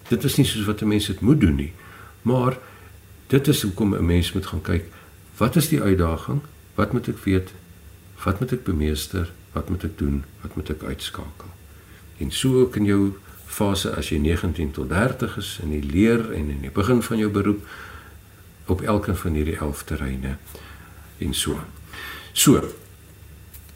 dit 0.07 0.23
is 0.23 0.35
nie 0.35 0.45
soos 0.45 0.65
wat 0.65 0.81
'n 0.81 0.87
mens 0.87 1.05
dit 1.05 1.19
moet 1.19 1.39
doen 1.39 1.55
nie. 1.55 1.73
Maar 2.21 2.57
dit 3.27 3.47
is 3.47 3.61
hoekom 3.61 3.95
'n 3.95 4.05
mens 4.05 4.33
moet 4.33 4.45
gaan 4.45 4.61
kyk 4.61 4.85
wat 5.37 5.55
is 5.55 5.69
die 5.69 5.81
uitdaging? 5.81 6.41
Wat 6.75 6.91
moet 6.91 7.07
ek 7.07 7.17
weet? 7.23 7.49
Wat 8.23 8.39
moet 8.39 8.51
ek 8.51 8.63
bemeester? 8.63 9.31
Wat 9.51 9.69
moet 9.69 9.83
ek 9.83 9.97
doen? 9.97 10.23
Wat 10.41 10.55
moet 10.55 10.69
ek 10.69 10.83
uitskakel? 10.83 11.49
En 12.17 12.31
so 12.31 12.59
ook 12.59 12.75
in 12.75 12.85
jou 12.85 13.13
fase 13.45 13.95
as 13.95 14.09
jy 14.09 14.17
19 14.17 14.71
tot 14.71 14.89
30 14.89 15.37
is 15.37 15.59
in 15.63 15.73
die 15.73 15.83
leer 15.83 16.31
en 16.31 16.49
in 16.49 16.61
die 16.61 16.71
begin 16.71 17.01
van 17.01 17.17
jou 17.17 17.31
beroep 17.31 17.67
op 18.65 18.81
elkeen 18.81 19.17
van 19.17 19.33
hierdie 19.33 19.57
11 19.57 19.83
terreine 19.83 20.37
en 21.17 21.33
so. 21.33 21.59
So. 22.33 22.73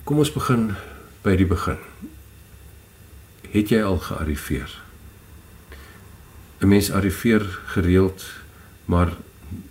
Kom 0.04 0.22
ons 0.22 0.34
begin 0.34 0.76
by 1.26 1.36
die 1.36 1.48
begin. 1.50 1.80
Het 3.50 3.74
jy 3.74 3.82
al 3.82 3.98
gearriveer? 3.98 4.70
'n 6.62 6.68
Mens 6.68 6.92
arriveer 6.92 7.44
gereeld, 7.66 8.26
maar 8.86 9.14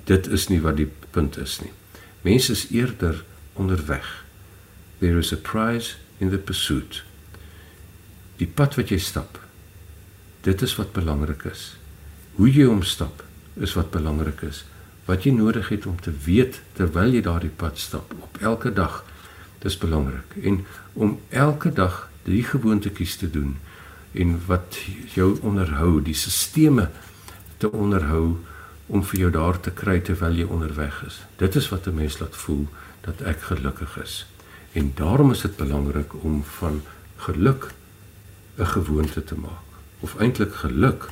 dit 0.05 0.27
is 0.27 0.49
nie 0.49 0.61
wat 0.61 0.77
die 0.77 0.91
punt 1.11 1.37
is 1.37 1.61
nie. 1.61 1.73
Mense 2.23 2.53
is 2.53 2.69
eerder 2.71 3.25
onderweg 3.53 4.25
there 5.05 5.19
is 5.19 5.33
a 5.33 5.37
prize 5.37 5.97
in 6.19 6.31
the 6.31 6.39
pursuit. 6.39 7.03
Die 8.39 8.49
pad 8.49 8.77
wat 8.79 8.93
jy 8.93 8.99
stap. 8.99 9.39
Dit 10.47 10.63
is 10.65 10.75
wat 10.79 10.95
belangrik 10.97 11.45
is. 11.51 11.75
Hoe 12.39 12.49
jy 12.49 12.65
hom 12.69 12.83
stap 12.87 13.21
is 13.61 13.75
wat 13.77 13.93
belangrik 13.93 14.41
is. 14.49 14.65
Wat 15.05 15.25
jy 15.25 15.33
nodig 15.33 15.69
het 15.69 15.87
om 15.87 16.01
te 16.01 16.13
weet 16.25 16.61
terwyl 16.73 17.13
jy 17.13 17.21
daardie 17.23 17.53
pad 17.53 17.79
stap 17.79 18.15
op 18.21 18.39
elke 18.41 18.73
dag. 18.73 19.05
Dis 19.59 19.79
belangrik. 19.79 20.37
En 20.43 20.65
om 20.93 21.21
elke 21.29 21.73
dag 21.73 22.09
die 22.25 22.43
gewoontetjies 22.43 23.17
te 23.17 23.31
doen 23.31 23.57
en 24.13 24.41
wat 24.47 24.79
jou 25.15 25.39
onderhou, 25.43 26.03
die 26.03 26.15
sisteme 26.15 26.89
te 27.57 27.71
onderhou 27.73 28.37
om 28.87 29.05
vir 29.05 29.21
jou 29.21 29.31
daar 29.35 29.61
te 29.61 29.73
kry 29.75 29.99
terwyl 30.05 30.37
jy 30.39 30.47
onderweg 30.49 31.03
is. 31.07 31.23
Dit 31.41 31.57
is 31.57 31.69
wat 31.69 31.87
'n 31.87 31.95
mens 31.95 32.19
laat 32.19 32.37
voel 32.37 32.69
dat 33.01 33.21
ek 33.21 33.41
gelukkig 33.41 33.97
is. 34.03 34.27
En 34.73 34.93
daarom 34.95 35.31
is 35.31 35.41
dit 35.41 35.57
belangrik 35.57 36.25
om 36.25 36.45
van 36.45 36.83
geluk 37.17 37.73
'n 38.59 38.67
gewoonte 38.67 39.25
te 39.25 39.35
maak. 39.35 39.69
Of 40.01 40.17
eintlik 40.19 40.55
geluk 40.55 41.09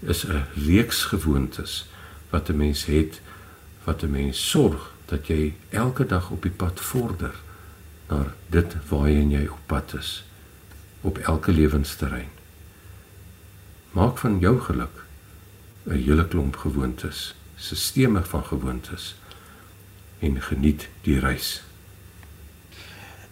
is 0.00 0.26
'n 0.26 0.44
reeks 0.54 1.04
gewoontes 1.04 1.86
wat 2.30 2.48
'n 2.48 2.56
mens 2.56 2.84
het 2.84 3.20
wat 3.84 4.02
'n 4.02 4.10
mens 4.10 4.50
sorg 4.50 4.94
dat 5.04 5.26
jy 5.26 5.54
elke 5.70 6.06
dag 6.06 6.30
op 6.30 6.42
die 6.42 6.50
pad 6.50 6.80
vorder 6.80 7.34
na 8.08 8.34
dit 8.46 8.76
waarheen 8.88 9.30
jy 9.30 9.46
op 9.46 9.60
pad 9.66 9.94
is 9.98 10.24
op 11.00 11.18
elke 11.18 11.52
lewensterrein. 11.52 12.28
Maak 13.90 14.18
van 14.18 14.38
jou 14.38 14.60
geluk 14.60 15.04
'n 15.84 15.90
hele 15.90 16.28
klomp 16.28 16.56
gewoontes, 16.56 17.34
sisteme 17.56 18.22
van 18.24 18.44
gewoontes 18.44 19.14
en 20.18 20.42
geniet 20.42 20.88
die 21.00 21.18
reis. 21.18 21.62